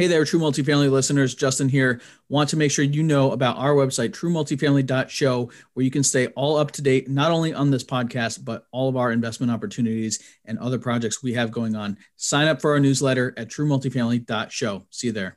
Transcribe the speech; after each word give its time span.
Hey 0.00 0.06
there, 0.06 0.24
True 0.24 0.40
Multifamily 0.40 0.90
listeners. 0.90 1.34
Justin 1.34 1.68
here. 1.68 2.00
Want 2.30 2.48
to 2.48 2.56
make 2.56 2.70
sure 2.70 2.86
you 2.86 3.02
know 3.02 3.32
about 3.32 3.58
our 3.58 3.74
website, 3.74 4.12
truemultifamily.show, 4.12 5.50
where 5.74 5.84
you 5.84 5.90
can 5.90 6.02
stay 6.02 6.28
all 6.28 6.56
up 6.56 6.70
to 6.70 6.80
date, 6.80 7.10
not 7.10 7.30
only 7.30 7.52
on 7.52 7.70
this 7.70 7.84
podcast, 7.84 8.42
but 8.42 8.64
all 8.72 8.88
of 8.88 8.96
our 8.96 9.12
investment 9.12 9.52
opportunities 9.52 10.18
and 10.46 10.58
other 10.58 10.78
projects 10.78 11.22
we 11.22 11.34
have 11.34 11.50
going 11.50 11.76
on. 11.76 11.98
Sign 12.16 12.48
up 12.48 12.62
for 12.62 12.70
our 12.70 12.80
newsletter 12.80 13.34
at 13.36 13.48
truemultifamily.show. 13.48 14.86
See 14.88 15.08
you 15.08 15.12
there. 15.12 15.36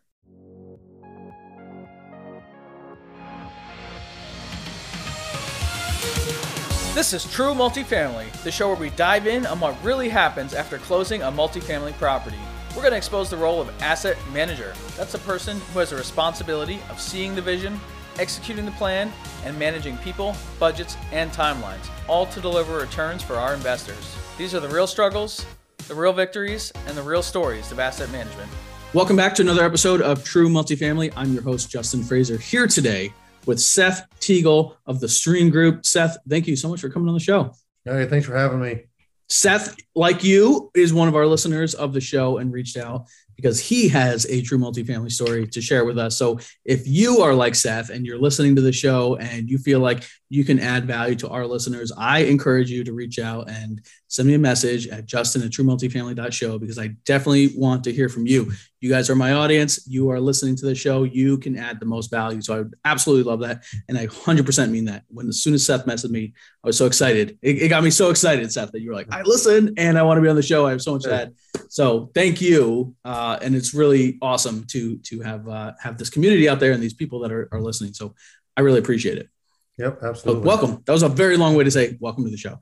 This 6.95 7.11
is 7.11 7.29
True 7.29 7.53
Multifamily, 7.53 8.31
the 8.43 8.51
show 8.53 8.69
where 8.69 8.77
we 8.77 8.91
dive 8.91 9.27
in 9.27 9.45
on 9.45 9.59
what 9.59 9.75
really 9.83 10.07
happens 10.07 10.53
after 10.53 10.77
closing 10.77 11.21
a 11.21 11.29
multifamily 11.29 11.91
property. 11.97 12.39
We're 12.75 12.81
going 12.81 12.93
to 12.93 12.97
expose 12.97 13.29
the 13.29 13.37
role 13.37 13.61
of 13.61 13.69
asset 13.83 14.17
manager. 14.33 14.73
That's 14.97 15.13
a 15.13 15.19
person 15.19 15.59
who 15.71 15.79
has 15.79 15.91
a 15.91 15.95
responsibility 15.95 16.79
of 16.89 16.99
seeing 16.99 17.35
the 17.35 17.41
vision, 17.41 17.79
executing 18.17 18.65
the 18.65 18.71
plan, 18.71 19.13
and 19.45 19.57
managing 19.59 19.95
people, 19.97 20.35
budgets, 20.57 20.97
and 21.11 21.31
timelines, 21.31 21.87
all 22.07 22.25
to 22.25 22.41
deliver 22.41 22.79
returns 22.79 23.21
for 23.21 23.35
our 23.35 23.53
investors. 23.53 24.17
These 24.39 24.55
are 24.55 24.59
the 24.59 24.69
real 24.69 24.87
struggles, 24.87 25.45
the 25.87 25.93
real 25.93 26.13
victories, 26.13 26.73
and 26.87 26.97
the 26.97 27.03
real 27.03 27.21
stories 27.21 27.71
of 27.71 27.77
asset 27.77 28.11
management. 28.11 28.49
Welcome 28.95 29.17
back 29.17 29.35
to 29.35 29.43
another 29.43 29.63
episode 29.63 30.01
of 30.01 30.23
True 30.23 30.49
Multifamily. 30.49 31.13
I'm 31.15 31.31
your 31.31 31.43
host, 31.43 31.69
Justin 31.69 32.01
Fraser, 32.01 32.37
here 32.37 32.65
today 32.65 33.13
with 33.45 33.59
Seth 33.59 34.07
Teagle 34.19 34.77
of 34.87 34.99
the 34.99 35.07
Stream 35.07 35.51
Group. 35.51 35.85
Seth, 35.85 36.17
thank 36.27 36.47
you 36.47 36.55
so 36.55 36.69
much 36.69 36.81
for 36.81 36.89
coming 36.89 37.07
on 37.07 37.13
the 37.13 37.19
show. 37.19 37.53
Hey, 37.85 38.07
thanks 38.07 38.25
for 38.25 38.35
having 38.35 38.59
me. 38.59 38.85
Seth, 39.33 39.75
like 39.95 40.23
you, 40.23 40.69
is 40.75 40.93
one 40.93 41.07
of 41.07 41.15
our 41.15 41.25
listeners 41.25 41.73
of 41.73 41.91
the 41.91 41.99
show 41.99 42.37
and 42.37 42.53
reached 42.53 42.77
out 42.77 43.07
because 43.35 43.59
he 43.59 43.87
has 43.87 44.27
a 44.29 44.43
true 44.43 44.59
multifamily 44.59 45.11
story 45.11 45.47
to 45.47 45.59
share 45.59 45.85
with 45.85 45.97
us. 45.97 46.15
So 46.15 46.39
if 46.65 46.85
you 46.85 47.21
are 47.21 47.33
like 47.33 47.55
Seth 47.55 47.89
and 47.89 48.05
you're 48.05 48.19
listening 48.19 48.55
to 48.57 48.61
the 48.61 48.71
show 48.71 49.15
and 49.15 49.49
you 49.49 49.57
feel 49.57 49.79
like 49.79 50.07
you 50.33 50.43
can 50.43 50.59
add 50.59 50.87
value 50.87 51.13
to 51.13 51.29
our 51.29 51.45
listeners, 51.45 51.91
I 51.95 52.21
encourage 52.21 52.71
you 52.71 52.83
to 52.85 52.91
reach 52.91 53.19
out 53.19 53.51
and 53.51 53.79
send 54.07 54.27
me 54.27 54.33
a 54.33 54.39
message 54.39 54.87
at 54.87 55.05
justin 55.05 55.43
at 55.43 55.51
truemultifamily.show 55.51 56.57
because 56.57 56.79
I 56.79 56.87
definitely 57.05 57.51
want 57.55 57.83
to 57.83 57.93
hear 57.93 58.09
from 58.09 58.25
you. 58.25 58.51
You 58.81 58.89
guys 58.89 59.11
are 59.11 59.15
my 59.15 59.33
audience. 59.33 59.87
You 59.87 60.09
are 60.09 60.19
listening 60.19 60.55
to 60.55 60.65
the 60.65 60.73
show. 60.73 61.03
You 61.03 61.37
can 61.37 61.55
add 61.55 61.79
the 61.79 61.85
most 61.85 62.09
value. 62.09 62.41
So 62.41 62.55
I 62.55 62.57
would 62.57 62.73
absolutely 62.83 63.29
love 63.29 63.41
that. 63.41 63.63
And 63.87 63.95
I 63.95 64.07
100% 64.07 64.71
mean 64.71 64.85
that. 64.85 65.03
When 65.07 65.27
as 65.27 65.43
soon 65.43 65.53
as 65.53 65.67
Seth 65.67 65.85
messaged 65.85 66.09
me, 66.09 66.33
I 66.63 66.67
was 66.67 66.79
so 66.79 66.87
excited. 66.87 67.37
It, 67.43 67.61
it 67.61 67.69
got 67.69 67.83
me 67.83 67.91
so 67.91 68.09
excited, 68.09 68.51
Seth, 68.51 68.71
that 68.71 68.81
you 68.81 68.89
were 68.89 68.95
like, 68.95 69.13
I 69.13 69.21
listen 69.21 69.75
and 69.77 69.99
I 69.99 70.01
want 70.01 70.17
to 70.17 70.23
be 70.23 70.29
on 70.29 70.35
the 70.35 70.41
show. 70.41 70.65
I 70.65 70.71
have 70.71 70.81
so 70.81 70.93
much 70.93 71.03
to 71.03 71.13
add. 71.13 71.35
So 71.69 72.09
thank 72.15 72.41
you. 72.41 72.95
Uh, 73.05 73.37
and 73.39 73.55
it's 73.55 73.75
really 73.75 74.17
awesome 74.19 74.65
to 74.71 74.97
to 74.97 75.21
have 75.21 75.47
uh, 75.47 75.73
have 75.79 75.99
this 75.99 76.09
community 76.09 76.49
out 76.49 76.59
there 76.59 76.71
and 76.71 76.81
these 76.81 76.95
people 76.95 77.19
that 77.19 77.31
are, 77.31 77.47
are 77.51 77.61
listening. 77.61 77.93
So 77.93 78.15
I 78.57 78.61
really 78.61 78.79
appreciate 78.79 79.19
it. 79.19 79.29
Yep, 79.77 79.99
absolutely. 80.03 80.43
So 80.43 80.47
welcome. 80.47 80.83
That 80.85 80.93
was 80.93 81.03
a 81.03 81.09
very 81.09 81.37
long 81.37 81.55
way 81.55 81.63
to 81.63 81.71
say 81.71 81.97
welcome 81.99 82.23
to 82.25 82.29
the 82.29 82.37
show. 82.37 82.59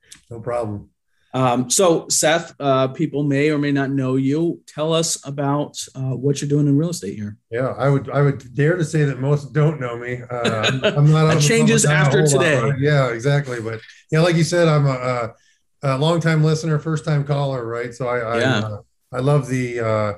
no 0.30 0.40
problem. 0.40 0.90
Um, 1.34 1.68
so, 1.68 2.06
Seth, 2.08 2.54
uh, 2.60 2.88
people 2.88 3.24
may 3.24 3.50
or 3.50 3.58
may 3.58 3.72
not 3.72 3.90
know 3.90 4.14
you. 4.14 4.62
Tell 4.68 4.92
us 4.92 5.18
about 5.26 5.76
uh, 5.96 6.14
what 6.14 6.40
you're 6.40 6.48
doing 6.48 6.68
in 6.68 6.78
real 6.78 6.90
estate 6.90 7.16
here. 7.16 7.36
Yeah, 7.50 7.74
I 7.76 7.88
would 7.88 8.08
I 8.08 8.22
would 8.22 8.54
dare 8.54 8.76
to 8.76 8.84
say 8.84 9.04
that 9.04 9.18
most 9.18 9.52
don't 9.52 9.80
know 9.80 9.98
me. 9.98 10.22
Uh, 10.30 10.80
I'm 10.96 11.10
not. 11.10 11.26
that 11.34 11.42
changes 11.42 11.84
after 11.84 12.24
today. 12.24 12.60
Lot, 12.60 12.78
yeah, 12.78 13.08
exactly. 13.08 13.60
But 13.60 13.80
yeah, 14.12 14.20
like 14.20 14.36
you 14.36 14.44
said, 14.44 14.68
I'm 14.68 14.86
a, 14.86 14.90
a, 14.90 15.34
a 15.82 15.98
long 15.98 16.20
time 16.20 16.44
listener, 16.44 16.78
first 16.78 17.04
time 17.04 17.24
caller, 17.24 17.66
right? 17.66 17.92
So 17.92 18.06
I 18.06 18.38
yeah. 18.38 18.60
I, 18.60 18.62
uh, 18.62 18.80
I 19.12 19.18
love 19.18 19.48
the, 19.48 19.80
uh, 19.80 20.12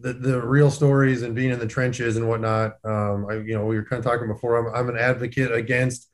the 0.00 0.12
the 0.12 0.40
real 0.40 0.70
stories 0.70 1.22
and 1.22 1.34
being 1.34 1.50
in 1.50 1.58
the 1.58 1.66
trenches 1.66 2.16
and 2.16 2.28
whatnot. 2.28 2.76
Um, 2.84 3.26
I 3.28 3.34
you 3.34 3.54
know 3.54 3.64
we 3.66 3.76
were 3.76 3.84
kind 3.84 3.98
of 3.98 4.04
talking 4.04 4.28
before. 4.28 4.56
I'm 4.56 4.74
I'm 4.74 4.88
an 4.88 5.00
advocate 5.00 5.52
against 5.52 6.08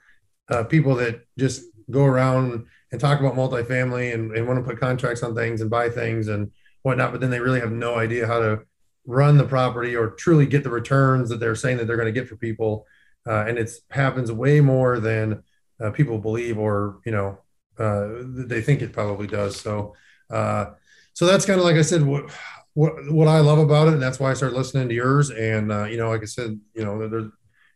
uh, 0.50 0.64
people 0.64 0.94
that 0.96 1.26
just 1.38 1.64
go 1.90 2.04
around 2.04 2.66
and 2.90 3.00
talk 3.00 3.20
about 3.20 3.34
multifamily 3.34 4.14
and, 4.14 4.32
and 4.36 4.46
want 4.46 4.58
to 4.58 4.68
put 4.68 4.78
contracts 4.78 5.22
on 5.22 5.34
things 5.34 5.60
and 5.60 5.70
buy 5.70 5.88
things 5.88 6.28
and 6.28 6.50
whatnot, 6.82 7.12
but 7.12 7.20
then 7.20 7.30
they 7.30 7.40
really 7.40 7.60
have 7.60 7.72
no 7.72 7.96
idea 7.96 8.26
how 8.26 8.38
to 8.38 8.60
run 9.06 9.36
the 9.36 9.44
property 9.44 9.96
or 9.96 10.10
truly 10.10 10.46
get 10.46 10.62
the 10.62 10.70
returns 10.70 11.28
that 11.28 11.40
they're 11.40 11.54
saying 11.54 11.78
that 11.78 11.86
they're 11.86 11.96
going 11.96 12.12
to 12.12 12.12
get 12.12 12.28
for 12.28 12.36
people. 12.36 12.86
Uh, 13.26 13.44
and 13.46 13.58
it 13.58 13.70
happens 13.90 14.30
way 14.30 14.60
more 14.60 15.00
than 15.00 15.42
uh, 15.82 15.90
people 15.90 16.18
believe 16.18 16.58
or 16.58 17.00
you 17.04 17.12
know 17.12 17.38
uh, 17.78 18.08
they 18.46 18.60
think 18.60 18.82
it 18.82 18.92
probably 18.92 19.26
does. 19.26 19.58
So 19.58 19.94
uh, 20.30 20.66
so 21.12 21.26
that's 21.26 21.46
kind 21.46 21.58
of 21.58 21.64
like 21.64 21.76
I 21.76 21.82
said 21.82 22.02
what 22.02 22.30
what 22.74 23.10
what 23.10 23.28
I 23.28 23.40
love 23.40 23.58
about 23.58 23.88
it, 23.88 23.94
and 23.94 24.02
that's 24.02 24.18
why 24.18 24.30
I 24.30 24.34
started 24.34 24.56
listening 24.56 24.88
to 24.88 24.94
yours. 24.94 25.30
And 25.30 25.70
uh, 25.70 25.84
you 25.84 25.96
know, 25.96 26.08
like 26.08 26.22
I 26.22 26.26
said, 26.26 26.58
you 26.74 26.84
know, 26.84 27.30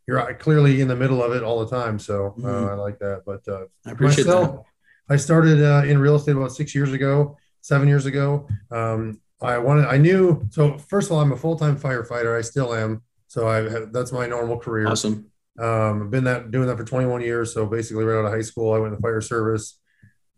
you're 0.06 0.34
clearly 0.34 0.80
in 0.80 0.88
the 0.88 0.96
middle 0.96 1.22
of 1.22 1.32
it 1.32 1.42
all 1.42 1.64
the 1.64 1.70
time. 1.70 1.98
So 1.98 2.34
uh, 2.38 2.40
mm-hmm. 2.40 2.70
I 2.70 2.74
like 2.74 2.98
that. 3.00 3.22
But 3.26 3.42
I 3.86 3.90
appreciate 3.90 4.26
myself, 4.26 4.64
that 5.08 5.14
I 5.14 5.16
started 5.16 5.62
uh, 5.62 5.82
in 5.86 5.98
real 5.98 6.16
estate 6.16 6.36
about 6.36 6.52
six 6.52 6.74
years 6.74 6.92
ago, 6.92 7.36
seven 7.60 7.88
years 7.88 8.06
ago. 8.06 8.48
Um, 8.70 9.20
I 9.42 9.58
wanted, 9.58 9.86
I 9.86 9.98
knew. 9.98 10.46
So 10.50 10.78
first 10.78 11.08
of 11.08 11.12
all, 11.12 11.20
I'm 11.20 11.32
a 11.32 11.36
full 11.36 11.56
time 11.56 11.78
firefighter. 11.78 12.36
I 12.36 12.40
still 12.40 12.74
am. 12.74 13.02
So 13.28 13.48
I 13.48 13.86
that's 13.92 14.12
my 14.12 14.26
normal 14.26 14.58
career. 14.58 14.88
Awesome. 14.88 15.30
Um, 15.58 16.02
I've 16.02 16.10
been 16.10 16.24
that 16.24 16.50
doing 16.50 16.68
that 16.68 16.76
for 16.76 16.84
21 16.84 17.22
years. 17.22 17.52
So 17.52 17.66
basically, 17.66 18.04
right 18.04 18.18
out 18.18 18.26
of 18.26 18.32
high 18.32 18.42
school, 18.42 18.72
I 18.72 18.78
went 18.78 18.94
to 18.94 19.00
fire 19.00 19.20
service, 19.20 19.78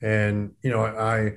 and 0.00 0.52
you 0.62 0.70
know, 0.70 0.84
I 0.84 1.36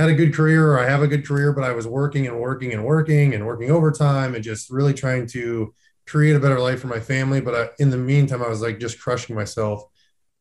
had 0.00 0.10
a 0.10 0.14
good 0.14 0.34
career. 0.34 0.72
Or 0.72 0.80
I 0.80 0.88
have 0.88 1.02
a 1.02 1.08
good 1.08 1.26
career, 1.26 1.52
but 1.52 1.64
I 1.64 1.72
was 1.72 1.86
working 1.86 2.26
and 2.26 2.40
working 2.40 2.72
and 2.72 2.84
working 2.84 3.34
and 3.34 3.46
working 3.46 3.70
overtime 3.70 4.34
and 4.34 4.42
just 4.42 4.70
really 4.70 4.94
trying 4.94 5.26
to 5.28 5.74
create 6.06 6.36
a 6.36 6.40
better 6.40 6.58
life 6.58 6.80
for 6.80 6.88
my 6.88 7.00
family. 7.00 7.40
But 7.40 7.54
I, 7.54 7.68
in 7.78 7.90
the 7.90 7.98
meantime, 7.98 8.42
I 8.42 8.48
was 8.48 8.62
like 8.62 8.78
just 8.78 9.00
crushing 9.00 9.36
myself 9.36 9.84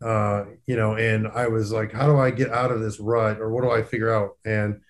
uh, 0.04 0.46
you 0.66 0.78
know, 0.78 0.96
and 0.96 1.28
I 1.28 1.48
was 1.48 1.72
like, 1.72 1.92
how 1.92 2.08
do 2.08 2.18
I 2.18 2.32
get 2.32 2.52
out 2.52 2.72
of 2.72 2.80
this 2.80 3.00
rut 3.00 3.40
or 3.40 3.50
what 3.52 3.64
do 3.64 3.72
I 3.72 3.84
figure 3.84 4.14
out? 4.14 4.38
And 4.46 4.82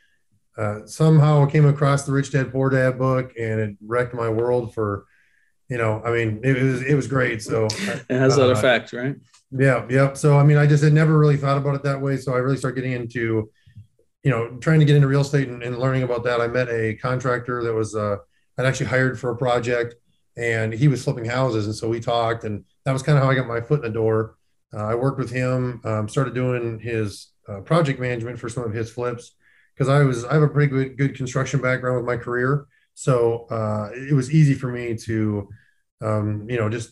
uh, 0.58 0.86
somehow 0.86 1.46
I 1.46 1.50
came 1.50 1.66
across 1.66 2.06
the 2.06 2.12
Rich 2.12 2.32
Dad 2.32 2.52
Poor 2.52 2.70
Dad 2.70 3.00
book 3.00 3.34
and 3.40 3.60
it 3.60 3.78
wrecked 3.86 4.14
my 4.14 4.30
world 4.30 4.74
for, 4.74 5.06
you 5.68 5.78
know, 5.78 6.02
I 6.04 6.12
mean, 6.12 6.42
it 6.44 6.62
was, 6.62 6.84
it 6.84 6.96
was 6.96 7.08
great. 7.08 7.42
So 7.42 7.66
it 7.66 8.06
has 8.10 8.38
uh, 8.38 8.48
that 8.48 8.52
effect, 8.52 8.94
right? 8.94 9.16
Yeah. 9.52 9.86
Yeah. 9.90 10.14
So, 10.14 10.38
I 10.38 10.44
mean, 10.44 10.58
I 10.58 10.68
just 10.68 10.84
had 10.84 10.94
never 10.94 11.18
really 11.18 11.38
thought 11.38 11.58
about 11.58 11.76
it 11.76 11.84
that 11.84 12.02
way. 12.02 12.18
So 12.18 12.34
I 12.34 12.38
really 12.38 12.58
started 12.58 12.76
getting 12.76 12.94
into, 12.94 13.50
you 14.24 14.32
know, 14.32 14.58
trying 14.58 14.80
to 14.80 14.86
get 14.86 14.96
into 14.96 15.08
real 15.08 15.22
estate 15.22 15.48
and, 15.48 15.64
and 15.64 15.78
learning 15.78 16.04
about 16.04 16.24
that. 16.26 16.42
I 16.42 16.48
met 16.48 16.70
a 16.70 16.96
contractor 16.96 17.64
that 17.64 17.74
was, 17.74 17.96
uh, 17.96 18.18
I'd 18.58 18.66
actually 18.66 18.88
hired 18.88 19.20
for 19.20 19.32
a 19.32 19.38
project 19.38 19.96
and 20.38 20.74
he 20.74 20.88
was 20.88 21.04
flipping 21.04 21.26
houses. 21.26 21.66
And 21.66 21.76
so 21.76 21.88
we 21.88 22.00
talked 22.00 22.44
and 22.44 22.66
that 22.86 22.92
was 22.92 23.04
kind 23.04 23.18
of 23.18 23.24
how 23.24 23.30
I 23.30 23.36
got 23.36 23.48
my 23.48 23.62
foot 23.62 23.84
in 23.84 23.92
the 23.92 23.98
door 23.98 24.36
uh, 24.74 24.86
I 24.86 24.96
worked 24.96 25.18
with 25.18 25.32
him, 25.32 25.82
um, 25.84 26.08
started 26.08 26.34
doing 26.34 26.80
his 26.80 27.30
uh, 27.48 27.62
project 27.62 28.00
management 28.00 28.40
for 28.40 28.50
some 28.50 28.64
of 28.64 28.74
his 28.74 28.92
flips 28.92 29.34
because 29.74 29.90
I 29.90 30.04
was 30.04 30.26
I 30.26 30.34
have 30.34 30.44
a 30.44 30.48
pretty 30.48 30.70
good 30.70 30.98
good 30.98 31.16
construction 31.16 31.62
background 31.62 31.98
with 31.98 32.06
my 32.06 32.18
career, 32.18 32.68
so 32.94 33.48
uh, 33.50 33.90
it 33.94 34.14
was 34.14 34.32
easy 34.32 34.54
for 34.54 34.68
me 34.68 34.96
to 34.96 35.50
um, 36.02 36.48
you 36.50 36.58
know 36.58 36.70
just 36.70 36.92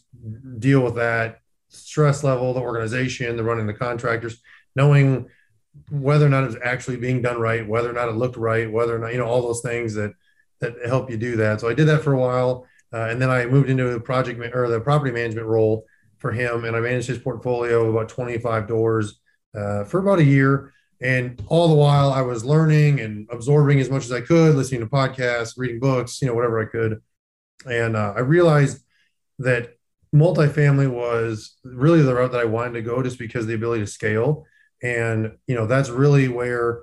deal 0.60 0.82
with 0.82 0.96
that 0.96 1.42
stress 1.70 2.24
level, 2.24 2.54
the 2.54 2.62
organization, 2.62 3.38
the 3.38 3.44
running 3.44 3.68
the 3.68 3.74
contractors, 3.74 4.42
knowing 4.76 5.28
whether 5.90 6.26
or 6.26 6.30
not 6.30 6.44
it 6.44 6.48
was 6.48 6.58
actually 6.64 6.98
being 6.98 7.22
done 7.22 7.40
right, 7.40 7.68
whether 7.68 7.90
or 7.90 7.94
not 7.94 8.10
it 8.10 8.16
looked 8.16 8.38
right, 8.38 8.72
whether 8.72 8.96
or 8.96 9.00
not 9.00 9.14
you 9.14 9.20
know 9.20 9.26
all 9.26 9.42
those 9.42 9.62
things 9.62 9.94
that 9.96 10.14
that 10.60 10.74
help 10.86 11.10
you 11.10 11.18
do 11.18 11.36
that. 11.38 11.62
So 11.62 11.70
I 11.70 11.74
did 11.74 11.88
that 11.88 12.04
for 12.04 12.14
a 12.14 12.20
while, 12.20 12.66
uh, 12.94 13.08
and 13.10 13.22
then 13.22 13.30
I 13.30 13.46
moved 13.46 13.70
into 13.70 13.92
the 13.92 14.00
project 14.00 14.40
or 14.56 14.70
the 14.70 14.80
property 14.80 15.12
management 15.12 15.48
role 15.48 15.86
for 16.18 16.32
him, 16.32 16.66
and 16.66 16.76
I 16.76 16.80
managed 16.80 17.08
his 17.08 17.20
portfolio 17.20 17.84
of 17.84 17.94
about 17.94 18.10
25 18.10 18.68
doors 18.68 19.20
uh, 19.56 19.84
for 19.84 20.00
about 20.00 20.20
a 20.20 20.24
year. 20.24 20.74
And 21.00 21.42
all 21.48 21.68
the 21.68 21.76
while, 21.76 22.12
I 22.12 22.22
was 22.22 22.44
learning 22.44 23.00
and 23.02 23.28
absorbing 23.32 23.80
as 23.80 23.90
much 23.90 24.06
as 24.06 24.12
I 24.12 24.22
could, 24.22 24.56
listening 24.56 24.82
to 24.82 24.88
podcasts, 24.88 25.54
reading 25.56 25.80
books, 25.80 26.22
you 26.22 26.28
know, 26.28 26.34
whatever 26.34 26.60
I 26.60 26.66
could. 26.66 27.02
And 27.70 27.96
uh, 27.96 28.14
I 28.16 28.22
realized 28.22 28.82
that 29.40 29.78
multifamily 30.16 30.90
was 30.90 31.56
really 31.64 32.02
the 32.02 32.16
route 32.16 32.32
that 32.32 32.42
I 32.42 32.46
wanted 32.46 32.74
to 32.74 32.82
go, 32.82 33.04
just 33.04 33.20
because 33.20 33.46
the 33.46 33.54
ability 33.54 33.82
to 33.82 33.92
scale. 33.92 34.46
And 34.82 35.38
you 35.48 35.56
know, 35.56 35.66
that's 35.66 35.90
really 35.90 36.28
where, 36.28 36.82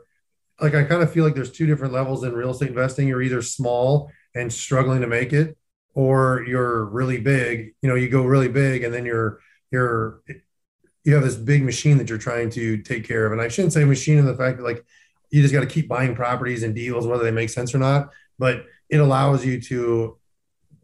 like, 0.61 0.75
I 0.75 0.85
kind 0.85 1.03
of 1.03 1.13
feel 1.13 1.25
like 1.25 1.35
there's 1.35 1.53
two 1.53 1.67
different 1.67 1.93
levels 1.93 2.25
in 2.25 2.33
real 2.33 2.51
estate 2.51 2.69
investing. 2.69 3.09
You're 3.09 3.23
either 3.23 3.43
small 3.43 4.11
and 4.35 4.53
struggling 4.53 5.01
to 5.01 5.07
make 5.07 5.33
it, 5.33 5.57
or 5.95 6.45
you're 6.47 6.85
really 6.87 7.21
big 7.21 7.75
you 7.81 7.89
know 7.89 7.95
you 7.95 8.09
go 8.09 8.25
really 8.25 8.49
big 8.49 8.83
and 8.85 8.93
then 8.93 9.07
you're 9.07 9.41
you're 9.71 10.21
you 11.05 11.15
have 11.15 11.23
this 11.23 11.37
big 11.37 11.63
machine 11.63 11.99
that 11.99 12.09
you're 12.09 12.19
trying 12.19 12.51
to 12.51 12.79
take 12.79 13.05
care 13.05 13.27
of 13.27 13.33
and 13.33 13.41
i 13.41 13.49
shouldn't 13.49 13.73
say 13.73 13.85
machine 13.85 14.19
in 14.19 14.27
the 14.27 14.37
fact 14.37 14.59
that 14.59 14.65
like 14.65 14.85
you 15.31 15.41
just 15.41 15.55
got 15.55 15.61
to 15.61 15.67
keep 15.67 15.89
buying 15.89 16.15
properties 16.15 16.63
and 16.63 16.75
deals 16.75 17.07
whether 17.07 17.25
they 17.25 17.31
make 17.31 17.51
sense 17.51 17.75
or 17.75 17.79
not 17.79 18.11
but 18.39 18.65
it 18.91 18.99
allows 18.99 19.45
you 19.45 19.61
to 19.61 20.19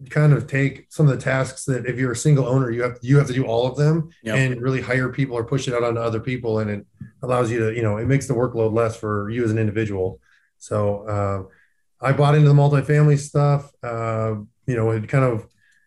kind 0.09 0.33
of 0.33 0.47
take 0.47 0.87
some 0.89 1.07
of 1.07 1.13
the 1.17 1.23
tasks 1.23 1.65
that 1.67 1.85
if 1.85 1.99
you're 1.99 2.13
a 2.13 2.17
single 2.17 2.47
owner 2.47 2.71
you 2.71 2.83
have 2.83 2.99
you 3.03 3.19
have 3.19 3.27
to 3.27 3.35
do 3.35 3.45
all 3.45 3.67
of 3.67 3.77
them 3.77 4.09
yep. 4.23 4.37
and 4.37 4.63
really 4.63 4.81
hire 4.81 5.11
people 5.11 5.37
or 5.37 5.45
push 5.45 5.69
it 5.69 5.75
out 5.75 5.85
onto 5.85 6.01
other 6.01 6.21
people 6.21 6.61
and 6.61 6.71
it 6.71 6.87
allows 7.23 7.51
you 7.51 7.59
to 7.59 7.75
you 7.75 7.83
know 7.83 7.99
it 7.99 8.07
makes 8.07 8.27
the 8.27 8.33
workload 8.33 8.73
less 8.73 8.97
for 8.97 9.29
you 9.29 9.45
as 9.45 9.51
an 9.51 9.59
individual 9.59 10.19
so 10.61 11.07
uh, 11.07 11.43
I 12.01 12.13
bought 12.13 12.35
into 12.35 12.49
the 12.49 12.55
multifamily 12.55 13.19
stuff. 13.19 13.71
Uh, 13.83 14.37
you 14.67 14.77
know, 14.77 14.91
it 14.91 15.09
kind 15.09 15.25
of 15.25 15.47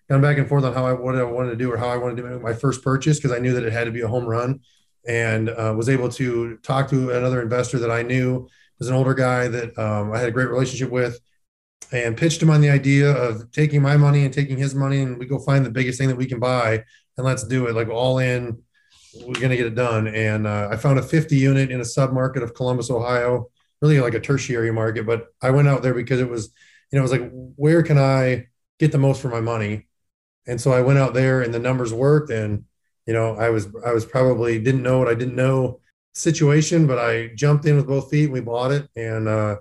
gone 0.10 0.21
back 0.21 0.38
and 0.38 0.50
forth 0.50 0.63
on 0.63 0.74
how 0.74 0.86
I 0.86 0.94
what 0.94 1.15
I 1.15 1.24
wanted 1.24 1.51
to 1.51 1.56
do 1.56 1.71
or 1.71 1.77
how 1.77 1.88
I 1.88 1.98
wanted 1.98 2.18
to 2.18 2.24
make 2.24 2.42
my 2.42 2.54
first 2.54 2.83
purchase 2.83 3.18
because 3.18 3.31
I 3.31 3.39
knew 3.39 3.54
that 3.54 3.63
it 3.63 3.71
had 3.71 3.86
to 3.86 3.92
be 3.92 4.01
a 4.01 4.07
home 4.07 4.25
run, 4.25 4.60
and 5.07 5.50
uh, 5.50 5.74
was 5.75 5.89
able 5.89 6.10
to 6.10 6.57
talk 6.57 6.89
to 6.89 7.12
another 7.12 7.42
investor 7.42 7.80
that 7.80 7.92
I 7.92 8.01
knew 8.01 8.48
was 8.80 8.89
an 8.89 8.95
older 8.95 9.13
guy 9.13 9.48
that 9.48 9.77
um, 9.77 10.12
I 10.12 10.19
had 10.19 10.27
a 10.27 10.31
great 10.31 10.50
relationship 10.50 10.89
with, 10.89 11.19
and 11.91 12.18
pitched 12.18 12.41
him 12.41 12.50
on 12.50 12.62
the 12.62 12.69
idea 12.69 13.12
of 13.12 13.51
taking 13.51 13.81
my 13.81 13.97
money 13.97 14.25
and 14.25 14.33
taking 14.33 14.57
his 14.57 14.74
money, 14.74 15.01
and 15.01 15.18
we 15.18 15.25
go 15.25 15.39
find 15.39 15.65
the 15.65 15.71
biggest 15.71 16.00
thing 16.00 16.07
that 16.07 16.18
we 16.18 16.25
can 16.25 16.39
buy, 16.39 16.83
and 17.18 17.25
let's 17.25 17.44
do 17.44 17.68
it 17.68 17.75
like 17.75 17.89
all 17.89 18.19
in. 18.19 18.62
We're 19.25 19.39
gonna 19.39 19.57
get 19.57 19.68
it 19.68 19.75
done, 19.75 20.07
and 20.07 20.47
uh, 20.47 20.69
I 20.71 20.77
found 20.77 21.00
a 21.00 21.03
50 21.03 21.35
unit 21.35 21.71
in 21.71 21.81
a 21.81 21.85
sub 21.85 22.12
market 22.13 22.41
of 22.41 22.56
Columbus, 22.56 22.89
Ohio, 22.89 23.50
really 23.83 24.00
like 24.00 24.13
a 24.13 24.19
tertiary 24.19 24.71
market. 24.71 25.06
But 25.06 25.27
I 25.41 25.51
went 25.51 25.68
out 25.68 25.83
there 25.83 25.94
because 25.94 26.21
it 26.21 26.30
was, 26.30 26.51
you 26.91 26.97
know, 26.97 27.01
it 27.01 27.09
was 27.09 27.12
like, 27.12 27.30
where 27.56 27.83
can 27.83 27.97
I 27.97 28.47
get 28.79 28.94
the 28.94 28.97
most 28.97 29.21
for 29.21 29.27
my 29.27 29.41
money? 29.41 29.88
And 30.47 30.59
so 30.59 30.71
I 30.71 30.81
went 30.81 31.00
out 31.00 31.13
there 31.13 31.41
and 31.41 31.53
the 31.53 31.59
numbers 31.59 31.94
worked. 31.94 32.29
And, 32.29 32.63
you 33.06 33.13
know, 33.13 33.36
I 33.36 33.50
was, 33.50 33.68
I 33.86 33.91
was 33.91 34.06
probably 34.06 34.57
didn't 34.57 34.83
know 34.83 35.00
what 35.00 35.09
I 35.09 35.15
didn't 35.15 35.36
know 35.36 35.81
situation, 36.13 36.88
but 36.88 36.97
I 36.97 37.31
jumped 37.36 37.65
in 37.65 37.75
with 37.75 37.88
both 37.88 38.09
feet 38.09 38.25
and 38.25 38.33
we 38.33 38.39
bought 38.39 38.71
it. 38.71 38.88
And, 38.95 39.27
uh, 39.27 39.57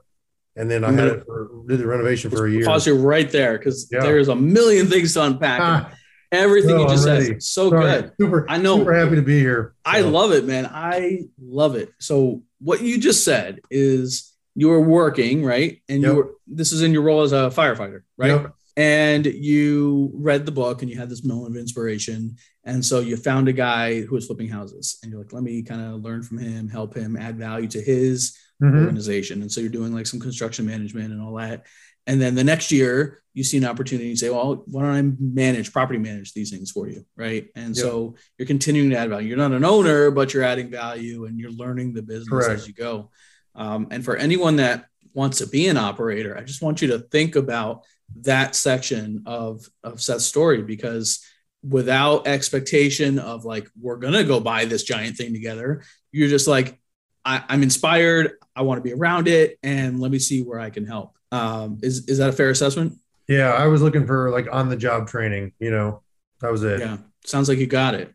and 0.56 0.70
then 0.70 0.84
I 0.84 0.93
had 0.93 1.08
it 1.08 1.26
for, 1.26 1.50
did 1.66 1.81
the 1.81 1.87
renovation 1.87 2.31
for 2.31 2.46
a 2.46 2.50
year. 2.50 2.64
Pause 2.64 2.88
you 2.88 2.96
right 2.96 3.31
there 3.31 3.58
because 3.58 3.88
yeah. 3.90 4.00
there's 4.00 4.28
a 4.28 4.37
million 4.37 4.87
things 4.87 5.14
to 5.14 5.22
unpack. 5.22 5.60
Ah, 5.60 5.93
Everything 6.31 6.76
no, 6.76 6.82
you 6.82 6.88
just 6.88 7.04
said, 7.04 7.43
so 7.43 7.69
Sorry. 7.69 7.82
good. 7.82 8.12
Super, 8.19 8.46
I 8.49 8.56
know. 8.56 8.78
Super 8.78 8.94
happy 8.94 9.16
to 9.16 9.22
be 9.22 9.38
here. 9.38 9.75
So. 9.87 9.93
I 9.93 10.00
love 10.00 10.32
it, 10.32 10.46
man. 10.46 10.64
I 10.66 11.25
love 11.38 11.76
it. 11.76 11.90
So 11.99 12.43
what 12.58 12.81
you 12.81 12.99
just 12.99 13.22
said 13.22 13.60
is 13.70 14.32
you 14.54 14.69
were 14.69 14.81
working, 14.81 15.44
right? 15.44 15.82
And 15.90 16.02
yep. 16.02 16.10
you 16.10 16.16
were 16.16 16.31
this 16.46 16.72
is 16.72 16.81
in 16.81 16.93
your 16.93 17.02
role 17.02 17.20
as 17.20 17.32
a 17.32 17.50
firefighter, 17.50 18.02
right? 18.16 18.28
Yep 18.28 18.54
and 18.76 19.26
you 19.26 20.10
read 20.14 20.46
the 20.46 20.52
book 20.52 20.81
and 20.81 20.90
you 20.90 20.96
had 20.96 21.10
this 21.10 21.25
moment 21.25 21.54
of 21.54 21.60
inspiration 21.60 22.37
and 22.64 22.84
so 22.84 23.00
you 23.00 23.16
found 23.16 23.49
a 23.49 23.52
guy 23.52 24.00
who 24.00 24.14
was 24.14 24.26
flipping 24.26 24.49
houses 24.49 24.99
and 25.02 25.12
you're 25.12 25.20
like 25.20 25.32
let 25.32 25.43
me 25.43 25.62
kind 25.62 25.82
of 25.82 26.00
learn 26.00 26.22
from 26.22 26.38
him 26.38 26.69
help 26.69 26.94
him 26.94 27.16
add 27.16 27.37
value 27.37 27.69
to 27.69 27.81
his 27.81 28.37
mm-hmm. 28.62 28.79
organization 28.79 29.43
and 29.43 29.50
so 29.50 29.61
you're 29.61 29.70
doing 29.70 29.93
like 29.93 30.06
some 30.06 30.20
construction 30.20 30.67
management 30.67 31.12
and 31.12 31.20
all 31.20 31.35
that 31.35 31.67
and 32.06 32.20
then 32.20 32.35
the 32.35 32.44
next 32.44 32.70
year 32.70 33.23
you 33.35 33.43
see 33.43 33.56
an 33.56 33.64
opportunity 33.64 34.09
and 34.09 34.19
say 34.19 34.31
well 34.31 34.62
why 34.67 34.82
don't 34.82 34.94
i 34.94 35.03
manage 35.19 35.73
property 35.73 35.99
manage 35.99 36.32
these 36.32 36.50
things 36.50 36.70
for 36.70 36.88
you 36.88 37.05
right 37.17 37.49
and 37.55 37.76
yep. 37.76 37.85
so 37.85 38.14
you're 38.38 38.47
continuing 38.47 38.91
to 38.91 38.97
add 38.97 39.09
value 39.09 39.29
you're 39.29 39.37
not 39.37 39.53
an 39.53 39.64
owner 39.64 40.11
but 40.11 40.32
you're 40.32 40.43
adding 40.43 40.70
value 40.70 41.25
and 41.25 41.38
you're 41.38 41.50
learning 41.50 41.93
the 41.93 42.03
business 42.03 42.29
Correct. 42.29 42.50
as 42.50 42.69
you 42.69 42.75
go 42.75 43.11
um, 43.55 43.88
and 43.91 44.05
for 44.05 44.17
anyone 44.17 44.56
that 44.56 44.87
wants 45.14 45.38
to 45.38 45.47
be 45.47 45.69
an 45.69 45.76
operator 45.76 46.37
i 46.37 46.43
just 46.43 46.62
want 46.62 46.81
you 46.81 46.88
to 46.88 46.99
think 46.99 47.37
about 47.37 47.85
that 48.20 48.55
section 48.55 49.23
of 49.26 49.64
of 49.82 50.00
Seth's 50.00 50.26
story 50.26 50.62
because 50.62 51.25
without 51.62 52.26
expectation 52.26 53.19
of 53.19 53.44
like 53.44 53.69
we're 53.81 53.97
gonna 53.97 54.25
go 54.25 54.41
buy 54.41 54.64
this 54.64 54.82
giant 54.82 55.17
thing 55.17 55.32
together, 55.32 55.82
you're 56.11 56.29
just 56.29 56.49
like 56.49 56.79
I, 57.24 57.42
am 57.48 57.62
inspired. 57.62 58.32
I 58.54 58.62
want 58.62 58.78
to 58.78 58.82
be 58.82 58.92
around 58.92 59.28
it, 59.28 59.58
and 59.62 60.00
let 60.00 60.10
me 60.10 60.19
see 60.19 60.42
where 60.42 60.58
I 60.58 60.70
can 60.70 60.86
help. 60.86 61.16
Um, 61.30 61.78
is 61.82 62.08
is 62.08 62.19
that 62.19 62.28
a 62.28 62.32
fair 62.32 62.50
assessment? 62.50 62.98
Yeah, 63.28 63.52
I 63.52 63.66
was 63.66 63.82
looking 63.82 64.06
for 64.06 64.30
like 64.30 64.48
on 64.52 64.69
the 64.69 64.76
job 64.76 65.08
training. 65.08 65.52
You 65.58 65.70
know, 65.70 66.02
that 66.40 66.50
was 66.50 66.62
it. 66.62 66.80
Yeah, 66.80 66.98
sounds 67.24 67.48
like 67.48 67.58
you 67.58 67.66
got 67.66 67.94
it. 67.94 68.12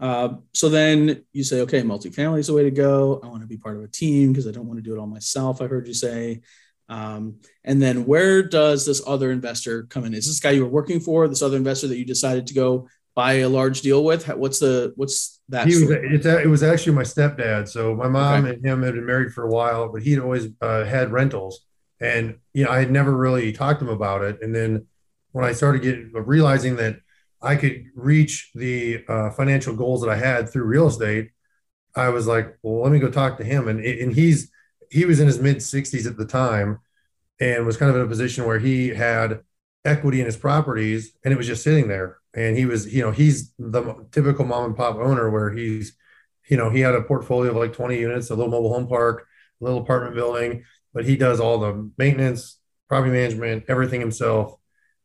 Uh, 0.00 0.36
so 0.54 0.68
then 0.68 1.24
you 1.32 1.42
say, 1.42 1.60
okay, 1.62 1.82
multifamily 1.82 2.38
is 2.38 2.46
the 2.46 2.54
way 2.54 2.62
to 2.62 2.70
go. 2.70 3.20
I 3.22 3.26
want 3.26 3.42
to 3.42 3.48
be 3.48 3.56
part 3.56 3.76
of 3.76 3.82
a 3.82 3.88
team 3.88 4.32
because 4.32 4.46
I 4.46 4.52
don't 4.52 4.66
want 4.66 4.78
to 4.78 4.82
do 4.82 4.94
it 4.94 4.98
all 4.98 5.06
myself. 5.06 5.60
I 5.60 5.66
heard 5.66 5.86
you 5.86 5.94
say. 5.94 6.40
Um, 6.88 7.40
and 7.64 7.82
then 7.82 8.06
where 8.06 8.42
does 8.42 8.86
this 8.86 9.02
other 9.06 9.30
investor 9.30 9.82
come 9.84 10.04
in? 10.04 10.14
Is 10.14 10.26
this 10.26 10.40
guy 10.40 10.50
you 10.50 10.64
were 10.64 10.70
working 10.70 11.00
for, 11.00 11.28
this 11.28 11.42
other 11.42 11.56
investor 11.56 11.88
that 11.88 11.98
you 11.98 12.04
decided 12.04 12.46
to 12.46 12.54
go 12.54 12.88
buy 13.18 13.32
a 13.32 13.48
large 13.48 13.80
deal 13.80 14.04
with? 14.04 14.28
What's 14.28 14.60
the 14.60 14.92
what's 14.94 15.40
that? 15.48 15.66
Was, 15.66 15.82
it's, 15.82 16.24
it 16.24 16.46
was 16.46 16.62
actually 16.62 16.94
my 16.94 17.02
stepdad. 17.02 17.66
So 17.66 17.92
my 17.96 18.06
mom 18.06 18.44
okay. 18.44 18.54
and 18.54 18.64
him 18.64 18.84
had 18.84 18.94
been 18.94 19.06
married 19.06 19.32
for 19.32 19.42
a 19.42 19.50
while, 19.50 19.90
but 19.92 20.02
he'd 20.02 20.20
always 20.20 20.46
uh, 20.60 20.84
had 20.84 21.10
rentals, 21.10 21.66
and 22.00 22.38
you 22.54 22.64
know 22.64 22.70
I 22.70 22.78
had 22.78 22.92
never 22.92 23.12
really 23.12 23.52
talked 23.52 23.80
to 23.80 23.86
him 23.86 23.92
about 23.92 24.22
it. 24.22 24.38
And 24.40 24.54
then 24.54 24.86
when 25.32 25.44
I 25.44 25.50
started 25.52 25.82
getting 25.82 26.12
realizing 26.12 26.76
that 26.76 27.00
I 27.42 27.56
could 27.56 27.86
reach 27.96 28.52
the 28.54 29.04
uh, 29.08 29.30
financial 29.30 29.74
goals 29.74 30.00
that 30.02 30.10
I 30.10 30.16
had 30.16 30.48
through 30.48 30.64
real 30.64 30.86
estate, 30.86 31.30
I 31.96 32.10
was 32.10 32.28
like, 32.28 32.56
well, 32.62 32.84
let 32.84 32.92
me 32.92 33.00
go 33.00 33.10
talk 33.10 33.36
to 33.38 33.44
him. 33.44 33.66
And 33.66 33.80
and 33.84 34.12
he's 34.14 34.48
he 34.92 35.04
was 35.04 35.18
in 35.18 35.26
his 35.26 35.40
mid 35.40 35.56
60s 35.56 36.06
at 36.06 36.16
the 36.16 36.24
time 36.24 36.78
and 37.40 37.66
was 37.66 37.76
kind 37.76 37.90
of 37.90 37.96
in 37.96 38.02
a 38.02 38.06
position 38.06 38.46
where 38.46 38.60
he 38.60 38.90
had 38.90 39.40
equity 39.84 40.20
in 40.20 40.26
his 40.26 40.36
properties 40.36 41.12
and 41.24 41.32
it 41.32 41.36
was 41.36 41.46
just 41.46 41.62
sitting 41.62 41.88
there. 41.88 42.18
And 42.34 42.56
he 42.56 42.66
was 42.66 42.92
you 42.92 43.02
know 43.02 43.10
he's 43.10 43.52
the 43.58 44.06
typical 44.12 44.44
mom 44.44 44.64
and 44.64 44.76
pop 44.76 44.96
owner 44.96 45.30
where 45.30 45.50
he's 45.50 45.96
you 46.48 46.56
know 46.56 46.70
he 46.70 46.80
had 46.80 46.94
a 46.94 47.02
portfolio 47.02 47.50
of 47.50 47.56
like 47.56 47.72
20 47.72 47.98
units 47.98 48.30
a 48.30 48.34
little 48.34 48.50
mobile 48.50 48.72
home 48.72 48.86
park 48.86 49.26
a 49.60 49.64
little 49.64 49.80
apartment 49.80 50.14
building 50.14 50.64
but 50.94 51.04
he 51.04 51.16
does 51.16 51.40
all 51.40 51.58
the 51.58 51.90
maintenance 51.98 52.58
property 52.88 53.12
management 53.12 53.64
everything 53.68 54.00
himself. 54.00 54.54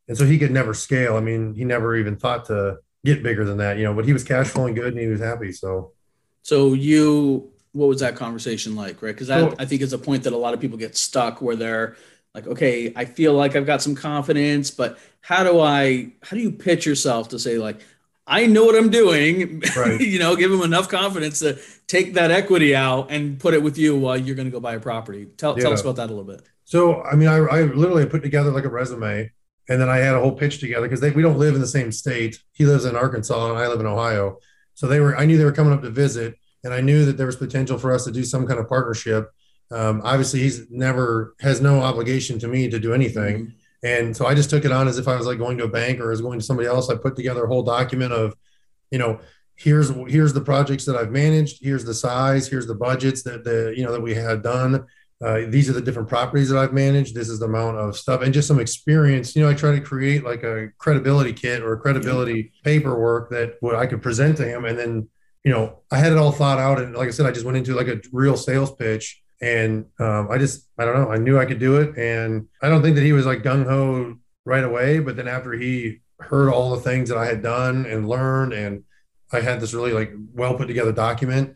And 0.08 0.18
so 0.18 0.26
he 0.26 0.38
could 0.38 0.52
never 0.52 0.74
scale. 0.74 1.16
I 1.16 1.22
mean 1.22 1.56
he 1.56 1.64
never 1.64 1.96
even 1.96 2.18
thought 2.18 2.46
to 2.46 2.78
get 3.06 3.24
bigger 3.24 3.44
than 3.44 3.58
that 3.58 3.78
you 3.78 3.84
know 3.84 3.94
but 3.94 4.06
he 4.06 4.14
was 4.14 4.24
cash 4.24 4.48
flowing 4.48 4.76
good 4.76 4.94
and 4.94 5.00
he 5.00 5.08
was 5.08 5.22
happy 5.22 5.52
so. 5.52 5.94
So 6.42 6.74
you 6.74 7.52
what 7.72 7.88
was 7.88 8.02
that 8.02 8.16
conversation 8.16 8.76
like 8.76 9.02
right? 9.02 9.14
Because 9.14 9.28
that 9.28 9.56
i 9.60 9.66
think 9.66 9.82
it's 9.82 9.94
a 9.94 9.98
point 9.98 10.24
that 10.24 10.34
a 10.34 10.38
lot 10.38 10.54
of 10.54 10.60
people 10.60 10.78
get 10.78 10.96
stuck 10.96 11.42
where 11.42 11.56
they're 11.56 11.96
like 12.34 12.48
okay 12.48 12.92
i 12.96 13.06
feel 13.06 13.34
like 13.34 13.56
i've 13.56 13.66
got 13.66 13.82
some 13.82 13.96
confidence 13.96 14.72
but 14.72 14.98
how 15.22 15.44
do 15.44 15.60
i 15.60 16.12
how 16.22 16.36
do 16.36 16.42
you 16.42 16.52
pitch 16.52 16.86
yourself 16.86 17.30
to 17.30 17.40
say 17.40 17.58
like 17.58 17.82
i 18.28 18.46
know 18.46 18.66
what 18.66 18.76
i'm 18.76 18.90
doing 18.90 19.62
right. 19.76 20.00
you 20.02 20.20
know 20.20 20.36
give 20.36 20.52
them 20.52 20.62
enough 20.62 20.90
confidence 20.90 21.40
to 21.40 21.60
take 21.88 22.14
that 22.14 22.32
equity 22.32 22.76
out 22.76 23.12
and 23.12 23.40
put 23.40 23.54
it 23.54 23.62
with 23.62 23.78
you 23.78 23.98
while 23.98 24.18
you're 24.18 24.36
going 24.36 24.48
to 24.48 24.52
go 24.52 24.60
buy 24.60 24.76
a 24.76 24.80
property 24.80 25.26
tell, 25.38 25.56
yeah. 25.58 25.64
tell 25.64 25.74
us 25.74 25.82
about 25.82 25.96
that 25.96 26.08
a 26.08 26.14
little 26.14 26.24
bit 26.24 26.42
so 26.64 27.02
i 27.04 27.16
mean 27.16 27.28
i, 27.28 27.38
I 27.38 27.62
literally 27.64 28.06
put 28.06 28.24
together 28.24 28.52
like 28.52 28.66
a 28.66 28.70
resume 28.70 29.32
and 29.70 29.82
then 29.82 29.90
i 29.90 29.98
had 29.98 30.16
a 30.16 30.20
whole 30.20 30.32
pitch 30.32 30.60
together 30.60 30.88
because 30.88 31.02
we 31.14 31.22
don't 31.22 31.38
live 31.40 31.56
in 31.56 31.62
the 31.62 31.68
same 31.68 31.92
state 31.92 32.40
he 32.52 32.66
lives 32.66 32.86
in 32.86 32.96
arkansas 32.96 33.50
and 33.50 33.60
i 33.60 33.68
live 33.68 33.80
in 33.80 33.86
ohio 33.86 34.38
so 34.74 34.88
they 34.88 35.00
were 35.00 35.16
i 35.18 35.26
knew 35.26 35.38
they 35.38 35.46
were 35.46 35.52
coming 35.52 35.74
up 35.74 35.82
to 35.82 35.90
visit 35.90 36.36
and 36.64 36.74
I 36.74 36.82
knew 36.82 37.06
that 37.06 37.18
there 37.18 37.26
was 37.26 37.36
potential 37.36 37.78
for 37.78 37.94
us 37.94 38.06
to 38.06 38.12
do 38.12 38.24
some 38.24 38.48
kind 38.48 38.60
of 38.60 38.70
partnership. 38.70 39.32
Um, 39.74 40.02
obviously, 40.04 40.42
he's 40.42 40.70
never 40.70 41.36
has 41.40 41.60
no 41.62 41.82
obligation 41.82 42.38
to 42.40 42.48
me 42.48 42.70
to 42.70 42.80
do 42.80 42.94
anything, 42.94 43.48
mm-hmm. 43.48 43.86
and 43.88 44.16
so 44.16 44.28
I 44.28 44.36
just 44.36 44.50
took 44.50 44.66
it 44.66 44.72
on 44.72 44.88
as 44.88 45.00
if 45.00 45.08
I 45.08 45.16
was 45.16 45.26
like 45.26 45.40
going 45.40 45.58
to 45.58 45.64
a 45.64 45.70
bank 45.70 46.00
or 46.00 46.12
as 46.12 46.22
going 46.22 46.40
to 46.40 46.46
somebody 46.46 46.68
else. 46.68 46.90
I 46.90 46.96
put 46.96 47.16
together 47.16 47.46
a 47.46 47.48
whole 47.48 47.64
document 47.64 48.14
of, 48.14 48.36
you 48.92 49.00
know, 49.00 49.20
here's 49.56 49.90
here's 50.08 50.34
the 50.34 50.42
projects 50.42 50.86
that 50.86 50.96
I've 50.96 51.12
managed, 51.12 51.64
here's 51.64 51.86
the 51.86 51.94
size, 51.94 52.48
here's 52.48 52.68
the 52.68 52.76
budgets 52.76 53.24
that 53.24 53.44
the 53.44 53.74
you 53.76 53.84
know 53.84 53.92
that 53.92 54.02
we 54.02 54.14
had 54.14 54.44
done. 54.44 54.86
Uh, 55.24 55.42
these 55.48 55.70
are 55.70 55.74
the 55.74 55.82
different 55.82 56.10
properties 56.10 56.50
that 56.50 56.58
I've 56.58 56.74
managed. 56.74 57.16
This 57.16 57.30
is 57.30 57.40
the 57.40 57.46
amount 57.46 57.78
of 57.78 57.96
stuff 57.96 58.22
and 58.22 58.34
just 58.34 58.48
some 58.48 58.60
experience. 58.60 59.36
You 59.36 59.44
know, 59.44 59.50
I 59.50 59.54
try 59.54 59.72
to 59.72 59.80
create 59.80 60.24
like 60.24 60.44
a 60.44 60.70
credibility 60.78 61.32
kit 61.32 61.64
or 61.64 61.74
a 61.74 61.80
credibility 61.80 62.52
paperwork 62.64 63.30
that 63.30 63.56
what 63.62 63.76
I 63.76 63.88
could 63.88 64.02
present 64.02 64.38
to 64.38 64.46
him, 64.46 64.66
and 64.66 64.78
then 64.78 65.10
you 65.44 65.52
know, 65.52 65.80
I 65.92 65.98
had 65.98 66.12
it 66.12 66.18
all 66.18 66.32
thought 66.32 66.60
out. 66.60 66.80
And 66.80 66.96
like 66.96 67.08
I 67.08 67.12
said, 67.12 67.26
I 67.26 67.32
just 67.32 67.46
went 67.46 67.58
into 67.58 67.76
like 67.76 67.88
a 67.88 68.02
real 68.12 68.38
sales 68.38 68.74
pitch 68.76 69.23
and 69.42 69.86
um, 70.00 70.30
I 70.32 70.38
just, 70.38 70.68
I 70.78 70.86
don't 70.86 70.96
know, 70.96 71.12
I 71.12 71.18
knew 71.18 71.38
I 71.38 71.46
could 71.46 71.60
do 71.60 71.78
it. 71.78 71.98
And 71.98 72.48
I 72.62 72.70
don't 72.70 72.82
think 72.82 72.96
that 72.96 73.04
he 73.04 73.14
was 73.14 73.26
like 73.26 73.44
gung 73.44 73.66
ho 73.66 74.16
right 74.46 74.64
away. 74.64 75.00
But 75.00 75.16
then 75.16 75.28
after 75.28 75.54
he 75.54 76.00
heard 76.20 76.50
all 76.50 76.72
the 76.72 76.82
things 76.82 77.10
that 77.10 77.18
I 77.18 77.26
had 77.26 77.42
done 77.42 77.86
and 77.86 78.08
learned, 78.08 78.54
and 78.54 78.84
I 79.32 79.42
had 79.42 79.60
this 79.60 79.74
really 79.74 79.92
like 79.92 80.14
well 80.34 80.56
put 80.56 80.68
together 80.68 80.92
document, 80.92 81.56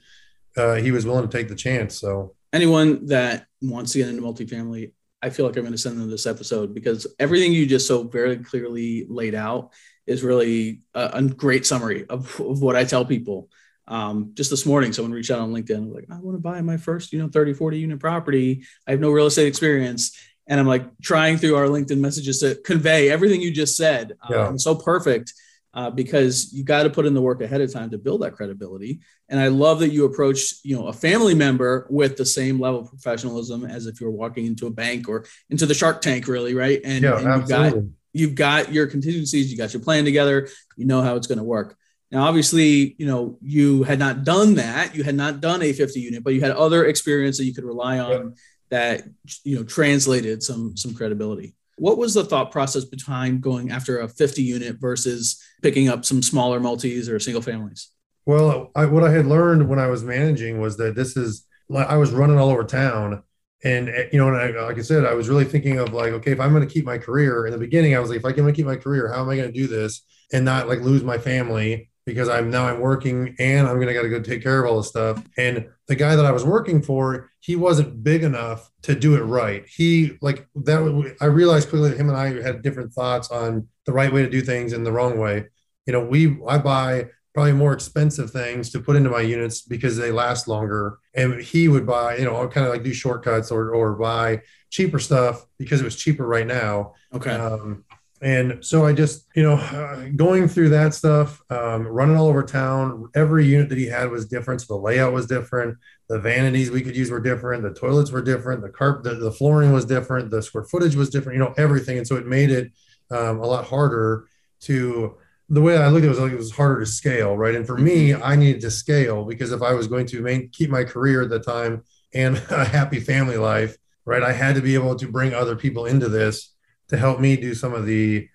uh, 0.58 0.76
he 0.76 0.92
was 0.92 1.06
willing 1.06 1.28
to 1.28 1.38
take 1.38 1.48
the 1.48 1.56
chance. 1.56 2.00
So, 2.00 2.36
anyone 2.52 3.06
that 3.08 3.46
wants 3.62 3.94
to 3.94 4.00
get 4.00 4.10
into 4.10 4.22
multifamily, 4.22 4.92
I 5.22 5.30
feel 5.30 5.46
like 5.46 5.56
I'm 5.56 5.64
going 5.64 5.72
to 5.72 5.78
send 5.78 6.00
them 6.00 6.10
this 6.10 6.26
episode 6.26 6.74
because 6.74 7.08
everything 7.20 7.54
you 7.54 7.66
just 7.66 7.88
so 7.88 8.04
very 8.04 8.38
clearly 8.38 9.06
laid 9.10 9.36
out 9.36 9.72
is 10.06 10.24
really 10.24 10.82
a, 10.94 11.10
a 11.14 11.24
great 11.24 11.66
summary 11.66 12.06
of, 12.10 12.40
of 12.40 12.62
what 12.62 12.76
I 12.76 12.84
tell 12.84 13.06
people 13.06 13.50
um, 13.88 14.32
just 14.34 14.50
this 14.50 14.66
morning, 14.66 14.94
someone 14.94 15.12
reached 15.12 15.32
out 15.32 15.40
on 15.40 15.54
LinkedIn, 15.54 15.94
like, 15.94 16.06
I 16.12 16.20
want 16.20 16.36
to 16.36 16.42
buy 16.42 16.62
my 16.62 16.78
first, 16.78 17.14
you 17.14 17.20
know, 17.20 17.30
30, 17.30 17.54
40 17.54 17.80
unit 17.80 18.00
property. 18.00 18.64
I 18.86 18.92
have 18.92 19.00
no 19.00 19.12
real 19.12 19.28
estate 19.28 19.48
experience. 19.48 20.18
And 20.48 20.60
I'm 20.60 20.68
like 20.68 20.86
trying 21.02 21.38
through 21.38 21.56
our 21.56 21.68
LinkedIn 21.68 22.00
messages 22.00 22.40
to 22.40 22.56
convey 22.56 23.10
everything 23.10 23.42
you 23.42 23.52
just 23.52 23.76
said. 23.76 24.14
Uh, 24.30 24.34
yeah. 24.34 24.56
so 24.58 24.76
perfect 24.76 25.34
uh, 25.74 25.90
because 25.90 26.54
you 26.54 26.64
got 26.64 26.84
to 26.84 26.90
put 26.90 27.06
in 27.06 27.14
the 27.14 27.22
work 27.22 27.42
ahead 27.42 27.62
of 27.62 27.72
time 27.72 27.90
to 27.92 27.98
build 27.98 28.22
that 28.22 28.34
credibility. 28.34 29.00
And 29.30 29.40
I 29.40 29.50
love 29.50 29.80
that 29.80 29.90
you 29.90 30.06
approach, 30.06 30.56
you 30.64 30.76
know, 30.76 30.88
a 30.88 30.94
family 30.94 31.36
member 31.36 31.86
with 31.90 32.18
the 32.18 32.26
same 32.26 32.60
level 32.60 32.82
of 32.82 32.90
professionalism 32.90 33.66
as 33.66 33.86
if 33.86 34.02
you're 34.02 34.10
walking 34.10 34.46
into 34.46 34.68
a 34.68 34.72
bank 34.72 35.08
or 35.08 35.26
into 35.50 35.66
the 35.66 35.74
shark 35.74 36.02
tank, 36.02 36.28
really. 36.28 36.56
Right. 36.56 36.82
And, 36.84 37.04
yeah, 37.04 37.20
and 37.20 37.26
you've 37.28 37.50
got, 37.50 37.74
you've 38.14 38.36
got 38.36 38.74
your 38.74 38.88
contingencies, 38.88 39.52
you 39.52 39.58
got 39.58 39.74
your 39.74 39.84
plan 39.84 40.06
together, 40.06 40.48
you 40.78 40.86
know 40.86 41.02
how 41.02 41.16
it's 41.16 41.28
going 41.28 41.38
to 41.38 41.44
work. 41.44 41.78
Now, 42.12 42.26
obviously, 42.26 42.96
you 42.98 43.06
know, 43.06 43.38
you 43.42 43.84
had 43.84 44.00
not 44.00 44.24
done 44.24 44.56
that. 44.56 44.96
You 44.96 45.04
had 45.04 45.16
not 45.16 45.42
done 45.42 45.62
a 45.62 45.74
50 45.74 46.00
unit, 46.00 46.24
but 46.24 46.34
you 46.34 46.42
had 46.42 46.52
other 46.52 46.86
experience 46.86 47.38
that 47.38 47.44
you 47.44 47.54
could 47.54 47.66
rely 47.66 48.00
on 48.00 48.36
that 48.70 49.04
you 49.44 49.56
know 49.56 49.64
translated 49.64 50.44
some 50.44 50.76
some 50.76 50.94
credibility. 50.94 51.56
What 51.78 51.98
was 51.98 52.14
the 52.14 52.24
thought 52.24 52.52
process 52.52 52.86
behind 52.86 53.42
going 53.42 53.72
after 53.72 54.00
a 54.00 54.08
50 54.08 54.42
unit 54.42 54.78
versus 54.80 55.42
picking 55.62 55.90
up 55.90 56.06
some 56.06 56.24
smaller 56.24 56.60
multis 56.60 57.08
or 57.08 57.20
single 57.20 57.42
families? 57.42 57.92
Well, 58.26 58.72
I, 58.76 58.86
what 58.86 59.04
I 59.04 59.12
had 59.12 59.28
learned 59.28 59.70
when 59.70 59.80
I 59.80 59.88
was 59.88 60.04
managing 60.04 60.60
was 60.60 60.76
that 60.78 60.96
this 60.96 61.16
is 61.16 61.46
like 61.70 61.88
I 61.88 61.98
was 61.98 62.12
running 62.12 62.38
all 62.38 62.50
over 62.50 62.64
town, 62.64 63.24
and 63.64 63.90
eh, 63.90 64.08
you 64.12 64.20
know, 64.20 64.30
and 64.30 64.38
I, 64.38 64.66
like 64.66 64.78
I 64.78 64.82
said, 64.82 65.06
I 65.06 65.14
was 65.14 65.30
really 65.30 65.46
thinking 65.46 65.78
of 65.80 65.94
like, 65.94 66.14
okay, 66.14 66.32
if 66.32 66.40
I'm 66.40 66.52
going 66.52 66.68
to 66.68 66.74
keep 66.74 66.86
my 66.86 66.98
career 66.98 67.46
in 67.46 67.52
the 67.52 67.60
beginning, 67.60 67.96
I 67.96 68.00
was 68.00 68.10
like, 68.10 68.20
if 68.20 68.26
I'm 68.26 68.34
going 68.34 68.48
to 68.48 68.54
keep 68.54 68.66
my 68.66 68.76
career, 68.76 69.12
how 69.12 69.22
am 69.22 69.30
I 69.30 69.36
going 69.36 69.52
to 69.52 69.58
do 69.58 69.68
this 69.68 70.02
and 70.34 70.44
not 70.44 70.68
like 70.68 70.80
lose 70.80 71.04
my 71.04 71.18
family 71.18 71.90
because 72.08 72.30
I'm 72.30 72.50
now 72.50 72.66
I'm 72.66 72.80
working 72.80 73.36
and 73.38 73.68
I'm 73.68 73.76
going 73.76 73.88
to 73.88 73.94
got 73.94 74.04
to 74.04 74.10
go 74.10 74.22
take 74.22 74.42
care 74.42 74.64
of 74.64 74.72
all 74.72 74.78
this 74.78 74.88
stuff. 74.88 75.22
And 75.38 75.68
the 75.88 75.96
guy 75.96 76.16
that 76.16 76.26
I 76.26 76.32
was 76.32 76.46
working 76.46 76.82
for, 76.82 77.30
he 77.42 77.58
wasn't 77.58 78.02
big 78.02 78.24
enough 78.24 78.72
to 78.84 78.96
do 78.96 79.16
it 79.16 79.24
right. 79.24 79.68
He 79.68 80.18
like 80.22 80.48
that. 80.56 81.16
I 81.20 81.26
realized 81.26 81.68
quickly 81.68 81.90
that 81.90 82.00
him 82.00 82.08
and 82.08 82.18
I 82.18 82.42
had 82.42 82.62
different 82.62 82.94
thoughts 82.94 83.30
on 83.30 83.68
the 83.86 83.92
right 83.92 84.12
way 84.12 84.24
to 84.24 84.30
do 84.30 84.40
things 84.40 84.72
and 84.72 84.86
the 84.86 84.92
wrong 84.92 85.20
way. 85.20 85.48
You 85.86 85.92
know, 85.92 86.00
we 86.00 86.38
I 86.48 86.58
buy 86.60 87.10
probably 87.34 87.52
more 87.52 87.74
expensive 87.74 88.32
things 88.32 88.70
to 88.70 88.80
put 88.80 88.96
into 88.96 89.10
my 89.10 89.22
units 89.22 89.62
because 89.62 89.98
they 89.98 90.10
last 90.10 90.48
longer. 90.48 91.00
And 91.14 91.42
he 91.42 91.68
would 91.68 91.86
buy, 91.86 92.16
you 92.16 92.24
know, 92.24 92.38
I'll 92.38 92.48
kind 92.48 92.66
of 92.66 92.72
like 92.72 92.84
do 92.84 92.94
shortcuts 92.94 93.52
or 93.52 93.72
or 93.72 93.96
buy 93.96 94.44
cheaper 94.70 95.00
stuff 95.00 95.46
because 95.60 95.82
it 95.82 95.86
was 95.86 95.98
cheaper 95.98 96.26
right 96.26 96.48
now. 96.48 96.94
Okay. 97.14 97.32
Um, 97.32 97.84
and 98.22 98.66
so 98.66 98.86
I 98.86 98.94
just, 98.94 99.28
you 99.36 99.44
know, 99.44 99.56
uh, 99.56 100.10
going 100.16 100.48
through 100.48 100.70
that 100.70 100.94
stuff, 100.94 101.42
um, 101.50 101.88
running 101.88 102.18
all 102.18 102.28
over 102.28 102.44
town. 102.44 103.10
Every 103.16 103.46
unit 103.46 103.70
that 103.70 103.78
he 103.78 103.88
had 103.88 104.10
was 104.10 104.26
different. 104.26 104.62
So 104.62 104.76
the 104.76 104.82
layout 104.82 105.14
was 105.14 105.28
different. 105.28 105.78
The 106.10 106.20
vanities 106.20 106.72
we 106.72 106.82
could 106.82 106.96
use 106.96 107.12
were 107.12 107.20
different. 107.20 107.64
The 107.64 107.74
toilets 107.74 108.12
were 108.12 108.22
different. 108.22 108.62
The 108.62 108.70
carpet, 108.70 109.04
the, 109.04 109.16
the 109.16 109.32
flooring 109.32 109.72
was 109.72 109.86
different. 109.86 110.32
The 110.32 110.42
square 110.42 110.64
footage 110.64 110.96
was 110.96 111.10
different. 111.10 111.38
You 111.38 111.44
know, 111.44 111.54
everything. 111.58 111.98
And 111.98 112.08
so 112.08 112.16
it 112.16 112.26
made 112.26 112.50
it 112.50 112.72
um, 113.12 113.40
a 113.40 113.46
lot 113.46 113.66
harder 113.66 114.28
to. 114.62 115.18
The 115.50 115.62
way 115.62 115.78
I 115.78 115.88
looked 115.88 116.04
at 116.04 116.08
it 116.08 116.10
was 116.10 116.20
like 116.20 116.34
it 116.34 116.38
was 116.38 116.52
harder 116.52 116.82
to 116.82 116.86
scale, 116.86 117.38
right? 117.38 117.56
And 117.56 117.66
for 117.66 117.78
me, 117.78 118.14
I 118.14 118.36
needed 118.36 118.60
to 118.62 118.72
scale 118.72 119.24
because 119.24 119.54
if 119.54 119.62
I 119.62 119.72
was 119.74 119.88
going 119.88 120.06
to 120.08 120.22
main, 120.22 120.50
keep 120.50 120.70
my 120.70 120.84
career 120.84 121.22
at 121.22 121.30
the 121.30 121.40
time 121.40 121.86
and 122.14 122.36
a 122.50 122.66
happy 122.66 123.00
family 123.00 123.38
life, 123.38 123.78
right, 124.04 124.24
I 124.24 124.34
had 124.34 124.56
to 124.56 124.62
be 124.62 124.74
able 124.74 124.98
to 124.98 125.10
bring 125.10 125.34
other 125.34 125.56
people 125.56 125.86
into 125.86 126.10
this 126.10 126.54
to 126.90 126.98
help 126.98 127.20
me 127.20 127.36
do 127.36 127.54
some 127.54 127.74
of 127.74 127.86
the 127.86 128.28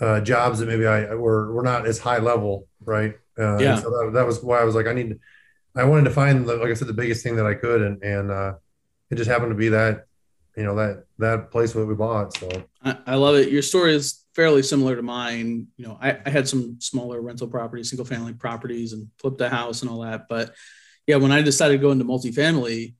uh, 0.00 0.20
jobs 0.20 0.58
that 0.60 0.66
maybe 0.66 0.86
I 0.86 1.14
were 1.14 1.52
were 1.52 1.62
not 1.62 1.86
as 1.86 1.98
high 1.98 2.18
level, 2.18 2.68
right? 2.84 3.14
Uh, 3.38 3.58
yeah. 3.58 3.76
So 3.76 3.90
that, 3.90 4.12
that, 4.14 4.26
was 4.26 4.42
why 4.42 4.60
I 4.60 4.64
was 4.64 4.74
like, 4.74 4.86
I 4.86 4.92
need, 4.92 5.18
I 5.76 5.84
wanted 5.84 6.04
to 6.04 6.10
find, 6.10 6.46
the, 6.46 6.56
like 6.56 6.70
I 6.70 6.74
said, 6.74 6.88
the 6.88 6.92
biggest 6.92 7.22
thing 7.22 7.36
that 7.36 7.46
I 7.46 7.54
could, 7.54 7.82
and 7.82 8.02
and 8.02 8.30
uh, 8.30 8.54
it 9.10 9.16
just 9.16 9.30
happened 9.30 9.50
to 9.50 9.56
be 9.56 9.70
that, 9.70 10.06
you 10.56 10.64
know, 10.64 10.74
that 10.76 11.04
that 11.18 11.50
place 11.50 11.72
that 11.72 11.84
we 11.84 11.94
bought. 11.94 12.36
So 12.36 12.48
I, 12.82 12.96
I 13.06 13.14
love 13.16 13.36
it. 13.36 13.50
Your 13.50 13.62
story 13.62 13.94
is 13.94 14.24
fairly 14.34 14.62
similar 14.62 14.96
to 14.96 15.02
mine. 15.02 15.66
You 15.76 15.86
know, 15.86 15.98
I, 16.00 16.18
I 16.24 16.30
had 16.30 16.48
some 16.48 16.80
smaller 16.80 17.20
rental 17.20 17.48
properties, 17.48 17.90
single 17.90 18.06
family 18.06 18.34
properties, 18.34 18.92
and 18.92 19.08
flipped 19.18 19.40
a 19.40 19.48
house 19.48 19.82
and 19.82 19.90
all 19.90 20.02
that. 20.02 20.26
But 20.28 20.54
yeah, 21.06 21.16
when 21.16 21.32
I 21.32 21.42
decided 21.42 21.74
to 21.74 21.82
go 21.82 21.90
into 21.90 22.04
multifamily, 22.04 22.94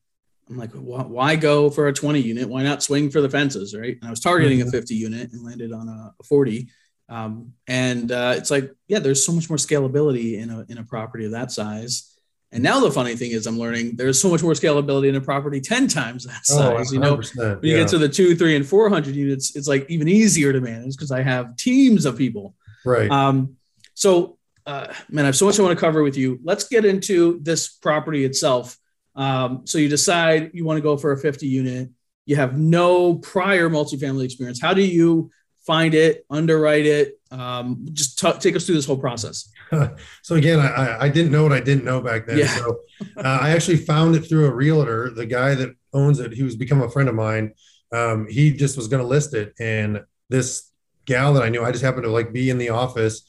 I'm 0.49 0.57
like, 0.57 0.73
why 0.73 1.37
go 1.37 1.71
for 1.71 1.89
a 1.89 1.93
20 1.93 2.21
unit? 2.21 2.49
Why 2.49 2.63
not 2.63 2.83
swing 2.83 3.11
for 3.11 3.21
the 3.21 3.29
fences, 3.29 3.77
right? 3.77 3.97
And 4.01 4.05
I 4.05 4.11
was 4.11 4.21
targeting 4.21 4.61
mm-hmm. 4.61 4.69
a 4.69 4.73
50 4.73 4.95
unit 4.95 5.33
and 5.33 5.45
landed 5.45 5.73
on 5.73 5.89
a 5.89 6.13
40. 6.25 6.69
Um, 7.09 7.53
and 7.67 8.11
uh, 8.13 8.35
it's 8.37 8.51
like, 8.51 8.73
yeah, 8.87 8.99
there's 8.99 9.25
so 9.25 9.33
much 9.33 9.49
more 9.49 9.57
scalability 9.57 10.39
in 10.39 10.51
a 10.51 10.65
in 10.69 10.79
a 10.79 10.85
property 10.85 11.25
of 11.25 11.33
that 11.33 11.51
size. 11.51 12.15
And 12.51 12.63
now 12.63 12.81
the 12.81 12.91
funny 12.91 13.15
thing 13.15 13.33
is, 13.33 13.47
I'm 13.47 13.59
learning 13.59 13.97
there's 13.97 14.21
so 14.21 14.31
much 14.31 14.43
more 14.43 14.53
scalability 14.53 15.09
in 15.09 15.17
a 15.17 15.21
property 15.21 15.61
10 15.61 15.89
times 15.89 16.25
that 16.25 16.41
oh, 16.51 16.57
size. 16.57 16.89
Oh, 16.91 16.95
you 16.95 17.01
know, 17.01 17.17
when 17.17 17.59
you 17.63 17.77
get 17.77 17.89
to 17.89 17.99
the 17.99 18.09
two, 18.09 18.35
three, 18.35 18.57
and 18.57 18.67
400 18.67 19.15
units, 19.15 19.55
it's 19.55 19.69
like 19.69 19.89
even 19.91 20.09
easier 20.09 20.53
to 20.53 20.61
manage 20.61 20.97
because 20.97 21.11
I 21.11 21.23
have 21.23 21.57
teams 21.57 22.07
of 22.07 22.17
people. 22.17 22.55
Right. 22.87 23.11
Um, 23.11 23.57
so, 23.93 24.39
uh, 24.65 24.93
man, 25.11 25.25
I 25.25 25.29
have 25.29 25.37
so 25.37 25.45
much 25.45 25.59
I 25.59 25.63
want 25.63 25.79
to 25.79 25.81
cover 25.81 26.03
with 26.03 26.17
you. 26.17 26.41
Let's 26.43 26.69
get 26.69 26.87
into 26.87 27.39
this 27.43 27.69
property 27.69 28.25
itself. 28.25 28.79
Um, 29.19 29.67
so 29.67 29.79
you 29.79 29.89
decide 29.89 30.53
you 30.55 30.65
want 30.65 30.79
to 30.79 30.83
go 30.83 30.97
for 30.97 31.13
a 31.13 31.19
50 31.19 31.47
unit. 31.47 31.91
You 32.25 32.37
have 32.37 32.57
no 32.57 33.17
prior 33.17 33.69
multifamily 33.69 34.25
experience. 34.25 34.61
How 34.61 34.73
do 34.73 34.83
you 34.83 35.31
find 35.67 35.93
it, 35.93 36.25
underwrite 36.31 36.87
it? 36.87 37.21
Um, 37.33 37.85
just 37.93 38.19
t- 38.19 38.33
take 38.39 38.55
us 38.55 38.65
through 38.65 38.77
this 38.77 38.87
whole 38.87 38.99
process. 38.99 39.51
so 40.23 40.37
again, 40.37 40.61
I, 40.61 40.99
I 41.01 41.09
didn't 41.09 41.33
know 41.33 41.43
what 41.43 41.53
I 41.53 41.61
didn't 41.61 41.85
know 41.85 42.01
back 42.01 42.27
then. 42.27 42.39
Yeah. 42.39 42.47
So 42.47 42.81
uh, 43.17 43.39
I 43.43 43.51
actually 43.51 43.79
found 43.79 44.15
it 44.15 44.21
through 44.23 44.47
a 44.47 44.55
realtor. 44.55 45.11
The 45.11 45.27
guy 45.27 45.55
that 45.57 45.75
owns 45.93 46.21
it, 46.21 46.33
he 46.33 46.45
was 46.45 46.55
become 46.55 46.81
a 46.81 46.89
friend 46.89 47.09
of 47.09 47.15
mine. 47.15 47.55
Um, 47.93 48.29
he 48.29 48.53
just 48.53 48.77
was 48.77 48.87
going 48.87 49.03
to 49.03 49.09
list 49.09 49.35
it, 49.35 49.55
and 49.59 50.05
this 50.29 50.71
gal 51.07 51.33
that 51.35 51.43
I 51.43 51.49
knew, 51.49 51.65
I 51.65 51.73
just 51.73 51.83
happened 51.83 52.05
to 52.05 52.11
like 52.11 52.33
be 52.33 52.51
in 52.51 52.59
the 52.59 52.69
office 52.69 53.23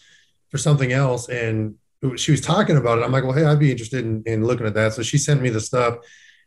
for 0.50 0.58
something 0.58 0.91
else, 0.91 1.29
and 1.29 1.75
she 2.15 2.32
was 2.32 2.41
talking 2.41 2.77
about 2.77 2.98
it. 2.98 3.03
I'm 3.03 3.12
like, 3.12 3.24
well, 3.24 3.34
hey, 3.34 3.46
I'd 3.46 3.60
be 3.60 3.72
interested 3.72 4.06
in, 4.06 4.24
in 4.25 4.46
looking 4.46 4.65
at 4.65 4.74
that. 4.75 4.94
So 4.94 5.01
she 5.01 5.18
sent 5.18 5.41
me 5.41 5.50
the 5.50 5.60
stuff, 5.60 5.98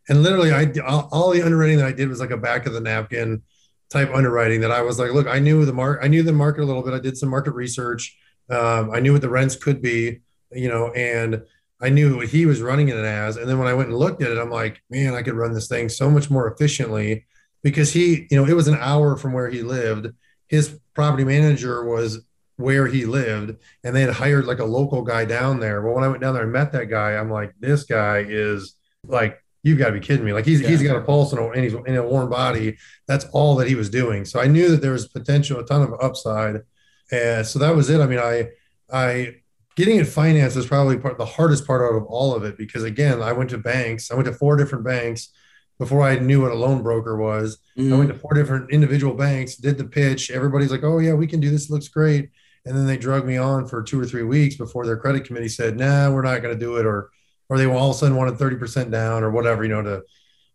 and 0.09 0.23
literally, 0.23 0.53
I 0.53 0.73
all 0.83 1.31
the 1.31 1.43
underwriting 1.43 1.79
that 1.79 1.87
I 1.87 1.93
did 1.93 2.09
was 2.09 2.21
like 2.21 2.31
a 2.31 2.37
back 2.37 2.67
of 2.67 2.73
the 2.73 2.81
napkin 2.81 3.43
type 3.91 4.11
underwriting. 4.15 4.61
That 4.63 4.71
I 4.71 4.83
was 4.83 4.99
like, 4.99 5.13
look, 5.13 5.27
I 5.27 5.39
knew 5.39 5.65
the 5.65 5.73
market, 5.73 6.05
I 6.05 6.09
knew 6.09 6.23
the 6.23 6.33
market 6.33 6.63
a 6.63 6.67
little 6.67 6.83
bit. 6.83 6.95
I 6.95 6.99
did 6.99 7.17
some 7.17 7.29
market 7.29 7.53
research. 7.53 8.17
Um, 8.51 8.91
I 8.93 9.01
knew 9.01 9.13
what 9.13 9.23
the 9.23 9.31
rents 9.31 9.57
could 9.57 9.81
be, 9.81 10.21
you 10.51 10.69
know, 10.69 10.91
and 10.93 11.43
I 11.81 11.89
knew 11.89 12.17
what 12.17 12.29
he 12.29 12.47
was 12.47 12.61
running 12.61 12.89
it 12.89 12.97
as. 12.97 13.37
And 13.37 13.49
then 13.49 13.59
when 13.59 13.69
I 13.69 13.75
went 13.75 13.91
and 13.91 13.99
looked 13.99 14.23
at 14.23 14.31
it, 14.31 14.39
I'm 14.39 14.51
like, 14.51 14.83
man, 14.91 15.15
I 15.15 15.23
could 15.23 15.35
run 15.35 15.53
this 15.53 15.69
thing 15.69 15.89
so 15.89 16.11
much 16.11 16.31
more 16.31 16.53
efficiently 16.53 17.27
because 17.63 17.93
he, 17.93 18.27
you 18.31 18.37
know, 18.37 18.47
it 18.47 18.55
was 18.55 18.69
an 18.69 18.79
hour 18.81 19.17
from 19.17 19.33
where 19.33 19.49
he 19.49 19.63
lived. 19.63 20.09
His 20.49 20.79
property 20.95 21.25
manager 21.25 21.85
was 21.85 22.25
where 22.63 22.87
he 22.87 23.05
lived 23.05 23.57
and 23.85 23.95
they 23.95 24.01
had 24.03 24.15
hired 24.15 24.47
like 24.47 24.59
a 24.59 24.65
local 24.65 25.03
guy 25.03 25.25
down 25.25 25.61
there. 25.61 25.83
Well, 25.83 25.95
when 25.95 26.05
I 26.05 26.09
went 26.09 26.21
down 26.21 26.35
there 26.35 26.45
and 26.45 26.53
met 26.53 26.73
that 26.73 26.87
guy, 26.87 27.17
I'm 27.17 27.31
like, 27.31 27.53
this 27.61 27.85
guy 27.85 28.25
is 28.27 28.77
like, 29.07 29.43
you've 29.63 29.79
got 29.79 29.89
to 29.89 29.93
be 29.93 30.01
kidding 30.01 30.25
me. 30.25 30.33
Like 30.33 30.47
he's, 30.47 30.61
yeah. 30.61 30.69
he's 30.69 30.83
got 30.83 30.97
a 30.97 31.03
pulse 31.03 31.33
and, 31.33 31.41
a, 31.41 31.51
and 31.51 31.63
he's 31.63 31.75
in 31.75 31.97
a 31.97 32.03
warm 32.03 32.31
body. 32.31 32.79
That's 33.07 33.27
all 33.33 33.57
that 33.57 33.69
he 33.69 33.75
was 33.75 33.91
doing. 33.91 34.25
So 34.25 34.41
I 34.41 34.47
knew 34.47 34.71
that 34.71 34.81
there 34.83 34.93
was 34.93 35.09
potential, 35.09 35.61
a 35.61 35.65
ton 35.65 35.83
of 35.83 35.95
upside. 36.01 36.63
And 37.11 37.47
so 37.47 37.59
that 37.59 37.77
was 37.77 37.91
it. 37.91 38.01
I 38.01 38.07
mean, 38.07 38.19
I, 38.19 38.49
I, 38.93 39.37
getting 39.77 39.97
it 39.97 40.07
financed 40.07 40.57
is 40.57 40.67
probably 40.67 40.99
part 40.99 41.19
the 41.19 41.25
hardest 41.25 41.67
part 41.67 41.83
out 41.83 41.97
of 41.97 42.05
all 42.05 42.35
of 42.35 42.45
it 42.45 42.59
because 42.59 42.85
again, 42.85 43.23
I 43.23 43.33
went 43.33 43.51
to 43.51 43.59
banks. 43.59 44.11
I 44.11 44.15
went 44.15 44.27
to 44.27 44.35
four 44.35 44.57
different 44.57 44.85
banks 44.85 45.31
before 45.79 46.03
I 46.03 46.19
knew 46.19 46.43
what 46.43 46.53
a 46.53 46.57
loan 46.57 46.83
broker 46.83 47.17
was. 47.17 47.59
Mm-hmm. 47.77 47.93
I 47.93 47.97
went 47.97 48.11
to 48.13 48.19
four 48.19 48.35
different 48.35 48.71
individual 48.71 49.15
banks, 49.15 49.57
did 49.57 49.79
the 49.79 49.85
pitch. 49.85 50.31
Everybody's 50.31 50.71
like, 50.71 50.85
"Oh 50.85 50.99
yeah, 50.99 51.15
we 51.15 51.27
can 51.27 51.41
do 51.41 51.51
this. 51.51 51.69
It 51.69 51.73
looks 51.73 51.89
great." 51.89 52.31
And 52.65 52.77
then 52.77 52.87
they 52.87 52.97
drug 52.97 53.27
me 53.27 53.37
on 53.37 53.67
for 53.67 53.83
two 53.83 54.01
or 54.01 54.07
three 54.07 54.23
weeks 54.23 54.55
before 54.55 54.87
their 54.87 54.97
credit 54.97 55.25
committee 55.25 55.49
said, 55.49 55.77
"Nah, 55.77 56.11
we're 56.11 56.23
not 56.23 56.43
going 56.43 56.55
to 56.55 56.65
do 56.65 56.77
it," 56.77 56.87
or 56.87 57.11
or 57.49 57.59
they 57.59 57.67
all 57.67 57.91
of 57.91 57.97
a 57.97 57.99
sudden 57.99 58.17
wanted 58.17 58.39
thirty 58.39 58.57
percent 58.57 58.91
down 58.91 59.25
or 59.25 59.31
whatever, 59.31 59.65
you 59.65 59.71
know. 59.71 59.83
To 59.83 60.03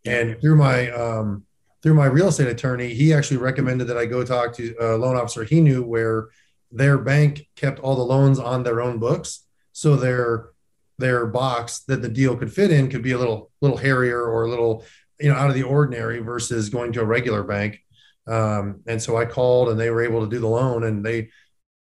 and 0.05 0.39
through 0.39 0.55
my 0.55 0.89
um, 0.91 1.43
through 1.83 1.95
my 1.95 2.05
real 2.05 2.29
estate 2.29 2.47
attorney, 2.47 2.93
he 2.93 3.13
actually 3.13 3.37
recommended 3.37 3.85
that 3.85 3.97
I 3.97 4.05
go 4.05 4.23
talk 4.23 4.55
to 4.55 4.75
a 4.79 4.97
loan 4.97 5.15
officer 5.15 5.43
he 5.43 5.61
knew 5.61 5.83
where 5.83 6.29
their 6.71 6.97
bank 6.97 7.47
kept 7.55 7.79
all 7.79 7.95
the 7.95 8.03
loans 8.03 8.39
on 8.39 8.63
their 8.63 8.81
own 8.81 8.99
books, 8.99 9.45
so 9.73 9.95
their 9.95 10.49
their 10.97 11.27
box 11.27 11.79
that 11.81 12.01
the 12.01 12.09
deal 12.09 12.35
could 12.35 12.51
fit 12.51 12.71
in 12.71 12.89
could 12.89 13.03
be 13.03 13.11
a 13.11 13.17
little 13.17 13.51
little 13.61 13.77
hairier 13.77 14.21
or 14.21 14.45
a 14.45 14.49
little 14.49 14.85
you 15.19 15.29
know 15.29 15.35
out 15.35 15.49
of 15.49 15.55
the 15.55 15.63
ordinary 15.63 16.19
versus 16.19 16.69
going 16.69 16.93
to 16.93 17.01
a 17.01 17.05
regular 17.05 17.43
bank. 17.43 17.79
Um, 18.27 18.81
and 18.87 19.01
so 19.01 19.15
I 19.15 19.25
called 19.25 19.69
and 19.69 19.79
they 19.79 19.89
were 19.89 20.01
able 20.01 20.21
to 20.21 20.29
do 20.29 20.39
the 20.39 20.47
loan 20.47 20.83
and 20.83 21.05
they 21.05 21.29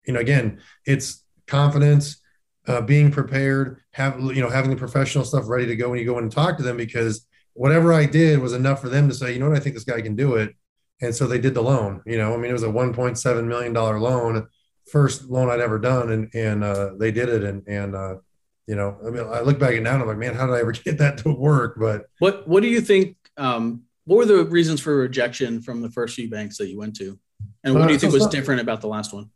you 0.05 0.13
know, 0.13 0.19
again, 0.19 0.59
it's 0.85 1.23
confidence, 1.47 2.21
uh, 2.67 2.81
being 2.81 3.11
prepared, 3.11 3.81
have 3.91 4.19
you 4.19 4.41
know, 4.41 4.49
having 4.49 4.69
the 4.69 4.77
professional 4.77 5.25
stuff 5.25 5.47
ready 5.47 5.65
to 5.67 5.75
go 5.75 5.89
when 5.89 5.99
you 5.99 6.05
go 6.05 6.17
in 6.17 6.23
and 6.23 6.31
talk 6.31 6.57
to 6.57 6.63
them 6.63 6.77
because 6.77 7.25
whatever 7.53 7.93
I 7.93 8.05
did 8.05 8.39
was 8.39 8.53
enough 8.53 8.81
for 8.81 8.89
them 8.89 9.07
to 9.09 9.15
say, 9.15 9.33
you 9.33 9.39
know 9.39 9.49
what, 9.49 9.57
I 9.57 9.59
think 9.59 9.75
this 9.75 9.83
guy 9.83 10.01
can 10.01 10.15
do 10.15 10.35
it. 10.35 10.55
And 11.01 11.13
so 11.13 11.27
they 11.27 11.39
did 11.39 11.53
the 11.53 11.61
loan. 11.61 12.01
You 12.05 12.17
know, 12.17 12.33
I 12.33 12.37
mean, 12.37 12.49
it 12.49 12.53
was 12.53 12.63
a 12.63 12.67
1.7 12.67 13.45
million 13.45 13.73
dollar 13.73 13.99
loan, 13.99 14.47
first 14.89 15.25
loan 15.29 15.49
I'd 15.49 15.59
ever 15.59 15.79
done, 15.79 16.11
and 16.11 16.29
and 16.33 16.63
uh, 16.63 16.91
they 16.97 17.11
did 17.11 17.29
it. 17.29 17.43
And 17.43 17.67
and 17.67 17.95
uh, 17.95 18.15
you 18.67 18.75
know, 18.75 18.97
I 19.05 19.09
mean, 19.09 19.25
I 19.27 19.41
look 19.41 19.59
back 19.59 19.73
at 19.73 19.83
now 19.83 19.95
and 19.95 20.03
I'm 20.03 20.07
like, 20.07 20.17
man, 20.17 20.33
how 20.33 20.45
did 20.47 20.55
I 20.55 20.59
ever 20.59 20.71
get 20.71 20.99
that 20.99 21.17
to 21.19 21.33
work? 21.33 21.75
But 21.77 22.05
what 22.19 22.47
what 22.47 22.63
do 22.63 22.69
you 22.69 22.79
think? 22.79 23.17
Um, 23.35 23.83
what 24.05 24.17
were 24.17 24.25
the 24.25 24.45
reasons 24.45 24.79
for 24.79 24.95
rejection 24.95 25.61
from 25.61 25.81
the 25.81 25.89
first 25.89 26.15
few 26.15 26.29
banks 26.29 26.57
that 26.57 26.69
you 26.69 26.77
went 26.77 26.95
to, 26.97 27.19
and 27.63 27.73
what 27.73 27.87
do 27.87 27.89
you 27.89 27.97
uh, 27.97 27.99
think 27.99 28.13
was 28.13 28.27
different 28.27 28.61
about 28.61 28.81
the 28.81 28.87
last 28.87 29.13
one? 29.13 29.29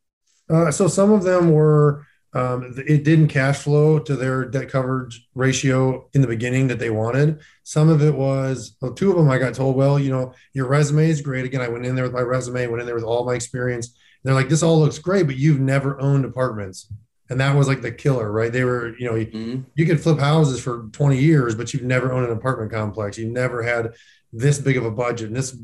Uh, 0.50 0.72
so 0.72 0.88
some 0.88 1.12
of 1.12 1.24
them 1.24 1.52
were 1.52 2.06
um, 2.34 2.76
it 2.86 3.04
didn't 3.04 3.30
cash 3.30 3.60
flow 3.60 4.00
to 4.00 4.16
their 4.16 4.46
debt 4.46 4.70
coverage 4.70 5.28
ratio 5.34 6.08
in 6.14 6.22
the 6.22 6.28
beginning 6.28 6.68
that 6.68 6.78
they 6.78 6.90
wanted. 6.90 7.42
Some 7.64 7.90
of 7.90 8.04
it 8.04 8.14
was 8.14 8.76
well, 8.82 8.94
two 8.94 9.10
of 9.10 9.18
them 9.18 9.30
I 9.30 9.40
got 9.40 9.56
told, 9.56 9.76
well, 9.76 9.98
you 9.98 10.12
know, 10.12 10.34
your 10.54 10.68
resume 10.68 11.10
is 11.10 11.22
great. 11.22 11.46
Again, 11.46 11.62
I 11.62 11.70
went 11.70 11.86
in 11.86 11.96
there 11.96 12.04
with 12.04 12.14
my 12.14 12.22
resume, 12.22 12.68
went 12.68 12.82
in 12.82 12.86
there 12.86 12.96
with 12.96 13.04
all 13.04 13.26
my 13.26 13.34
experience. 13.34 13.98
They're 14.24 14.34
like, 14.34 14.50
this 14.50 14.62
all 14.62 14.80
looks 14.80 15.00
great, 15.00 15.26
but 15.26 15.38
you've 15.38 15.62
never 15.62 16.00
owned 16.02 16.26
apartments. 16.26 16.92
And 17.30 17.40
that 17.40 17.56
was 17.56 17.68
like 17.68 17.82
the 17.82 17.92
killer, 17.92 18.32
right? 18.32 18.52
They 18.52 18.64
were, 18.64 18.98
you 18.98 19.06
know, 19.06 19.14
mm-hmm. 19.16 19.38
you, 19.38 19.66
you 19.76 19.86
could 19.86 20.02
flip 20.02 20.20
houses 20.20 20.62
for 20.62 20.90
20 20.92 21.18
years, 21.18 21.56
but 21.56 21.74
you've 21.74 21.84
never 21.84 22.12
owned 22.12 22.26
an 22.26 22.32
apartment 22.32 22.72
complex. 22.72 23.18
You've 23.18 23.32
never 23.32 23.64
had 23.64 23.94
this 24.32 24.60
big 24.60 24.78
of 24.78 24.86
a 24.86 24.92
budget 24.92 25.28
and 25.28 25.36
this 25.36 25.58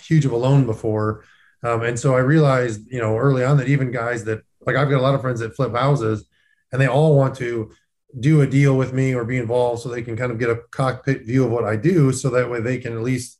huge 0.00 0.24
of 0.24 0.32
a 0.32 0.36
loan 0.36 0.64
before. 0.64 1.24
Um, 1.62 1.82
and 1.82 1.98
so 1.98 2.14
I 2.14 2.20
realized, 2.20 2.90
you 2.90 3.00
know, 3.00 3.16
early 3.16 3.44
on 3.44 3.56
that 3.56 3.68
even 3.68 3.90
guys 3.90 4.24
that 4.24 4.42
like 4.66 4.76
I've 4.76 4.90
got 4.90 5.00
a 5.00 5.02
lot 5.02 5.14
of 5.14 5.20
friends 5.20 5.40
that 5.40 5.56
flip 5.56 5.74
houses 5.74 6.26
and 6.72 6.80
they 6.80 6.86
all 6.86 7.16
want 7.16 7.34
to 7.36 7.72
do 8.18 8.40
a 8.40 8.46
deal 8.46 8.76
with 8.76 8.92
me 8.92 9.14
or 9.14 9.24
be 9.24 9.38
involved 9.38 9.82
so 9.82 9.88
they 9.88 10.02
can 10.02 10.16
kind 10.16 10.32
of 10.32 10.38
get 10.38 10.50
a 10.50 10.60
cockpit 10.70 11.26
view 11.26 11.44
of 11.44 11.50
what 11.50 11.64
I 11.64 11.76
do 11.76 12.12
so 12.12 12.30
that 12.30 12.50
way 12.50 12.60
they 12.60 12.78
can 12.78 12.94
at 12.94 13.02
least 13.02 13.38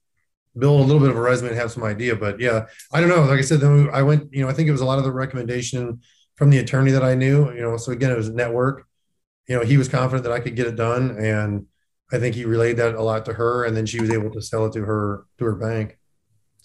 build 0.58 0.80
a 0.80 0.84
little 0.84 1.00
bit 1.00 1.10
of 1.10 1.16
a 1.16 1.20
resume 1.20 1.48
and 1.48 1.58
have 1.58 1.70
some 1.70 1.84
idea. 1.84 2.16
But 2.16 2.40
yeah, 2.40 2.66
I 2.92 3.00
don't 3.00 3.08
know. 3.08 3.22
Like 3.22 3.38
I 3.38 3.42
said, 3.42 3.60
then 3.60 3.88
I 3.92 4.02
went, 4.02 4.32
you 4.32 4.42
know, 4.42 4.48
I 4.48 4.52
think 4.52 4.68
it 4.68 4.72
was 4.72 4.80
a 4.80 4.87
lot 4.87 4.98
of 4.98 5.04
the 5.04 5.12
recommendation 5.12 6.00
from 6.37 6.50
the 6.50 6.58
attorney 6.58 6.90
that 6.92 7.04
I 7.04 7.14
knew, 7.14 7.52
you 7.52 7.60
know, 7.60 7.76
so 7.76 7.92
again, 7.92 8.10
it 8.10 8.16
was 8.16 8.30
network, 8.30 8.87
you 9.48 9.56
know, 9.56 9.64
he 9.64 9.76
was 9.76 9.88
confident 9.88 10.25
that 10.25 10.32
I 10.32 10.40
could 10.40 10.56
get 10.56 10.66
it 10.66 10.76
done. 10.76 11.16
And 11.18 11.66
I 12.12 12.18
think 12.18 12.34
he 12.34 12.44
relayed 12.44 12.76
that 12.76 12.94
a 12.94 13.02
lot 13.02 13.25
to 13.26 13.32
her 13.34 13.64
and 13.64 13.76
then 13.76 13.87
she 13.87 14.00
was 14.00 14.10
able 14.10 14.30
to 14.30 14.42
sell 14.42 14.66
it 14.66 14.72
to 14.75 14.84
her, 14.84 15.25
to 15.38 15.44
her 15.44 15.56
bank. 15.56 15.97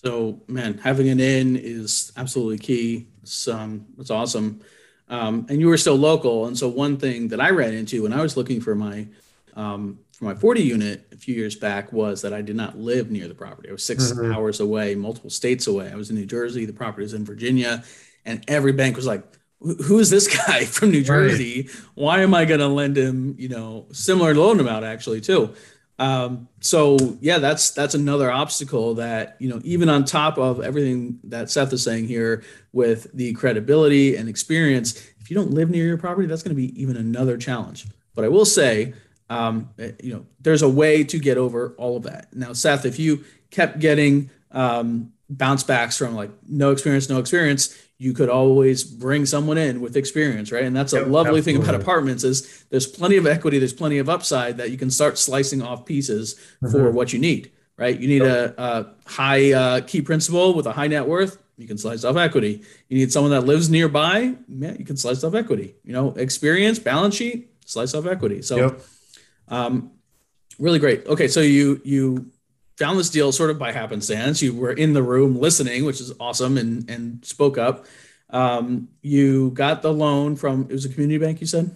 So 0.03 0.41
man, 0.47 0.79
having 0.79 1.09
an 1.09 1.19
in 1.19 1.55
is 1.55 2.11
absolutely 2.17 2.57
key. 2.57 3.07
It's, 3.21 3.47
um, 3.47 3.85
it's 3.97 4.09
awesome. 4.11 4.61
Um, 5.09 5.45
and 5.49 5.59
you 5.59 5.67
were 5.67 5.77
still 5.77 5.95
local. 5.95 6.47
And 6.47 6.57
so 6.57 6.67
one 6.67 6.97
thing 6.97 7.29
that 7.29 7.39
I 7.39 7.51
ran 7.51 7.73
into 7.73 8.03
when 8.03 8.13
I 8.13 8.21
was 8.21 8.35
looking 8.35 8.59
for 8.59 8.75
my 8.75 9.07
um, 9.55 9.99
for 10.13 10.25
my 10.25 10.35
40 10.35 10.61
unit 10.61 11.07
a 11.11 11.17
few 11.17 11.35
years 11.35 11.55
back 11.55 11.93
was 11.93 12.21
that 12.21 12.33
I 12.33 12.41
did 12.41 12.55
not 12.55 12.77
live 12.77 13.11
near 13.11 13.27
the 13.27 13.35
property. 13.35 13.69
I 13.69 13.71
was 13.71 13.85
6 13.85 14.11
mm-hmm. 14.11 14.33
hours 14.33 14.59
away, 14.59 14.95
multiple 14.95 15.29
states 15.29 15.67
away. 15.67 15.91
I 15.91 15.95
was 15.95 16.09
in 16.09 16.15
New 16.15 16.25
Jersey. 16.25 16.65
The 16.65 16.73
property 16.73 17.03
was 17.03 17.13
in 17.13 17.25
Virginia, 17.25 17.83
and 18.25 18.43
every 18.47 18.71
bank 18.71 18.95
was 18.95 19.05
like, 19.05 19.23
"Who 19.59 19.99
is 19.99 20.09
this 20.09 20.27
guy 20.47 20.65
from 20.65 20.91
New 20.91 21.03
Jersey? 21.03 21.69
Why 21.93 22.21
am 22.21 22.33
I 22.33 22.45
going 22.45 22.61
to 22.61 22.67
lend 22.67 22.97
him, 22.97 23.35
you 23.37 23.49
know, 23.49 23.87
similar 23.91 24.33
loan 24.33 24.59
amount 24.59 24.85
actually 24.85 25.21
too?" 25.21 25.53
Um, 25.99 26.47
so 26.59 26.97
yeah, 27.21 27.37
that's 27.37 27.71
that's 27.71 27.93
another 27.93 28.31
obstacle 28.31 28.95
that 28.95 29.35
you 29.39 29.49
know 29.49 29.61
even 29.63 29.89
on 29.89 30.05
top 30.05 30.37
of 30.37 30.61
everything 30.61 31.19
that 31.25 31.51
Seth 31.51 31.71
is 31.71 31.83
saying 31.83 32.07
here 32.07 32.43
with 32.71 33.07
the 33.13 33.33
credibility 33.33 34.15
and 34.15 34.27
experience, 34.27 34.95
if 35.19 35.29
you 35.29 35.35
don't 35.35 35.51
live 35.51 35.69
near 35.69 35.85
your 35.85 35.97
property, 35.97 36.27
that's 36.27 36.43
going 36.43 36.55
to 36.55 36.61
be 36.61 36.79
even 36.81 36.97
another 36.97 37.37
challenge. 37.37 37.85
But 38.15 38.25
I 38.25 38.27
will 38.27 38.45
say, 38.45 38.93
um, 39.29 39.69
eh, 39.79 39.91
you 40.01 40.13
know, 40.13 40.25
there's 40.41 40.61
a 40.61 40.69
way 40.69 41.03
to 41.03 41.19
get 41.19 41.37
over 41.37 41.75
all 41.77 41.95
of 41.97 42.03
that. 42.03 42.33
Now, 42.33 42.53
Seth, 42.53 42.85
if 42.85 42.99
you 42.99 43.23
kept 43.51 43.79
getting 43.79 44.29
um, 44.51 45.13
bounce 45.29 45.63
backs 45.63 45.97
from 45.97 46.15
like 46.15 46.31
no 46.47 46.71
experience, 46.71 47.09
no 47.09 47.19
experience, 47.19 47.77
you 48.03 48.11
could 48.11 48.27
always 48.27 48.83
bring 48.83 49.25
someone 49.25 49.57
in 49.57 49.79
with 49.79 49.95
experience, 49.95 50.51
right? 50.51 50.65
And 50.65 50.75
that's 50.75 50.91
a 50.91 50.97
yep, 50.97 51.07
lovely 51.07 51.39
absolutely. 51.39 51.53
thing 51.53 51.63
about 51.63 51.81
apartments 51.81 52.25
is 52.25 52.65
there's 52.69 52.85
plenty 52.85 53.15
of 53.15 53.25
equity, 53.25 53.59
there's 53.59 53.71
plenty 53.71 53.97
of 53.97 54.09
upside 54.09 54.57
that 54.57 54.71
you 54.71 54.77
can 54.77 54.89
start 54.89 55.17
slicing 55.17 55.61
off 55.61 55.85
pieces 55.85 56.35
mm-hmm. 56.61 56.69
for 56.69 56.91
what 56.91 57.13
you 57.13 57.19
need, 57.19 57.53
right? 57.77 57.97
You 57.97 58.09
need 58.09 58.21
yep. 58.23 58.55
a, 58.57 58.61
a, 58.61 59.09
high 59.09 59.53
uh, 59.53 59.81
key 59.87 60.01
principal 60.01 60.53
with 60.53 60.65
a 60.65 60.73
high 60.73 60.87
net 60.87 61.07
worth, 61.07 61.41
you 61.57 61.65
can 61.65 61.77
slice 61.77 62.03
off 62.03 62.17
equity. 62.17 62.63
You 62.89 62.97
need 62.97 63.13
someone 63.13 63.31
that 63.31 63.45
lives 63.45 63.69
nearby, 63.69 64.35
yeah, 64.49 64.73
you 64.77 64.83
can 64.83 64.97
slice 64.97 65.23
off 65.23 65.33
equity. 65.33 65.75
You 65.85 65.93
know, 65.93 66.09
experience, 66.17 66.79
balance 66.79 67.15
sheet, 67.15 67.51
slice 67.63 67.93
off 67.93 68.05
equity. 68.05 68.41
So, 68.41 68.57
yep. 68.57 68.81
um, 69.47 69.91
really 70.59 70.79
great. 70.79 71.05
Okay, 71.07 71.29
so 71.29 71.39
you 71.39 71.79
you 71.85 72.32
found 72.77 72.99
this 72.99 73.09
deal 73.09 73.31
sort 73.31 73.49
of 73.49 73.59
by 73.59 73.71
happenstance. 73.71 74.41
You 74.41 74.53
were 74.53 74.73
in 74.73 74.93
the 74.93 75.03
room 75.03 75.39
listening, 75.39 75.85
which 75.85 76.01
is 76.01 76.13
awesome, 76.19 76.57
and 76.57 76.89
and 76.89 77.23
spoke 77.25 77.57
up. 77.57 77.85
Um, 78.29 78.89
you 79.01 79.51
got 79.51 79.81
the 79.81 79.93
loan 79.93 80.35
from 80.35 80.63
it 80.63 80.71
was 80.71 80.85
a 80.85 80.89
community 80.89 81.17
bank. 81.17 81.41
You 81.41 81.47
said. 81.47 81.75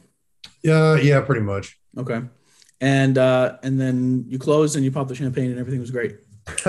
Yeah, 0.63 0.95
yeah, 0.95 1.21
pretty 1.21 1.41
much. 1.41 1.79
Okay, 1.97 2.21
and 2.81 3.17
uh, 3.17 3.57
and 3.63 3.79
then 3.79 4.25
you 4.27 4.39
closed 4.39 4.75
and 4.75 4.83
you 4.83 4.91
popped 4.91 5.09
the 5.09 5.15
champagne 5.15 5.51
and 5.51 5.59
everything 5.59 5.79
was 5.79 5.91
great. 5.91 6.17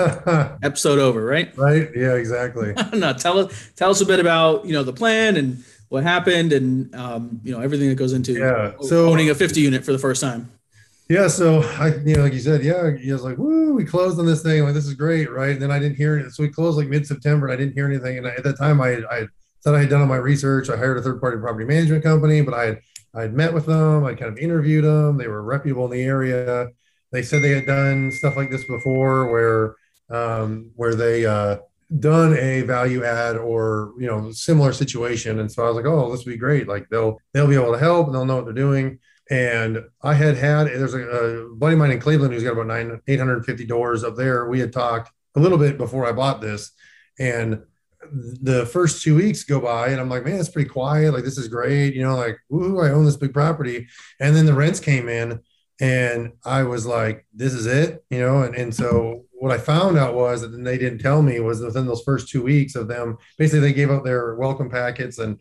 Episode 0.61 0.99
over, 0.99 1.23
right? 1.23 1.55
Right. 1.57 1.89
Yeah. 1.95 2.15
Exactly. 2.15 2.73
no, 2.93 3.13
tell 3.13 3.39
us 3.39 3.71
tell 3.75 3.89
us 3.89 4.01
a 4.01 4.05
bit 4.05 4.19
about 4.19 4.65
you 4.65 4.73
know 4.73 4.83
the 4.83 4.93
plan 4.93 5.37
and 5.37 5.63
what 5.89 6.03
happened 6.03 6.53
and 6.53 6.93
um, 6.95 7.41
you 7.43 7.51
know 7.51 7.61
everything 7.61 7.89
that 7.89 7.95
goes 7.95 8.13
into 8.13 8.33
yeah. 8.33 8.73
so, 8.81 9.09
owning 9.09 9.29
a 9.29 9.35
50 9.35 9.59
unit 9.59 9.83
for 9.83 9.91
the 9.91 9.99
first 9.99 10.21
time. 10.21 10.51
Yeah, 11.09 11.27
so 11.27 11.61
I, 11.63 11.95
you 12.05 12.15
know, 12.15 12.23
like 12.23 12.33
you 12.33 12.39
said, 12.39 12.63
yeah, 12.63 12.95
he 12.95 13.11
was 13.11 13.23
like, 13.23 13.37
"Woo, 13.37 13.73
we 13.73 13.83
closed 13.83 14.19
on 14.19 14.27
this 14.27 14.43
thing. 14.43 14.63
Like, 14.63 14.75
this 14.75 14.85
is 14.85 14.93
great, 14.93 15.31
right?" 15.31 15.51
And 15.51 15.61
then 15.61 15.71
I 15.71 15.79
didn't 15.79 15.97
hear 15.97 16.17
it. 16.19 16.31
So 16.33 16.43
we 16.43 16.49
closed 16.49 16.77
like 16.77 16.87
mid-September, 16.87 17.47
and 17.47 17.53
I 17.53 17.57
didn't 17.57 17.73
hear 17.73 17.87
anything. 17.87 18.19
And 18.19 18.27
I, 18.27 18.31
at 18.31 18.43
that 18.43 18.59
time, 18.59 18.79
I, 18.79 19.01
I 19.09 19.27
said 19.61 19.73
I 19.73 19.79
had 19.79 19.89
done 19.89 20.01
all 20.01 20.07
my 20.07 20.17
research. 20.17 20.69
I 20.69 20.77
hired 20.77 20.99
a 20.99 21.01
third-party 21.01 21.37
property 21.39 21.65
management 21.65 22.03
company, 22.03 22.41
but 22.41 22.53
I 22.53 22.65
had 22.65 22.79
I 23.15 23.21
had 23.23 23.33
met 23.33 23.53
with 23.53 23.65
them. 23.65 24.05
I 24.05 24.13
kind 24.13 24.31
of 24.31 24.37
interviewed 24.37 24.85
them. 24.85 25.17
They 25.17 25.27
were 25.27 25.41
reputable 25.41 25.85
in 25.85 25.91
the 25.91 26.03
area. 26.03 26.67
They 27.11 27.23
said 27.23 27.41
they 27.41 27.51
had 27.51 27.65
done 27.65 28.11
stuff 28.11 28.37
like 28.37 28.51
this 28.51 28.65
before, 28.65 29.31
where 29.31 29.75
um, 30.11 30.69
where 30.75 30.93
they 30.93 31.25
uh, 31.25 31.57
done 31.99 32.37
a 32.37 32.61
value 32.61 33.03
add 33.03 33.35
or 33.35 33.93
you 33.97 34.05
know 34.05 34.31
similar 34.31 34.73
situation. 34.73 35.39
And 35.39 35.51
so 35.51 35.63
I 35.63 35.67
was 35.69 35.75
like, 35.75 35.85
"Oh, 35.85 36.11
this 36.11 36.23
would 36.23 36.31
be 36.31 36.37
great. 36.37 36.67
Like 36.67 36.87
they'll 36.89 37.17
they'll 37.33 37.47
be 37.47 37.55
able 37.55 37.71
to 37.73 37.79
help, 37.79 38.05
and 38.05 38.15
they'll 38.15 38.25
know 38.25 38.35
what 38.35 38.45
they're 38.45 38.53
doing." 38.53 38.99
And 39.29 39.83
I 40.01 40.15
had 40.15 40.37
had 40.37 40.67
there's 40.67 40.95
a, 40.95 40.99
a 40.99 41.55
buddy 41.55 41.73
of 41.73 41.79
mine 41.79 41.91
in 41.91 41.99
Cleveland 41.99 42.33
who's 42.33 42.43
got 42.43 42.53
about 42.53 42.67
nine 42.67 42.99
850 43.07 43.65
doors 43.65 44.03
up 44.03 44.15
there. 44.15 44.47
We 44.49 44.59
had 44.59 44.73
talked 44.73 45.11
a 45.35 45.39
little 45.39 45.57
bit 45.57 45.77
before 45.77 46.07
I 46.07 46.11
bought 46.11 46.41
this, 46.41 46.71
and 47.19 47.61
the 48.11 48.65
first 48.65 49.03
two 49.03 49.15
weeks 49.15 49.43
go 49.43 49.59
by, 49.59 49.89
and 49.89 49.99
I'm 49.99 50.09
like, 50.09 50.25
man, 50.25 50.39
it's 50.39 50.49
pretty 50.49 50.69
quiet. 50.69 51.13
Like 51.13 51.23
this 51.23 51.37
is 51.37 51.47
great, 51.47 51.93
you 51.93 52.01
know, 52.01 52.15
like 52.15 52.37
ooh, 52.51 52.79
I 52.79 52.91
own 52.91 53.05
this 53.05 53.17
big 53.17 53.33
property. 53.33 53.87
And 54.19 54.35
then 54.35 54.45
the 54.45 54.53
rents 54.53 54.79
came 54.79 55.07
in, 55.07 55.41
and 55.79 56.33
I 56.43 56.63
was 56.63 56.85
like, 56.85 57.25
this 57.33 57.53
is 57.53 57.67
it, 57.67 58.03
you 58.09 58.19
know. 58.19 58.43
And 58.43 58.55
and 58.55 58.73
so 58.73 59.25
what 59.33 59.51
I 59.51 59.57
found 59.57 59.97
out 59.97 60.15
was 60.15 60.41
that 60.41 60.49
they 60.49 60.77
didn't 60.77 60.99
tell 60.99 61.21
me 61.21 61.39
was 61.39 61.61
within 61.61 61.85
those 61.85 62.03
first 62.03 62.29
two 62.29 62.43
weeks 62.43 62.75
of 62.75 62.87
them, 62.87 63.17
basically 63.37 63.61
they 63.61 63.73
gave 63.73 63.91
out 63.91 64.03
their 64.03 64.35
welcome 64.35 64.69
packets 64.69 65.17
and 65.17 65.39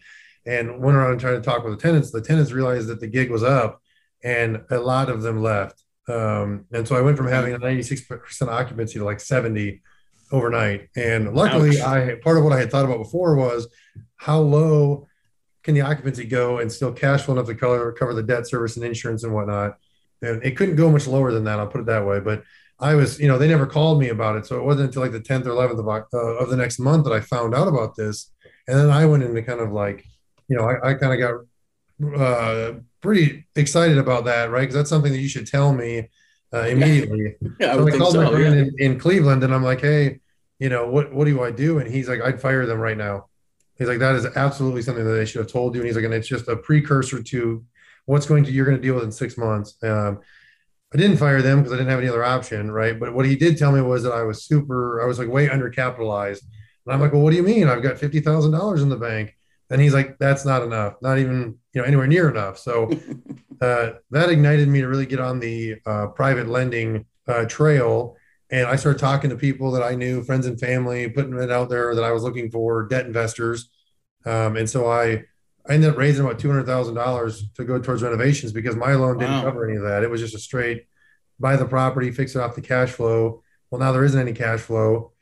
and 0.49 0.81
went 0.81 0.97
around 0.97 1.13
and 1.13 1.21
tried 1.21 1.33
to 1.33 1.43
talk 1.43 1.63
with 1.63 1.79
the 1.79 1.83
tenants. 1.83 2.11
The 2.11 2.23
tenants 2.23 2.53
realized 2.53 2.89
that 2.89 3.01
the 3.01 3.07
gig 3.07 3.31
was 3.31 3.43
up, 3.43 3.83
and 4.25 4.63
a 4.71 4.79
lot 4.79 5.11
of 5.11 5.21
them 5.21 5.43
left. 5.43 5.85
Um, 6.09 6.65
and 6.73 6.89
so 6.89 6.97
I 6.97 7.03
went 7.03 7.19
from 7.19 7.29
having 7.29 7.53
a 7.53 7.59
96% 7.59 8.49
occupancy 8.49 8.99
to 8.99 9.05
like 9.05 9.21
70 9.21 9.83
overnight. 10.33 10.89
And 10.97 11.35
luckily, 11.35 11.81
Ouch. 11.81 11.87
I 11.87 12.15
part 12.17 12.39
of 12.39 12.45
what 12.45 12.55
I 12.55 12.59
had 12.59 12.71
thought 12.71 12.87
about 12.87 12.99
before 12.99 13.37
was 13.37 13.69
how 14.17 14.39
low 14.39 15.07
can 15.63 15.75
the 15.75 15.83
occupancy 15.83 16.25
go 16.25 16.59
and 16.59 16.73
still 16.73 16.93
cash 16.93 17.23
flow 17.23 17.35
enough 17.35 17.47
to 17.47 17.55
cover, 17.55 17.93
cover 17.93 18.15
the 18.15 18.23
debt 18.23 18.49
service 18.49 18.77
and 18.77 18.87
insurance 18.87 19.25
and 19.25 19.35
whatnot. 19.35 19.77
And 20.23 20.43
it 20.43 20.57
couldn't 20.57 20.77
go 20.77 20.91
much 20.91 21.07
lower 21.07 21.31
than 21.31 21.45
that. 21.45 21.59
I'll 21.59 21.67
put 21.67 21.83
it 21.83 21.87
that 21.87 22.07
way. 22.07 22.21
But 22.21 22.43
I 22.81 22.95
was, 22.95 23.21
you 23.21 23.29
know, 23.29 23.37
they 23.37 23.49
never 23.49 23.67
called 23.67 24.01
me 24.01 24.09
about 24.09 24.37
it. 24.37 24.47
So 24.47 24.57
it 24.57 24.65
wasn't 24.65 24.87
until 24.87 25.03
like 25.03 25.13
the 25.13 25.21
10th 25.21 25.47
or 25.47 25.51
11th 25.51 25.81
of, 25.81 25.89
uh, 25.89 26.43
of 26.43 26.49
the 26.49 26.57
next 26.57 26.79
month 26.79 27.05
that 27.05 27.13
I 27.13 27.21
found 27.21 27.55
out 27.55 27.69
about 27.69 27.97
this. 27.97 28.33
And 28.67 28.79
then 28.79 28.91
I 28.91 29.05
went 29.05 29.25
into 29.25 29.43
kind 29.43 29.61
of 29.61 29.73
like, 29.73 30.05
you 30.49 30.57
know, 30.57 30.65
I, 30.65 30.91
I 30.91 30.95
kind 30.95 31.13
of 31.13 31.19
got 31.19 32.21
uh, 32.21 32.75
pretty 33.01 33.47
excited 33.55 33.99
about 33.99 34.25
that, 34.25 34.51
right? 34.51 34.63
Because 34.63 34.75
that's 34.75 34.91
something 34.91 35.13
that 35.13 35.19
you 35.19 35.29
should 35.29 35.47
tell 35.47 35.73
me 35.73 36.09
uh, 36.53 36.63
immediately. 36.63 37.37
Yeah, 37.61 37.75
so 37.75 37.87
I, 37.87 37.95
I 37.95 37.99
called 37.99 38.13
so, 38.13 38.23
my 38.23 38.31
friend 38.31 38.55
yeah. 38.55 38.87
in, 38.87 38.93
in, 38.93 38.99
Cleveland, 38.99 39.45
and 39.45 39.55
I'm 39.55 39.65
like, 39.65 39.81
hey, 39.81 40.21
you 40.59 40.69
know, 40.69 40.89
what 40.89 41.13
what 41.13 41.27
do 41.27 41.43
I 41.43 41.51
do? 41.51 41.79
And 41.79 41.91
he's 41.91 42.09
like, 42.09 42.21
I'd 42.21 42.41
fire 42.41 42.67
them 42.67 42.79
right 42.79 42.97
now. 42.97 43.27
He's 43.77 43.89
like, 43.89 43.99
that 44.01 44.17
is 44.17 44.27
absolutely 44.37 44.83
something 44.83 45.05
that 45.05 45.13
they 45.13 45.25
should 45.25 45.41
have 45.41 45.53
told 45.53 45.75
you. 45.75 45.81
And 45.81 45.87
he's 45.87 45.97
like, 45.97 46.05
and 46.05 46.15
it's 46.15 46.27
just 46.27 46.49
a 46.49 46.57
precursor 46.57 47.23
to 47.23 47.65
what's 48.07 48.27
going 48.27 48.45
to 48.45 48.51
you're 48.51 48.67
going 48.67 48.77
to 48.77 48.83
deal 48.83 48.95
with 48.95 49.05
in 49.05 49.13
six 49.13 49.37
months. 49.37 49.77
Um, 49.83 50.21
I 50.93 50.97
didn't 50.97 51.19
fire 51.19 51.43
them 51.43 51.59
because 51.59 51.73
I 51.73 51.77
didn't 51.77 51.91
have 51.91 52.01
any 52.01 52.09
other 52.09 52.25
option, 52.25 52.71
right? 52.71 52.99
But 52.99 53.13
what 53.13 53.27
he 53.27 53.37
did 53.37 53.59
tell 53.59 53.71
me 53.71 53.83
was 53.83 54.03
that 54.05 54.13
I 54.13 54.23
was 54.23 54.43
super, 54.43 55.03
I 55.03 55.07
was 55.07 55.19
like 55.19 55.29
way 55.29 55.49
undercapitalized. 55.49 56.43
And 56.87 56.95
I'm 56.95 57.01
like, 57.01 57.13
well, 57.13 57.21
what 57.21 57.31
do 57.31 57.37
you 57.37 57.43
mean? 57.43 57.69
I've 57.69 57.83
got 57.83 57.99
fifty 57.99 58.21
thousand 58.21 58.53
dollars 58.53 58.83
in 58.83 58.89
the 58.89 58.97
bank. 58.97 59.37
And 59.71 59.81
he's 59.81 59.95
like, 59.95 60.19
that's 60.19 60.45
not 60.45 60.63
enough, 60.63 60.95
not 61.03 61.19
even, 61.19 61.59
you 61.73 61.81
know, 61.81 61.87
anywhere 61.87 62.07
near 62.07 62.31
enough. 62.31 62.59
So 62.59 62.91
uh, 63.61 63.91
that 64.11 64.31
ignited 64.31 64.69
me 64.69 64.81
to 64.81 64.89
really 64.89 65.07
get 65.07 65.21
on 65.21 65.41
the 65.41 65.77
uh, 65.85 66.07
private 66.09 66.49
lending 66.49 67.05
uh, 67.27 67.45
trail. 67.45 68.17
And 68.51 68.67
I 68.67 68.77
started 68.77 68.99
talking 68.99 69.29
to 69.31 69.37
people 69.37 69.71
that 69.73 69.83
I 69.83 69.95
knew, 69.95 70.23
friends 70.23 70.47
and 70.47 70.59
family, 70.59 71.09
putting 71.11 71.39
it 71.39 71.51
out 71.51 71.69
there 71.69 71.95
that 71.95 72.05
I 72.05 72.13
was 72.13 72.23
looking 72.23 72.51
for 72.51 72.89
debt 72.89 73.05
investors. 73.05 73.69
Um, 74.25 74.57
and 74.57 74.69
so 74.69 74.91
I, 74.91 75.25
I 75.69 75.75
ended 75.75 75.91
up 75.91 75.99
raising 75.99 76.25
about 76.25 76.39
$200,000 76.39 77.55
to 77.55 77.65
go 77.65 77.79
towards 77.79 78.03
renovations 78.03 78.53
because 78.53 78.75
my 78.75 78.95
loan 78.95 79.19
didn't 79.19 79.35
wow. 79.35 79.43
cover 79.43 79.69
any 79.69 79.77
of 79.77 79.83
that. 79.83 80.03
It 80.03 80.11
was 80.11 80.23
just 80.23 80.35
a 80.35 80.39
straight 80.39 80.87
buy 81.39 81.57
the 81.57 81.67
property, 81.67 82.11
fix 82.11 82.35
it 82.35 82.41
off 82.41 82.55
the 82.55 82.63
cash 82.63 82.91
flow. 82.91 83.43
Well, 83.71 83.81
now 83.81 83.93
there 83.93 84.05
isn't 84.05 84.21
any 84.21 84.33
cash 84.33 84.61
flow. 84.61 85.13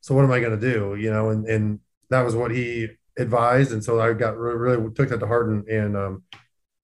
So 0.00 0.14
what 0.14 0.24
am 0.24 0.32
I 0.32 0.40
going 0.40 0.58
to 0.58 0.72
do? 0.72 0.96
You 0.96 1.10
know, 1.10 1.28
and, 1.28 1.46
and 1.46 1.80
that 2.08 2.22
was 2.22 2.34
what 2.34 2.50
he 2.50 2.88
advised, 3.18 3.72
and 3.72 3.82
so 3.82 4.00
I 4.00 4.12
got 4.12 4.36
really, 4.36 4.56
really 4.56 4.92
took 4.92 5.08
that 5.10 5.20
to 5.20 5.26
heart 5.26 5.48
and, 5.48 5.66
and 5.68 5.96
um, 5.96 6.22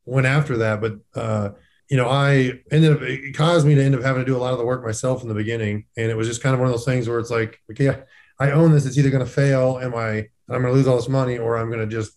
went 0.05 0.27
after 0.27 0.59
that. 0.59 0.81
But 0.81 0.99
uh, 1.15 1.51
you 1.89 1.97
know, 1.97 2.09
I 2.09 2.61
ended 2.71 2.93
up 2.93 3.03
it 3.03 3.37
caused 3.37 3.67
me 3.67 3.75
to 3.75 3.83
end 3.83 3.95
up 3.95 4.03
having 4.03 4.23
to 4.23 4.27
do 4.27 4.37
a 4.37 4.39
lot 4.39 4.53
of 4.53 4.59
the 4.59 4.65
work 4.65 4.85
myself 4.85 5.23
in 5.23 5.29
the 5.29 5.35
beginning, 5.35 5.87
and 5.97 6.11
it 6.11 6.17
was 6.17 6.29
just 6.29 6.43
kind 6.43 6.55
of 6.55 6.61
one 6.61 6.69
of 6.69 6.73
those 6.73 6.85
things 6.85 7.09
where 7.09 7.19
it's 7.19 7.31
like, 7.31 7.61
okay, 7.71 8.03
I 8.39 8.51
own 8.51 8.73
this. 8.73 8.87
It's 8.87 8.99
either 8.99 9.11
going 9.11 9.25
to 9.25 9.31
fail, 9.31 9.79
am 9.81 9.95
I? 9.95 10.29
I'm 10.49 10.63
going 10.63 10.65
to 10.65 10.73
lose 10.73 10.87
all 10.87 10.97
this 10.97 11.09
money, 11.09 11.39
or 11.39 11.57
I'm 11.57 11.71
going 11.71 11.89
to 11.89 11.95
just 11.95 12.13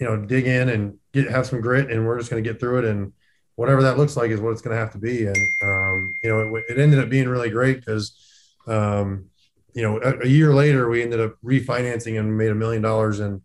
you 0.00 0.06
know 0.06 0.16
dig 0.16 0.46
in 0.46 0.68
and 0.68 0.98
get 1.12 1.30
have 1.30 1.46
some 1.46 1.60
grit, 1.60 1.90
and 1.90 2.06
we're 2.06 2.18
just 2.18 2.30
going 2.30 2.42
to 2.42 2.48
get 2.48 2.60
through 2.60 2.80
it 2.80 2.84
and 2.84 3.12
whatever 3.56 3.82
that 3.82 3.98
looks 3.98 4.16
like 4.16 4.30
is 4.30 4.40
what 4.40 4.50
it's 4.50 4.62
going 4.62 4.74
to 4.74 4.80
have 4.80 4.92
to 4.92 4.98
be. 4.98 5.26
And 5.26 5.36
um, 5.62 6.12
you 6.22 6.30
know, 6.30 6.56
it, 6.56 6.64
it 6.70 6.78
ended 6.78 6.98
up 6.98 7.08
being 7.08 7.28
really 7.28 7.50
great 7.50 7.80
because 7.80 8.12
um, 8.66 9.30
you 9.74 9.82
know, 9.82 10.00
a, 10.00 10.20
a, 10.20 10.26
year 10.26 10.54
later, 10.54 10.88
we 10.88 11.02
ended 11.02 11.20
up 11.20 11.36
refinancing 11.44 12.18
and 12.18 12.36
made 12.36 12.50
a 12.50 12.54
million 12.54 12.82
dollars 12.82 13.20
in 13.20 13.40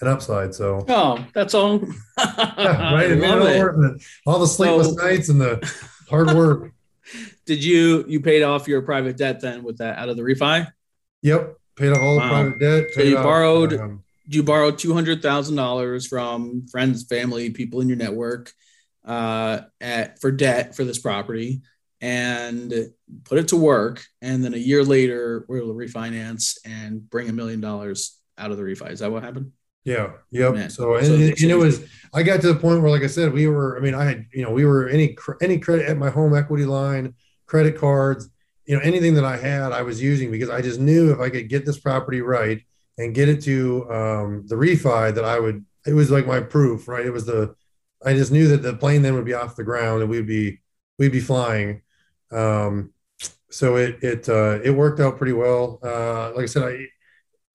an 0.00 0.08
upside. 0.08 0.54
So, 0.54 0.84
oh, 0.88 1.24
that's 1.34 1.54
all. 1.54 1.80
yeah, 2.18 2.94
right. 2.94 3.10
It. 3.10 4.02
All 4.26 4.38
the 4.38 4.46
sleepless 4.46 4.94
nights 4.94 5.28
and 5.28 5.40
the 5.40 5.72
hard 6.08 6.28
work. 6.34 6.72
Did 7.46 7.64
you 7.64 8.04
you 8.08 8.20
paid 8.20 8.42
off 8.42 8.68
your 8.68 8.82
private 8.82 9.16
debt 9.16 9.40
then 9.40 9.62
with 9.62 9.78
that 9.78 9.98
out 9.98 10.08
of 10.08 10.16
the 10.16 10.22
refi? 10.22 10.70
Yep, 11.22 11.58
paid 11.76 11.90
off 11.90 11.98
all 11.98 12.16
wow. 12.16 12.22
the 12.22 12.28
private 12.28 12.58
debt. 12.60 12.94
So 12.94 13.02
you 13.02 13.18
off, 13.18 13.24
borrowed. 13.24 13.74
Um, 13.74 14.04
you 14.26 14.42
borrowed 14.42 14.78
two 14.78 14.94
hundred 14.94 15.22
thousand 15.22 15.56
dollars 15.56 16.06
from 16.06 16.66
friends, 16.68 17.04
family, 17.04 17.50
people 17.50 17.80
in 17.80 17.88
your 17.88 17.96
network, 17.96 18.52
uh, 19.04 19.60
at 19.80 20.20
for 20.20 20.30
debt 20.30 20.76
for 20.76 20.84
this 20.84 20.98
property 20.98 21.62
and 22.02 22.74
put 23.24 23.38
it 23.38 23.48
to 23.48 23.56
work. 23.56 24.04
And 24.20 24.44
then 24.44 24.54
a 24.54 24.58
year 24.58 24.84
later, 24.84 25.46
we 25.48 25.58
are 25.58 25.62
able 25.62 25.72
to 25.72 25.78
refinance 25.78 26.58
and 26.64 27.08
bring 27.08 27.28
a 27.28 27.32
million 27.32 27.60
dollars 27.60 28.18
out 28.36 28.50
of 28.50 28.56
the 28.56 28.64
refi. 28.64 28.90
Is 28.90 28.98
that 28.98 29.12
what 29.12 29.22
happened? 29.22 29.52
Yeah. 29.84 30.10
Yep. 30.32 30.54
Man. 30.54 30.70
So, 30.70 30.96
and, 30.96 31.06
so, 31.06 31.14
and, 31.14 31.22
and, 31.22 31.50
it 31.50 31.56
was, 31.56 31.84
I 32.12 32.24
got 32.24 32.40
to 32.40 32.52
the 32.52 32.58
point 32.58 32.82
where, 32.82 32.90
like 32.90 33.02
I 33.02 33.06
said, 33.06 33.32
we 33.32 33.46
were, 33.46 33.78
I 33.78 33.80
mean, 33.80 33.94
I 33.94 34.04
had, 34.04 34.26
you 34.32 34.42
know, 34.42 34.50
we 34.50 34.64
were 34.64 34.88
any, 34.88 35.16
any 35.40 35.58
credit 35.58 35.88
at 35.88 35.96
my 35.96 36.10
home 36.10 36.36
equity 36.36 36.64
line, 36.64 37.14
credit 37.46 37.78
cards, 37.78 38.28
you 38.66 38.76
know, 38.76 38.82
anything 38.82 39.14
that 39.14 39.24
I 39.24 39.36
had, 39.36 39.72
I 39.72 39.82
was 39.82 40.02
using 40.02 40.30
because 40.30 40.50
I 40.50 40.60
just 40.60 40.80
knew 40.80 41.12
if 41.12 41.20
I 41.20 41.30
could 41.30 41.48
get 41.48 41.64
this 41.64 41.78
property 41.78 42.20
right 42.20 42.60
and 42.98 43.14
get 43.14 43.28
it 43.28 43.42
to 43.42 43.90
um, 43.90 44.44
the 44.46 44.56
refi 44.56 45.14
that 45.14 45.24
I 45.24 45.38
would, 45.38 45.64
it 45.86 45.94
was 45.94 46.10
like 46.10 46.26
my 46.26 46.40
proof, 46.40 46.86
right? 46.86 47.06
It 47.06 47.12
was 47.12 47.26
the, 47.26 47.54
I 48.04 48.14
just 48.14 48.32
knew 48.32 48.48
that 48.48 48.62
the 48.62 48.74
plane 48.74 49.02
then 49.02 49.14
would 49.14 49.24
be 49.24 49.34
off 49.34 49.56
the 49.56 49.64
ground 49.64 50.02
and 50.02 50.10
we'd 50.10 50.26
be, 50.26 50.60
we'd 50.98 51.12
be 51.12 51.20
flying. 51.20 51.82
Um, 52.32 52.92
so 53.50 53.76
it 53.76 54.02
it 54.02 54.28
uh, 54.28 54.60
it 54.64 54.70
worked 54.70 55.00
out 55.00 55.18
pretty 55.18 55.34
well. 55.34 55.78
Uh, 55.82 56.32
like 56.34 56.44
I 56.44 56.46
said, 56.46 56.62
I 56.62 56.86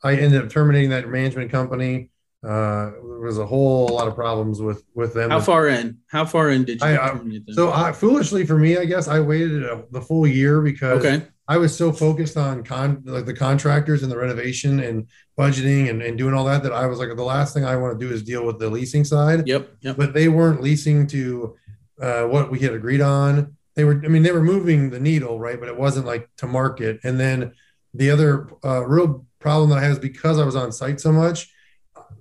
I 0.04 0.16
ended 0.16 0.44
up 0.44 0.50
terminating 0.50 0.92
that 0.92 1.10
management 1.10 1.52
company. 1.52 2.12
Uh, 2.44 2.92
there 2.92 3.20
was 3.20 3.40
a 3.40 3.46
whole 3.46 3.88
lot 3.88 4.08
of 4.08 4.16
problems 4.16 4.62
with 4.62 4.84
with 4.94 5.14
them. 5.14 5.32
How 5.32 5.40
far 5.40 5.68
in? 5.68 5.98
How 6.08 6.24
far 6.24 6.52
in 6.52 6.64
did 6.64 6.80
you 6.82 6.88
I, 6.88 6.96
terminate 6.96 7.46
them? 7.48 7.56
So 7.56 7.72
I, 7.74 7.92
foolishly 7.92 8.46
for 8.46 8.58
me, 8.58 8.78
I 8.78 8.86
guess 8.86 9.08
I 9.08 9.20
waited 9.20 9.64
a, 9.64 9.86
the 9.92 10.02
full 10.02 10.28
year 10.28 10.62
because 10.62 11.04
okay. 11.04 11.26
I 11.48 11.58
was 11.58 11.76
so 11.76 11.92
focused 11.92 12.38
on 12.38 12.64
con 12.64 13.02
like 13.06 13.26
the 13.26 13.34
contractors 13.34 14.04
and 14.04 14.12
the 14.12 14.18
renovation 14.18 14.82
and 14.82 15.08
budgeting 15.38 15.90
and, 15.90 16.04
and 16.04 16.16
doing 16.16 16.36
all 16.36 16.46
that 16.46 16.62
that 16.64 16.74
I 16.74 16.86
was 16.86 17.00
like 17.00 17.10
the 17.16 17.24
last 17.24 17.56
thing 17.56 17.66
I 17.66 17.76
want 17.76 18.00
to 18.00 18.08
do 18.08 18.14
is 18.14 18.22
deal 18.22 18.46
with 18.46 18.60
the 18.60 18.70
leasing 18.70 19.04
side. 19.04 19.48
Yep. 19.48 19.70
yep. 19.82 19.98
But 19.98 20.14
they 20.14 20.28
weren't 20.28 20.62
leasing 20.62 21.08
to 21.08 21.56
uh, 22.00 22.24
what 22.26 22.52
we 22.52 22.60
had 22.60 22.74
agreed 22.74 23.02
on 23.02 23.57
they 23.78 23.86
were 23.86 24.02
i 24.04 24.10
mean 24.10 24.24
they 24.24 24.32
were 24.32 24.44
moving 24.44 24.90
the 24.90 25.00
needle 25.00 25.40
right? 25.40 25.60
But 25.60 25.70
it 25.70 25.78
wasn't 25.78 26.06
like 26.06 26.30
to 26.38 26.48
market. 26.48 27.00
And 27.04 27.18
then 27.18 27.54
the 27.94 28.12
other 28.12 28.50
uh, 28.66 28.86
real 28.86 29.26
problem 29.40 29.70
that 29.70 29.78
i 29.78 29.82
had 29.84 29.92
is 29.92 30.00
because 30.00 30.40
i 30.40 30.44
was 30.44 30.56
on 30.56 30.72
site 30.72 31.00
so 31.00 31.12
much 31.12 31.48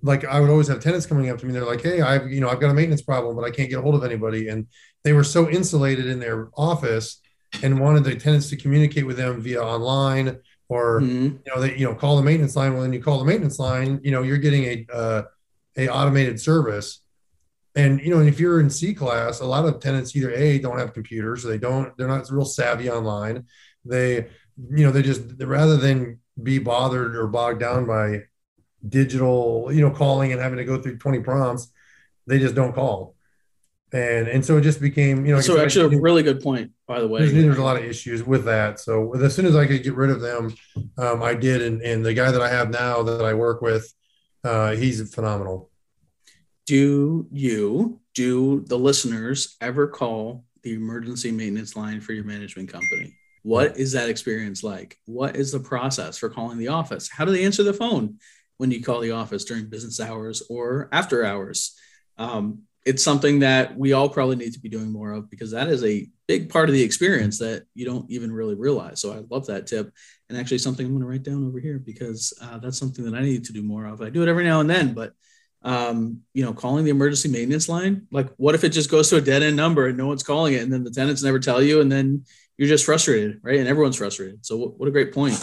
like 0.02 0.24
i 0.26 0.38
would 0.38 0.50
always 0.50 0.68
have 0.68 0.80
tenants 0.80 1.06
coming 1.06 1.30
up 1.30 1.38
to 1.38 1.46
me. 1.46 1.52
They're 1.52 1.64
like 1.64 1.82
hey 1.82 2.02
i've 2.02 2.30
you 2.30 2.40
know 2.40 2.48
i've 2.48 2.60
got 2.60 2.70
a 2.70 2.74
maintenance 2.74 3.02
problem 3.02 3.34
but 3.34 3.44
i 3.44 3.50
can't 3.50 3.70
get 3.70 3.80
a 3.80 3.82
hold 3.82 3.96
of 3.96 4.04
anybody. 4.04 4.48
And 4.48 4.66
they 5.02 5.14
were 5.14 5.24
so 5.24 5.48
insulated 5.48 6.06
in 6.06 6.20
their 6.20 6.50
office 6.56 7.20
and 7.62 7.80
wanted 7.80 8.04
the 8.04 8.14
tenants 8.14 8.50
to 8.50 8.56
communicate 8.56 9.06
with 9.06 9.16
them 9.16 9.40
via 9.40 9.62
online 9.62 10.38
or 10.68 11.00
mm-hmm. 11.00 11.24
you 11.24 11.54
know 11.54 11.60
they 11.60 11.76
you 11.76 11.86
know 11.86 11.94
call 11.94 12.16
the 12.16 12.22
maintenance 12.22 12.54
line. 12.54 12.74
Well 12.74 12.82
then 12.82 12.92
you 12.92 13.02
call 13.02 13.18
the 13.18 13.24
maintenance 13.24 13.58
line 13.58 14.00
you 14.04 14.10
know 14.10 14.22
you're 14.22 14.36
getting 14.36 14.64
a 14.64 14.86
uh, 14.92 15.22
a 15.78 15.88
automated 15.88 16.38
service 16.38 17.00
and 17.76 18.00
you 18.00 18.10
know, 18.10 18.20
if 18.22 18.40
you're 18.40 18.58
in 18.58 18.70
C 18.70 18.94
class, 18.94 19.40
a 19.40 19.44
lot 19.44 19.66
of 19.66 19.80
tenants 19.80 20.16
either 20.16 20.32
a 20.32 20.58
don't 20.58 20.78
have 20.78 20.94
computers, 20.94 21.44
or 21.44 21.48
they 21.48 21.58
don't, 21.58 21.94
they're 21.96 22.08
not 22.08 22.28
real 22.30 22.46
savvy 22.46 22.90
online. 22.90 23.44
They, 23.84 24.28
you 24.56 24.84
know, 24.84 24.90
they 24.90 25.02
just 25.02 25.22
rather 25.40 25.76
than 25.76 26.18
be 26.42 26.58
bothered 26.58 27.14
or 27.14 27.26
bogged 27.26 27.60
down 27.60 27.86
by 27.86 28.22
digital, 28.88 29.68
you 29.70 29.82
know, 29.82 29.90
calling 29.90 30.32
and 30.32 30.40
having 30.40 30.56
to 30.56 30.64
go 30.64 30.80
through 30.80 30.96
20 30.96 31.20
prompts, 31.20 31.70
they 32.26 32.38
just 32.38 32.54
don't 32.54 32.74
call. 32.74 33.14
And 33.92 34.26
and 34.26 34.44
so 34.44 34.56
it 34.56 34.62
just 34.62 34.80
became, 34.80 35.26
you 35.26 35.34
know. 35.34 35.40
So 35.40 35.60
actually, 35.60 35.96
a 35.96 36.00
really 36.00 36.22
good 36.22 36.40
point, 36.40 36.72
by 36.88 37.00
the 37.00 37.06
way. 37.06 37.20
There's, 37.20 37.32
there's, 37.32 37.58
a 37.58 37.62
lot 37.62 37.76
of 37.76 37.84
issues 37.84 38.24
with 38.24 38.46
that. 38.46 38.80
So 38.80 39.14
as 39.14 39.34
soon 39.34 39.46
as 39.46 39.54
I 39.54 39.66
could 39.66 39.84
get 39.84 39.94
rid 39.94 40.10
of 40.10 40.20
them, 40.20 40.54
um, 40.98 41.22
I 41.22 41.34
did. 41.34 41.62
And 41.62 41.82
and 41.82 42.04
the 42.04 42.14
guy 42.14 42.30
that 42.30 42.40
I 42.40 42.48
have 42.48 42.70
now 42.70 43.02
that 43.04 43.24
I 43.24 43.34
work 43.34 43.60
with, 43.60 43.92
uh, 44.42 44.72
he's 44.72 45.14
phenomenal 45.14 45.70
do 46.66 47.26
you, 47.32 48.00
do 48.14 48.64
the 48.66 48.78
listeners 48.78 49.56
ever 49.60 49.86
call 49.86 50.44
the 50.62 50.74
emergency 50.74 51.30
maintenance 51.30 51.76
line 51.76 52.00
for 52.00 52.12
your 52.12 52.24
management 52.24 52.68
company? 52.68 53.16
What 53.42 53.78
is 53.78 53.92
that 53.92 54.08
experience 54.08 54.64
like? 54.64 54.98
What 55.04 55.36
is 55.36 55.52
the 55.52 55.60
process 55.60 56.18
for 56.18 56.28
calling 56.28 56.58
the 56.58 56.68
office? 56.68 57.08
How 57.08 57.24
do 57.24 57.30
they 57.30 57.44
answer 57.44 57.62
the 57.62 57.72
phone 57.72 58.18
when 58.56 58.72
you 58.72 58.82
call 58.82 59.00
the 59.00 59.12
office 59.12 59.44
during 59.44 59.68
business 59.68 60.00
hours 60.00 60.42
or 60.50 60.88
after 60.90 61.24
hours? 61.24 61.78
Um, 62.18 62.62
it's 62.84 63.04
something 63.04 63.40
that 63.40 63.76
we 63.76 63.92
all 63.92 64.08
probably 64.08 64.36
need 64.36 64.52
to 64.54 64.60
be 64.60 64.68
doing 64.68 64.90
more 64.90 65.12
of 65.12 65.30
because 65.30 65.52
that 65.52 65.68
is 65.68 65.84
a 65.84 66.08
big 66.26 66.48
part 66.48 66.68
of 66.68 66.74
the 66.74 66.82
experience 66.82 67.38
that 67.38 67.66
you 67.74 67.84
don't 67.84 68.10
even 68.10 68.32
really 68.32 68.54
realize. 68.56 69.00
So 69.00 69.12
I 69.12 69.22
love 69.30 69.46
that 69.46 69.66
tip, 69.66 69.92
and 70.28 70.38
actually 70.38 70.58
something 70.58 70.86
I'm 70.86 70.92
going 70.92 71.02
to 71.02 71.08
write 71.08 71.22
down 71.22 71.46
over 71.46 71.60
here 71.60 71.78
because 71.78 72.32
uh, 72.40 72.58
that's 72.58 72.78
something 72.78 73.04
that 73.04 73.14
I 73.14 73.22
need 73.22 73.44
to 73.44 73.52
do 73.52 73.62
more 73.62 73.86
of. 73.86 74.02
I 74.02 74.10
do 74.10 74.22
it 74.22 74.28
every 74.28 74.44
now 74.44 74.60
and 74.60 74.70
then, 74.70 74.94
but 74.94 75.12
um, 75.62 76.20
you 76.32 76.44
know, 76.44 76.52
calling 76.52 76.84
the 76.84 76.90
emergency 76.90 77.28
maintenance 77.28 77.68
line. 77.68 78.06
Like, 78.10 78.28
what 78.36 78.54
if 78.54 78.64
it 78.64 78.70
just 78.70 78.90
goes 78.90 79.08
to 79.10 79.16
a 79.16 79.20
dead 79.20 79.42
end 79.42 79.56
number 79.56 79.86
and 79.86 79.98
no 79.98 80.06
one's 80.06 80.22
calling 80.22 80.54
it, 80.54 80.62
and 80.62 80.72
then 80.72 80.84
the 80.84 80.90
tenants 80.90 81.22
never 81.22 81.38
tell 81.38 81.62
you, 81.62 81.80
and 81.80 81.90
then 81.90 82.24
you're 82.56 82.68
just 82.68 82.84
frustrated, 82.84 83.40
right? 83.42 83.58
And 83.58 83.68
everyone's 83.68 83.96
frustrated. 83.96 84.46
So, 84.46 84.56
what, 84.56 84.88
a 84.88 84.92
great 84.92 85.12
point. 85.12 85.38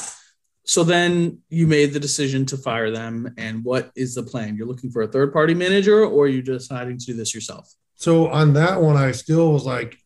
So 0.66 0.86
then 0.86 1.40
you 1.50 1.68
made 1.68 1.92
the 1.92 2.00
decision 2.00 2.46
to 2.48 2.58
fire 2.58 2.90
them, 2.90 3.34
and 3.38 3.66
what 3.66 3.92
is 3.96 4.16
the 4.16 4.24
plan? 4.24 4.56
You're 4.56 4.68
looking 4.68 4.92
for 4.92 5.02
a 5.02 5.08
third 5.08 5.34
party 5.34 5.54
manager, 5.54 6.06
or 6.06 6.28
you 6.28 6.42
deciding 6.42 6.98
to 7.00 7.06
do 7.06 7.14
this 7.16 7.36
yourself? 7.36 7.70
So 7.96 8.30
on 8.30 8.54
that 8.54 8.82
one, 8.82 8.96
I 8.96 9.12
still 9.12 9.52
was 9.52 9.66
like, 9.66 9.98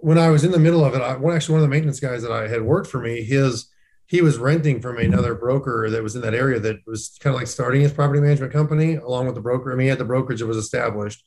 when 0.00 0.18
I 0.18 0.30
was 0.30 0.44
in 0.44 0.50
the 0.50 0.58
middle 0.58 0.84
of 0.84 0.94
it, 0.94 1.00
I, 1.00 1.12
actually 1.34 1.54
one 1.54 1.62
of 1.62 1.68
the 1.68 1.74
maintenance 1.74 2.00
guys 2.00 2.22
that 2.22 2.32
I 2.32 2.48
had 2.48 2.62
worked 2.62 2.88
for 2.88 3.00
me, 3.00 3.22
his 3.22 3.70
he 4.06 4.22
was 4.22 4.38
renting 4.38 4.80
from 4.80 4.98
another 4.98 5.34
broker 5.34 5.90
that 5.90 6.02
was 6.02 6.14
in 6.14 6.22
that 6.22 6.34
area 6.34 6.60
that 6.60 6.76
was 6.86 7.16
kind 7.20 7.34
of 7.34 7.40
like 7.40 7.48
starting 7.48 7.80
his 7.80 7.92
property 7.92 8.20
management 8.20 8.52
company 8.52 8.94
along 8.94 9.26
with 9.26 9.34
the 9.34 9.40
broker. 9.40 9.72
I 9.72 9.74
mean, 9.74 9.86
he 9.86 9.88
had 9.88 9.98
the 9.98 10.04
brokerage 10.04 10.40
that 10.40 10.46
was 10.46 10.56
established. 10.56 11.24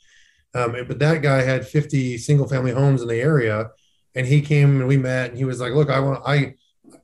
Um, 0.54 0.76
but 0.88 1.00
that 1.00 1.22
guy 1.22 1.42
had 1.42 1.68
50 1.68 2.18
single 2.18 2.48
family 2.48 2.72
homes 2.72 3.02
in 3.02 3.08
the 3.08 3.20
area. 3.20 3.70
And 4.16 4.26
he 4.26 4.42
came 4.42 4.80
and 4.80 4.88
we 4.88 4.98
met 4.98 5.30
and 5.30 5.38
he 5.38 5.46
was 5.46 5.60
like, 5.60 5.74
look, 5.74 5.90
I 5.90 6.00
want, 6.00 6.22
I, 6.26 6.56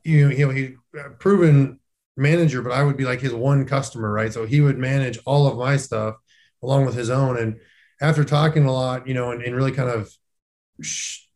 you, 0.02 0.28
know, 0.30 0.50
he 0.50 0.74
proven 1.18 1.78
manager, 2.16 2.62
but 2.62 2.72
I 2.72 2.82
would 2.82 2.96
be 2.96 3.04
like 3.04 3.20
his 3.20 3.34
one 3.34 3.66
customer, 3.66 4.10
right? 4.10 4.32
So 4.32 4.46
he 4.46 4.60
would 4.60 4.78
manage 4.78 5.18
all 5.26 5.46
of 5.46 5.58
my 5.58 5.76
stuff 5.76 6.16
along 6.62 6.86
with 6.86 6.94
his 6.94 7.10
own. 7.10 7.38
And 7.38 7.60
after 8.00 8.24
talking 8.24 8.64
a 8.64 8.72
lot, 8.72 9.06
you 9.06 9.14
know, 9.14 9.30
and, 9.30 9.42
and 9.42 9.54
really 9.54 9.72
kind 9.72 9.90
of 9.90 10.10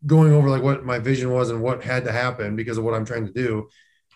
going 0.07 0.33
over 0.33 0.49
like 0.49 0.63
what 0.63 0.85
my 0.85 0.99
vision 0.99 1.31
was 1.31 1.51
and 1.51 1.63
what 1.63 1.85
had 1.85 2.05
to 2.05 2.13
happen 2.13 2.57
because 2.57 2.79
of 2.79 2.85
what 2.85 2.95
I'm 2.95 3.05
trying 3.05 3.27
to 3.27 3.33
do, 3.33 3.69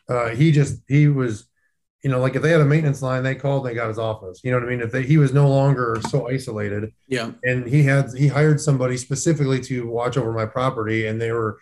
uh, 0.09 0.31
he 0.31 0.53
just 0.53 0.83
he 0.89 1.09
was 1.09 1.47
you 2.03 2.11
know 2.11 2.21
like 2.21 2.37
if 2.37 2.43
they 2.43 2.51
had 2.51 2.61
a 2.61 2.67
maintenance 2.67 3.01
line 3.01 3.23
they 3.23 3.35
called 3.35 3.65
they 3.65 3.75
got 3.75 3.89
his 3.89 3.99
office. 3.99 4.41
You 4.45 4.51
know 4.51 4.59
what 4.59 4.67
i 4.67 4.71
mean? 4.71 4.81
If 4.81 4.93
they, 4.93 5.03
he 5.03 5.17
was 5.17 5.33
no 5.33 5.49
longer 5.49 5.99
so 6.09 6.29
isolated. 6.29 6.93
Yeah. 7.09 7.33
And 7.43 7.67
he 7.67 7.83
had 7.83 8.11
he 8.17 8.29
hired 8.29 8.61
somebody 8.61 8.97
specifically 8.97 9.61
to 9.63 9.87
watch 9.87 10.17
over 10.17 10.33
my 10.33 10.47
property 10.47 11.07
and 11.07 11.21
they 11.21 11.33
were 11.33 11.59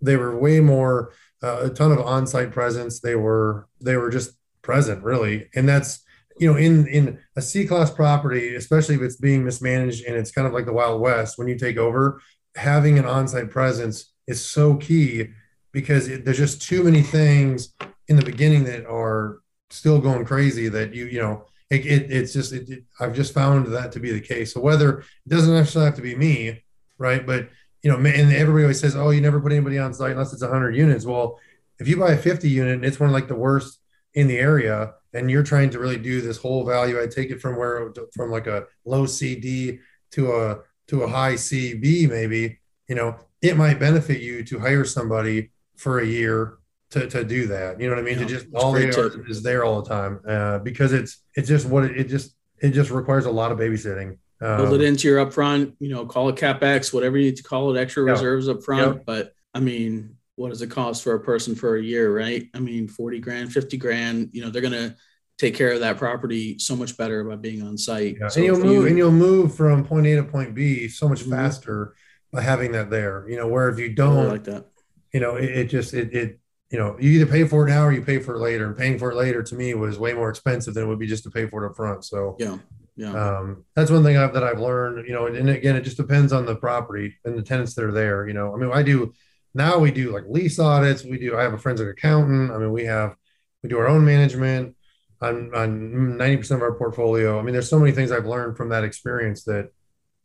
they 0.00 0.16
were 0.16 0.36
way 0.38 0.60
more 0.60 1.12
uh, 1.42 1.62
a 1.62 1.70
ton 1.70 1.90
of 1.90 1.98
on-site 1.98 2.52
presence. 2.52 3.00
They 3.00 3.16
were 3.16 3.66
they 3.80 3.96
were 3.96 4.10
just 4.10 4.32
present 4.62 5.02
really. 5.02 5.48
And 5.54 5.68
that's 5.68 6.04
you 6.38 6.50
know 6.50 6.56
in 6.56 6.86
in 6.86 7.18
a 7.36 7.42
c 7.42 7.66
class 7.66 7.90
property 7.90 8.54
especially 8.54 8.94
if 8.94 9.02
it's 9.02 9.16
being 9.16 9.44
mismanaged 9.44 10.06
and 10.06 10.16
it's 10.16 10.30
kind 10.30 10.46
of 10.46 10.52
like 10.52 10.64
the 10.64 10.72
wild 10.72 11.00
west 11.00 11.36
when 11.36 11.46
you 11.46 11.58
take 11.58 11.76
over 11.76 12.20
having 12.56 12.98
an 12.98 13.04
on-site 13.04 13.50
presence 13.50 14.12
is 14.26 14.44
so 14.44 14.76
key 14.76 15.28
because 15.72 16.08
it, 16.08 16.24
there's 16.24 16.38
just 16.38 16.62
too 16.62 16.84
many 16.84 17.02
things 17.02 17.74
in 18.08 18.16
the 18.16 18.24
beginning 18.24 18.64
that 18.64 18.86
are 18.86 19.40
still 19.70 19.98
going 19.98 20.24
crazy 20.24 20.68
that 20.68 20.94
you 20.94 21.06
you 21.06 21.18
know 21.18 21.46
it, 21.70 21.86
it 21.86 22.10
it's 22.10 22.32
just 22.32 22.52
it, 22.52 22.84
I've 23.00 23.14
just 23.14 23.32
found 23.32 23.66
that 23.66 23.92
to 23.92 24.00
be 24.00 24.12
the 24.12 24.20
case. 24.20 24.52
So 24.52 24.60
whether 24.60 25.00
it 25.00 25.28
doesn't 25.28 25.52
necessarily 25.52 25.86
have 25.86 25.96
to 25.96 26.02
be 26.02 26.14
me, 26.14 26.62
right? 26.98 27.26
But 27.26 27.48
you 27.82 27.90
know, 27.90 27.96
and 27.96 28.32
everybody 28.32 28.64
always 28.64 28.80
says, 28.80 28.94
"Oh, 28.94 29.10
you 29.10 29.20
never 29.20 29.40
put 29.40 29.52
anybody 29.52 29.78
on 29.78 29.94
site 29.94 30.12
unless 30.12 30.32
it's 30.32 30.42
100 30.42 30.76
units." 30.76 31.04
Well, 31.04 31.40
if 31.78 31.88
you 31.88 31.96
buy 31.96 32.12
a 32.12 32.18
50 32.18 32.48
unit 32.48 32.74
and 32.74 32.84
it's 32.84 33.00
one 33.00 33.08
of 33.08 33.14
like 33.14 33.28
the 33.28 33.34
worst 33.34 33.80
in 34.14 34.28
the 34.28 34.38
area, 34.38 34.94
and 35.14 35.30
you're 35.30 35.42
trying 35.42 35.70
to 35.70 35.78
really 35.78 35.96
do 35.96 36.20
this 36.20 36.36
whole 36.36 36.64
value, 36.64 37.02
I 37.02 37.06
take 37.06 37.30
it 37.30 37.40
from 37.40 37.56
where 37.56 37.92
from 38.14 38.30
like 38.30 38.46
a 38.46 38.66
low 38.84 39.06
CD 39.06 39.78
to 40.12 40.32
a 40.32 40.58
to 40.88 41.02
a 41.02 41.08
high 41.08 41.34
CB, 41.34 42.08
maybe 42.08 42.60
you 42.88 42.94
know, 42.94 43.16
it 43.40 43.56
might 43.56 43.80
benefit 43.80 44.20
you 44.20 44.44
to 44.44 44.58
hire 44.58 44.84
somebody 44.84 45.50
for 45.82 45.98
a 45.98 46.06
year 46.06 46.58
to, 46.90 47.08
to 47.08 47.24
do 47.24 47.48
that. 47.48 47.80
You 47.80 47.88
know 47.88 47.96
what 47.96 48.02
I 48.02 48.04
mean? 48.04 48.20
Yeah, 48.20 48.26
to 48.26 48.34
just 48.34 48.46
all 48.54 48.72
they 48.72 48.88
are 48.88 49.28
is 49.28 49.42
there 49.42 49.64
all 49.64 49.82
the 49.82 49.88
time 49.88 50.20
uh, 50.26 50.58
because 50.60 50.92
it's 50.92 51.22
it's 51.34 51.48
just 51.48 51.66
what 51.66 51.84
it, 51.84 51.98
it, 51.98 52.04
just 52.08 52.36
it 52.60 52.70
just 52.70 52.90
requires 52.90 53.26
a 53.26 53.30
lot 53.30 53.50
of 53.50 53.58
babysitting. 53.58 54.18
Um, 54.40 54.56
Build 54.58 54.80
it 54.80 54.84
into 54.84 55.08
your 55.08 55.24
upfront. 55.24 55.74
You 55.80 55.88
know, 55.90 56.06
call 56.06 56.28
it 56.28 56.36
capex, 56.36 56.92
whatever 56.94 57.18
you 57.18 57.26
need 57.26 57.36
to 57.36 57.42
call 57.42 57.74
it, 57.74 57.80
extra 57.80 58.04
yeah. 58.04 58.12
reserves 58.12 58.48
up 58.48 58.62
front. 58.62 59.04
But 59.04 59.32
I 59.54 59.60
mean, 59.60 60.16
what 60.36 60.50
does 60.50 60.62
it 60.62 60.70
cost 60.70 61.02
for 61.02 61.14
a 61.14 61.20
person 61.20 61.54
for 61.54 61.76
a 61.76 61.82
year, 61.82 62.16
right? 62.16 62.48
I 62.54 62.60
mean, 62.60 62.88
40 62.88 63.18
grand, 63.20 63.52
50 63.52 63.76
grand, 63.76 64.30
you 64.32 64.42
know, 64.42 64.50
they're 64.50 64.62
going 64.62 64.72
to 64.72 64.94
take 65.38 65.54
care 65.54 65.72
of 65.72 65.80
that 65.80 65.98
property 65.98 66.58
so 66.58 66.76
much 66.76 66.96
better 66.96 67.24
by 67.24 67.36
being 67.36 67.62
on 67.62 67.76
site. 67.76 68.16
Yeah. 68.20 68.28
So 68.28 68.38
and 68.38 68.46
you'll 68.46 68.58
move 68.58 68.72
you- 68.74 68.86
and 68.86 68.98
you'll 68.98 69.10
move 69.10 69.54
from 69.54 69.84
point 69.84 70.06
A 70.06 70.16
to 70.16 70.24
point 70.24 70.54
B 70.54 70.88
so 70.88 71.08
much 71.08 71.24
Mhm. 71.24 71.30
faster 71.30 71.94
by 72.32 72.42
having 72.42 72.72
that 72.72 72.90
there. 72.90 73.26
You 73.28 73.36
know, 73.36 73.48
where 73.48 73.68
if 73.68 73.78
you 73.78 73.90
don't, 73.90 74.16
really 74.16 74.28
like 74.28 74.44
that. 74.44 74.66
You 75.12 75.20
know, 75.20 75.36
it, 75.36 75.50
it 75.50 75.64
just 75.66 75.94
it 75.94 76.12
it 76.14 76.38
you 76.70 76.78
know, 76.78 76.96
you 76.98 77.10
either 77.10 77.26
pay 77.26 77.44
for 77.44 77.66
it 77.66 77.70
now 77.70 77.84
or 77.84 77.92
you 77.92 78.00
pay 78.00 78.18
for 78.18 78.34
it 78.34 78.38
later. 78.38 78.66
And 78.66 78.76
paying 78.76 78.98
for 78.98 79.12
it 79.12 79.16
later 79.16 79.42
to 79.42 79.54
me 79.54 79.74
was 79.74 79.98
way 79.98 80.14
more 80.14 80.30
expensive 80.30 80.72
than 80.72 80.84
it 80.84 80.86
would 80.86 80.98
be 80.98 81.06
just 81.06 81.22
to 81.24 81.30
pay 81.30 81.46
for 81.46 81.62
it 81.64 81.68
up 81.68 81.76
front. 81.76 82.04
So 82.04 82.34
Yeah. 82.38 82.56
Yeah. 82.96 83.12
um, 83.12 83.64
that's 83.74 83.90
one 83.90 84.02
thing 84.02 84.16
I've, 84.16 84.32
that 84.34 84.42
I've 84.42 84.58
learned, 84.58 85.06
you 85.06 85.12
know, 85.14 85.26
and, 85.26 85.36
and 85.36 85.50
again, 85.50 85.76
it 85.76 85.82
just 85.82 85.96
depends 85.98 86.32
on 86.32 86.46
the 86.46 86.56
property 86.56 87.14
and 87.24 87.36
the 87.36 87.42
tenants 87.42 87.74
that 87.74 87.84
are 87.84 87.92
there. 87.92 88.26
You 88.26 88.32
know, 88.34 88.54
I 88.54 88.58
mean, 88.58 88.70
I 88.72 88.82
do 88.82 89.12
now 89.54 89.78
we 89.78 89.90
do 89.90 90.12
like 90.12 90.24
lease 90.28 90.58
audits. 90.58 91.04
We 91.04 91.18
do, 91.18 91.36
I 91.36 91.42
have 91.42 91.52
a 91.52 91.58
forensic 91.58 91.88
accountant. 91.88 92.50
I 92.50 92.58
mean, 92.58 92.72
we 92.72 92.84
have, 92.84 93.16
we 93.62 93.68
do 93.68 93.78
our 93.78 93.88
own 93.88 94.04
management 94.04 94.74
on, 95.20 95.54
on 95.54 96.16
90% 96.18 96.50
of 96.52 96.62
our 96.62 96.72
portfolio. 96.72 97.38
I 97.38 97.42
mean, 97.42 97.52
there's 97.52 97.68
so 97.68 97.78
many 97.78 97.92
things 97.92 98.10
I've 98.10 98.26
learned 98.26 98.56
from 98.56 98.70
that 98.70 98.84
experience 98.84 99.44
that, 99.44 99.70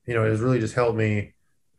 you 0.06 0.13
know, 0.13 0.26
it 0.26 0.30
has 0.30 0.39
really 0.39 0.60
just 0.60 0.76
helped 0.76 0.97
me 0.97 1.34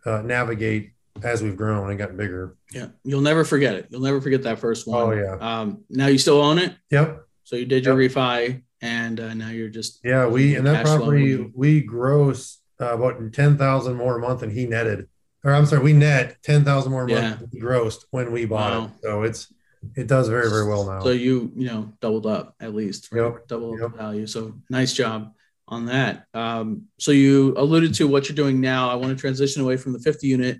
uh, 0.05 0.21
navigate 0.23 0.92
as 1.24 1.42
we've 1.42 1.57
grown 1.57 1.90
and 1.90 1.98
gotten 1.98 2.16
bigger. 2.16 2.57
yeah. 2.72 2.88
You'll 3.04 3.20
never 3.20 3.44
forget 3.44 3.74
it. 3.74 3.87
You'll 3.90 4.00
never 4.02 4.20
forget 4.20 4.42
that 4.44 4.59
first 4.59 4.87
one. 4.87 5.00
Oh, 5.02 5.11
yeah. 5.12 5.37
Um, 5.40 5.85
now 5.90 6.07
you 6.07 6.18
still 6.18 6.40
own 6.40 6.59
it. 6.59 6.74
Yep. 6.90 7.22
So 7.44 7.57
you 7.57 7.64
did 7.66 7.85
your 7.87 7.96
refi 7.96 8.62
and 8.83 9.18
uh, 9.20 9.35
now 9.35 9.48
you're 9.50 9.68
just, 9.70 10.00
Yeah. 10.04 10.26
We, 10.26 10.54
and 10.57 10.66
that 10.66 10.85
property, 10.85 11.37
we 11.54 11.81
gross 11.81 12.59
uh, 12.81 12.94
about 12.94 13.33
10,000 13.33 13.96
more 13.96 14.18
a 14.18 14.20
month 14.20 14.42
and 14.42 14.52
he 14.52 14.66
netted. 14.66 15.09
Or 15.44 15.52
I'm 15.54 15.66
sorry, 15.66 15.83
we 15.83 15.92
net 15.92 16.37
10,000 16.42 16.90
more 16.90 17.04
a 17.04 17.09
month 17.09 17.42
Yeah. 17.52 17.61
grossed 17.62 18.04
when 18.11 18.33
we 18.33 18.44
bought 18.44 18.72
Wow. 18.72 18.85
it. 18.87 18.90
So 19.02 19.22
it's, 19.22 19.52
it 19.96 20.07
does 20.09 20.28
very, 20.28 20.50
very 20.50 20.66
well 20.68 20.85
now. 20.85 21.00
so 21.00 21.11
you, 21.11 21.52
you 21.57 21.66
know, 21.68 21.92
doubled 22.00 22.26
up 22.26 22.54
at 22.61 22.74
least, 22.74 23.09
right? 23.12 23.22
Yep. 23.22 23.46
double 23.48 23.78
Yep. 23.78 23.92
the 23.92 23.96
value. 23.96 24.26
So 24.26 24.54
nice 24.68 24.92
job 24.92 25.33
on 25.68 25.87
that. 25.87 26.26
Um, 26.35 26.85
so 26.98 27.12
you 27.12 27.54
alluded 27.57 27.94
to 27.94 28.09
what 28.09 28.28
you're 28.28 28.35
doing 28.37 28.61
now. 28.61 28.90
I 28.90 28.96
want 28.96 29.16
to 29.16 29.20
transition 29.20 29.62
away 29.62 29.76
from 29.76 29.92
the 29.92 29.98
50 30.00 30.26
unit. 30.26 30.59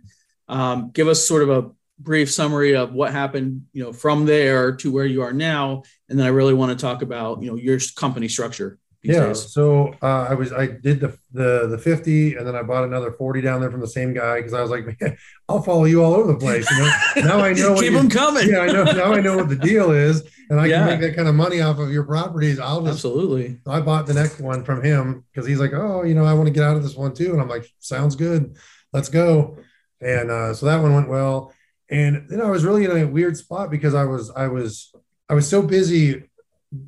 Um, 0.49 0.91
give 0.93 1.09
us 1.09 1.27
sort 1.27 1.43
of 1.43 1.51
a 1.51 1.71
brief 1.99 2.31
summary 2.31 2.77
of 2.77 2.93
what 2.93 3.13
happened, 3.13 3.67
you 3.73 3.83
know, 3.83 3.93
from 3.93 4.25
there 4.27 4.77
to 4.77 4.93
where 4.93 5.05
you 5.07 5.23
are 5.23 5.33
now, 5.33 5.83
and 6.09 6.19
then 6.19 6.27
I 6.27 6.31
really 6.31 6.55
want 6.55 6.71
to 6.77 6.81
talk 6.81 7.03
about, 7.03 7.43
you 7.43 7.51
know, 7.51 7.57
your 7.57 7.79
company 7.97 8.29
structure. 8.29 8.79
Yeah. 9.05 9.27
days. 9.29 9.53
So 9.53 9.95
uh, 10.03 10.27
I 10.29 10.35
was, 10.35 10.53
I 10.53 10.67
did 10.67 10.99
the, 10.99 11.17
the, 11.33 11.69
the 11.69 11.79
50 11.79 12.35
and 12.35 12.45
then 12.45 12.57
I 12.57 12.63
bought 12.65 12.83
another 12.83 13.13
40 13.13 13.41
down 13.41 13.61
there 13.61 13.71
from 13.71 13.81
the 13.81 13.87
same 13.87 14.13
guy. 14.13 14.43
Cause 14.43 14.53
I 14.53 14.61
was 14.61 14.73
like, 14.73 14.87
man, 15.01 15.17
I'll 15.49 15.63
follow 15.63 15.85
you 15.85 16.03
all 16.03 16.15
over 16.15 16.33
the 16.33 16.39
place. 16.39 16.69
You 16.73 16.79
know, 16.79 16.93
now 17.29 17.39
I 17.39 17.53
know 17.53 17.73
what 17.75 17.81
Keep 17.83 17.93
you- 17.93 17.97
them 17.99 18.11
coming. 18.11 18.49
yeah, 18.49 18.59
I 18.59 18.67
know. 18.67 18.83
Now 18.83 19.13
I 19.13 19.21
know 19.21 19.37
what 19.37 19.49
the 19.49 19.55
deal 19.57 19.93
is 19.93 20.25
and 20.51 20.61
I 20.61 20.67
Yeah. 20.67 20.79
can 20.81 20.87
make 20.89 21.01
that 21.03 21.17
kind 21.17 21.29
of 21.29 21.37
money 21.37 21.61
off 21.61 21.79
of 21.79 21.93
your 21.93 22.03
properties. 22.03 22.59
I'll 22.59 22.81
just 22.83 22.95
Absolutely. 23.05 23.61
I 23.69 23.81
bought 23.81 24.07
the 24.07 24.15
next 24.15 24.41
one 24.41 24.65
from 24.65 24.83
him 24.83 25.25
because 25.33 25.47
he's 25.47 25.61
like, 25.61 25.75
oh, 25.75 26.03
you 26.03 26.17
know, 26.17 26.25
I 26.25 26.35
want 26.35 26.49
to 26.49 26.53
get 26.53 26.65
out 26.65 26.77
of 26.77 26.83
this 26.83 26.97
one 26.97 27.15
too. 27.15 27.31
And 27.33 27.41
I'm 27.41 27.49
like, 27.49 27.71
sounds 27.79 28.17
good. 28.17 28.57
Let's 28.93 29.09
go. 29.09 29.59
And 30.01 30.31
uh, 30.31 30.55
so 30.55 30.67
that 30.67 30.83
one 30.83 30.95
went 30.95 31.09
well. 31.09 31.53
And 31.91 32.27
then 32.29 32.41
I 32.41 32.51
was 32.51 32.65
really 32.65 32.85
in 32.85 32.91
a 32.91 33.07
weird 33.07 33.37
spot 33.37 33.71
because 33.71 33.95
I 33.95 34.05
was, 34.05 34.31
I 34.31 34.47
was, 34.49 34.93
I 35.29 35.35
was 35.35 35.49
so 35.49 35.63
busy 35.63 36.25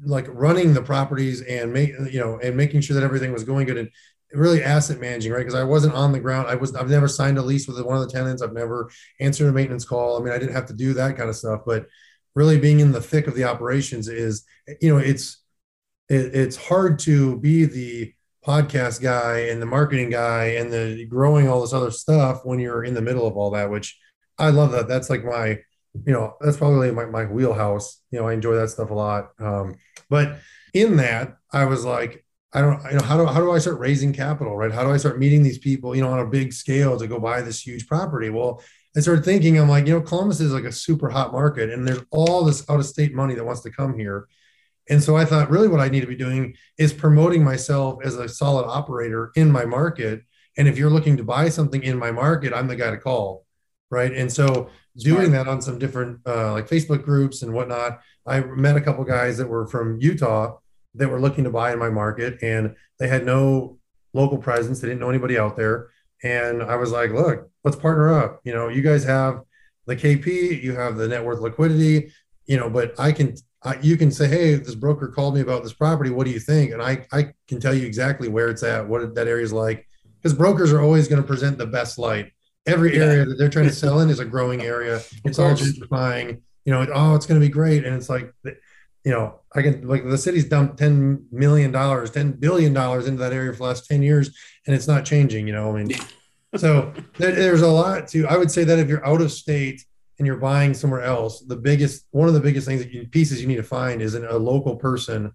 like 0.04 0.26
running 0.28 0.74
the 0.74 0.82
properties 0.82 1.40
and 1.42 1.72
make, 1.72 1.90
you 2.10 2.20
know, 2.20 2.38
and 2.42 2.56
making 2.56 2.82
sure 2.82 2.94
that 2.94 3.04
everything 3.04 3.32
was 3.32 3.44
going 3.44 3.66
good 3.66 3.78
and 3.78 3.90
really 4.32 4.62
asset 4.62 5.00
managing, 5.00 5.32
right? 5.32 5.40
Because 5.40 5.54
I 5.54 5.64
wasn't 5.64 5.94
on 5.94 6.12
the 6.12 6.20
ground. 6.20 6.48
I 6.48 6.54
was, 6.54 6.74
I've 6.76 6.90
never 6.90 7.08
signed 7.08 7.38
a 7.38 7.42
lease 7.42 7.66
with 7.66 7.80
one 7.80 7.96
of 7.96 8.06
the 8.06 8.12
tenants. 8.12 8.42
I've 8.42 8.52
never 8.52 8.90
answered 9.20 9.48
a 9.48 9.52
maintenance 9.52 9.84
call. 9.84 10.16
I 10.16 10.24
mean, 10.24 10.32
I 10.32 10.38
didn't 10.38 10.54
have 10.54 10.66
to 10.66 10.74
do 10.74 10.92
that 10.94 11.16
kind 11.16 11.28
of 11.28 11.36
stuff, 11.36 11.62
but 11.66 11.86
really 12.34 12.58
being 12.58 12.80
in 12.80 12.92
the 12.92 13.00
thick 13.00 13.26
of 13.26 13.34
the 13.34 13.44
operations 13.44 14.06
is, 14.06 14.44
you 14.80 14.92
know, 14.92 14.98
it's, 14.98 15.42
it, 16.08 16.34
it's 16.34 16.56
hard 16.56 16.98
to 17.00 17.38
be 17.38 17.64
the 17.64 18.12
podcast 18.46 19.02
guy 19.02 19.40
and 19.50 19.60
the 19.60 19.66
marketing 19.66 20.10
guy 20.10 20.44
and 20.56 20.72
the 20.72 21.04
growing 21.06 21.48
all 21.48 21.60
this 21.60 21.72
other 21.72 21.90
stuff 21.90 22.40
when 22.44 22.58
you're 22.58 22.84
in 22.84 22.94
the 22.94 23.02
middle 23.02 23.26
of 23.26 23.36
all 23.36 23.50
that, 23.50 23.70
which 23.70 23.98
I 24.38 24.50
love 24.50 24.72
that. 24.72 24.88
That's 24.88 25.10
like 25.10 25.24
my, 25.24 25.58
you 26.06 26.12
know, 26.12 26.36
that's 26.40 26.56
probably 26.56 26.90
my, 26.90 27.04
my 27.04 27.26
wheelhouse. 27.26 28.00
You 28.10 28.20
know, 28.20 28.28
I 28.28 28.32
enjoy 28.32 28.54
that 28.54 28.70
stuff 28.70 28.90
a 28.90 28.94
lot. 28.94 29.30
Um, 29.38 29.76
but 30.08 30.38
in 30.72 30.96
that, 30.96 31.36
I 31.52 31.66
was 31.66 31.84
like, 31.84 32.24
I 32.52 32.62
don't, 32.62 32.82
you 32.90 32.98
know, 32.98 33.04
how 33.04 33.16
do, 33.16 33.26
how 33.26 33.40
do 33.40 33.52
I 33.52 33.58
start 33.58 33.78
raising 33.78 34.12
capital, 34.12 34.56
right? 34.56 34.72
How 34.72 34.82
do 34.82 34.90
I 34.90 34.96
start 34.96 35.18
meeting 35.18 35.42
these 35.42 35.58
people, 35.58 35.94
you 35.94 36.02
know, 36.02 36.10
on 36.10 36.18
a 36.18 36.26
big 36.26 36.52
scale 36.52 36.98
to 36.98 37.06
go 37.06 37.20
buy 37.20 37.42
this 37.42 37.64
huge 37.64 37.86
property? 37.86 38.30
Well, 38.30 38.62
I 38.96 39.00
started 39.00 39.24
thinking, 39.24 39.56
I'm 39.58 39.68
like, 39.68 39.86
you 39.86 39.92
know, 39.92 40.00
Columbus 40.00 40.40
is 40.40 40.52
like 40.52 40.64
a 40.64 40.72
super 40.72 41.10
hot 41.10 41.32
market 41.32 41.70
and 41.70 41.86
there's 41.86 42.02
all 42.10 42.42
this 42.42 42.68
out 42.68 42.80
of 42.80 42.86
state 42.86 43.14
money 43.14 43.34
that 43.34 43.44
wants 43.44 43.60
to 43.62 43.70
come 43.70 43.96
here. 43.96 44.26
And 44.90 45.02
so 45.02 45.16
I 45.16 45.24
thought, 45.24 45.50
really, 45.50 45.68
what 45.68 45.80
I 45.80 45.88
need 45.88 46.00
to 46.00 46.06
be 46.06 46.16
doing 46.16 46.54
is 46.76 46.92
promoting 46.92 47.44
myself 47.44 48.00
as 48.04 48.16
a 48.16 48.28
solid 48.28 48.66
operator 48.66 49.30
in 49.36 49.50
my 49.50 49.64
market. 49.64 50.24
And 50.58 50.66
if 50.66 50.76
you're 50.76 50.90
looking 50.90 51.16
to 51.16 51.24
buy 51.24 51.48
something 51.48 51.82
in 51.82 51.96
my 51.96 52.10
market, 52.10 52.52
I'm 52.52 52.66
the 52.66 52.76
guy 52.76 52.90
to 52.90 52.98
call. 52.98 53.46
Right. 53.88 54.12
And 54.12 54.30
so 54.30 54.68
doing 54.96 55.32
that 55.32 55.48
on 55.48 55.62
some 55.62 55.78
different 55.78 56.20
uh, 56.26 56.52
like 56.52 56.68
Facebook 56.68 57.04
groups 57.04 57.42
and 57.42 57.52
whatnot, 57.52 58.00
I 58.26 58.40
met 58.40 58.76
a 58.76 58.80
couple 58.80 59.04
guys 59.04 59.38
that 59.38 59.48
were 59.48 59.66
from 59.66 59.98
Utah 60.00 60.58
that 60.94 61.08
were 61.08 61.20
looking 61.20 61.44
to 61.44 61.50
buy 61.50 61.72
in 61.72 61.78
my 61.78 61.88
market 61.88 62.42
and 62.42 62.74
they 62.98 63.08
had 63.08 63.24
no 63.24 63.78
local 64.12 64.38
presence. 64.38 64.80
They 64.80 64.88
didn't 64.88 65.00
know 65.00 65.10
anybody 65.10 65.38
out 65.38 65.56
there. 65.56 65.90
And 66.22 66.62
I 66.62 66.76
was 66.76 66.90
like, 66.90 67.12
look, 67.12 67.48
let's 67.64 67.76
partner 67.76 68.12
up. 68.12 68.40
You 68.44 68.52
know, 68.52 68.68
you 68.68 68.82
guys 68.82 69.04
have 69.04 69.40
the 69.86 69.96
KP, 69.96 70.62
you 70.62 70.74
have 70.74 70.96
the 70.96 71.08
net 71.08 71.24
worth 71.24 71.40
liquidity, 71.40 72.12
you 72.46 72.56
know, 72.56 72.68
but 72.68 72.98
I 72.98 73.12
can 73.12 73.34
I, 73.62 73.78
you 73.80 73.96
can 73.96 74.10
say, 74.10 74.26
hey, 74.26 74.54
this 74.54 74.74
broker 74.74 75.08
called 75.08 75.34
me 75.34 75.40
about 75.42 75.62
this 75.62 75.72
property. 75.72 76.10
What 76.10 76.24
do 76.24 76.30
you 76.32 76.40
think? 76.40 76.72
And 76.72 76.80
I, 76.82 77.06
I 77.12 77.32
can 77.46 77.60
tell 77.60 77.74
you 77.74 77.86
exactly 77.86 78.28
where 78.28 78.48
it's 78.48 78.62
at, 78.62 78.88
what 78.88 79.14
that 79.14 79.28
area 79.28 79.44
is 79.44 79.52
like, 79.52 79.86
because 80.22 80.36
brokers 80.36 80.72
are 80.72 80.80
always 80.80 81.08
going 81.08 81.20
to 81.20 81.26
present 81.26 81.58
the 81.58 81.66
best 81.66 81.98
light. 81.98 82.32
Every 82.66 82.96
Yeah. 82.96 83.04
area 83.04 83.24
that 83.26 83.36
they're 83.36 83.48
trying 83.50 83.68
to 83.68 83.74
sell 83.74 84.00
in 84.00 84.08
is 84.08 84.18
a 84.18 84.24
growing 84.24 84.62
area. 84.62 85.02
It's 85.24 85.38
all 85.38 85.52
gentrifying. 85.52 86.40
You 86.64 86.72
know, 86.72 86.86
oh, 86.92 87.14
it's 87.14 87.26
going 87.26 87.40
to 87.40 87.46
be 87.46 87.50
great, 87.50 87.84
and 87.84 87.94
it's 87.96 88.08
like, 88.10 88.32
you 88.44 89.10
know, 89.10 89.40
I 89.54 89.62
can 89.62 89.88
like 89.88 90.06
the 90.06 90.18
city's 90.18 90.44
dumped 90.44 90.76
ten 90.78 91.24
million 91.32 91.72
dollars, 91.72 92.10
ten 92.10 92.32
billion 92.32 92.74
dollars 92.74 93.06
into 93.06 93.18
that 93.22 93.32
area 93.32 93.50
for 93.52 93.58
the 93.58 93.64
last 93.64 93.86
ten 93.86 94.02
years, 94.02 94.30
and 94.66 94.76
it's 94.76 94.86
not 94.86 95.06
changing. 95.06 95.46
You 95.46 95.54
know, 95.54 95.74
I 95.74 95.82
mean, 95.82 95.96
so 96.56 96.92
there, 97.16 97.32
there's 97.32 97.62
a 97.62 97.68
lot 97.68 98.08
to. 98.08 98.26
I 98.26 98.36
would 98.36 98.50
say 98.50 98.62
that 98.64 98.78
if 98.78 98.88
you're 98.88 99.04
out 99.06 99.22
of 99.22 99.32
state 99.32 99.82
and 100.20 100.26
you're 100.26 100.36
buying 100.36 100.74
somewhere 100.74 101.00
else, 101.00 101.40
the 101.40 101.56
biggest 101.56 102.04
one 102.10 102.28
of 102.28 102.34
the 102.34 102.40
biggest 102.40 102.66
things 102.66 102.82
that 102.82 102.92
you, 102.92 103.08
pieces 103.08 103.40
you 103.40 103.48
need 103.48 103.56
to 103.56 103.62
find 103.62 104.02
is 104.02 104.14
an, 104.14 104.26
a 104.26 104.36
local 104.36 104.76
person 104.76 105.32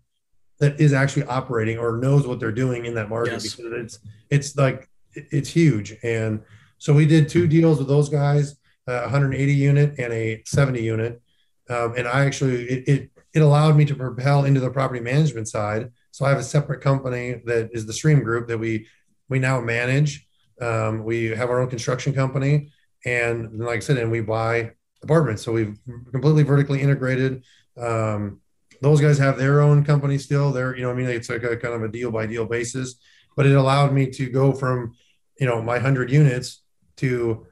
that 0.59 0.79
is 0.79 0.93
actually 0.93 1.23
operating 1.25 1.79
or 1.79 1.97
knows 1.97 2.27
what 2.27 2.39
they're 2.39 2.51
doing 2.51 2.85
in 2.85 2.93
that 2.93 3.09
market 3.09 3.31
Yes. 3.33 3.55
because 3.55 3.71
it's 3.73 3.99
it's 4.29 4.55
like 4.55 4.87
it's 5.15 5.49
huge. 5.49 5.95
And 6.03 6.43
so 6.77 6.93
we 6.93 7.07
did 7.07 7.27
two 7.27 7.47
deals 7.47 7.79
with 7.79 7.87
those 7.87 8.09
guys, 8.09 8.57
a 8.85 9.01
180 9.01 9.51
unit 9.53 9.95
and 9.97 10.13
a 10.13 10.43
70 10.45 10.83
unit. 10.83 11.19
Um, 11.67 11.95
and 11.97 12.07
I 12.07 12.23
actually 12.25 12.65
it, 12.65 12.87
it 12.87 13.11
it 13.33 13.41
allowed 13.41 13.75
me 13.75 13.85
to 13.85 13.95
propel 13.95 14.45
into 14.45 14.59
the 14.59 14.69
property 14.69 14.99
management 14.99 15.47
side. 15.47 15.89
So 16.11 16.25
I 16.25 16.29
have 16.29 16.37
a 16.37 16.43
separate 16.43 16.81
company 16.81 17.41
that 17.45 17.71
is 17.73 17.87
the 17.87 17.93
Stream 17.93 18.21
Group 18.23 18.47
that 18.49 18.59
we 18.59 18.87
we 19.29 19.39
now 19.39 19.59
manage. 19.61 20.27
Um, 20.61 21.03
we 21.03 21.25
have 21.29 21.49
our 21.49 21.59
own 21.59 21.69
construction 21.69 22.13
company, 22.13 22.71
and 23.03 23.59
like 23.59 23.77
I 23.77 23.79
said, 23.79 23.97
and 23.97 24.09
we 24.09 24.21
buy 24.21 24.71
apartments. 25.05 25.43
So 25.43 25.53
we've 25.53 25.77
completely 26.11 26.43
vertically 26.43 26.81
integrated. 26.81 27.43
Um, 27.77 28.41
those 28.81 28.99
guys 28.99 29.17
have 29.19 29.37
their 29.37 29.61
own 29.61 29.85
company 29.85 30.17
still. 30.17 30.51
They're, 30.51 30.75
you 30.75 30.83
know, 30.83 30.91
I 30.91 30.93
mean, 30.93 31.07
it's 31.07 31.29
like 31.29 31.43
a 31.43 31.55
kind 31.55 31.73
of 31.73 31.83
a 31.83 31.87
deal 31.87 32.11
by 32.11 32.25
deal 32.25 32.45
basis, 32.45 32.95
but 33.35 33.45
it 33.45 33.55
allowed 33.55 33.93
me 33.93 34.09
to 34.11 34.29
go 34.29 34.51
from, 34.51 34.95
you 35.39 35.47
know, 35.47 35.61
my 35.61 35.79
hundred 35.79 36.11
units 36.11 36.61
to 36.97 37.45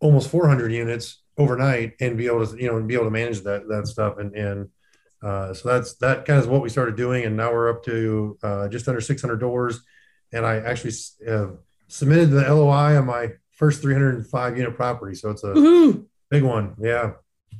almost 0.00 0.30
400 0.30 0.72
units 0.72 1.22
overnight 1.36 1.94
and 2.00 2.16
be 2.16 2.26
able 2.26 2.46
to, 2.46 2.56
you 2.60 2.68
know, 2.68 2.80
be 2.82 2.94
able 2.94 3.04
to 3.04 3.10
manage 3.10 3.40
that, 3.40 3.68
that 3.68 3.86
stuff. 3.86 4.18
And, 4.18 4.34
and, 4.34 4.68
uh, 5.22 5.52
so 5.52 5.68
that's, 5.68 5.94
that 5.96 6.24
kind 6.26 6.38
of 6.38 6.48
what 6.48 6.62
we 6.62 6.68
started 6.68 6.96
doing. 6.96 7.24
And 7.24 7.36
now 7.36 7.52
we're 7.52 7.70
up 7.70 7.84
to, 7.84 8.38
uh, 8.42 8.68
just 8.68 8.86
under 8.86 9.00
600 9.00 9.36
doors. 9.36 9.80
And 10.32 10.46
I 10.46 10.56
actually 10.56 10.92
uh, 11.28 11.48
submitted 11.88 12.30
the 12.30 12.42
LOI 12.42 12.98
on 12.98 13.06
my 13.06 13.32
first 13.50 13.82
305 13.82 14.56
unit 14.56 14.76
property. 14.76 15.14
So 15.16 15.30
it's 15.30 15.42
a 15.42 15.48
Woohoo! 15.48 16.06
Big 16.30 16.42
one. 16.42 16.74
Yeah. 16.78 17.12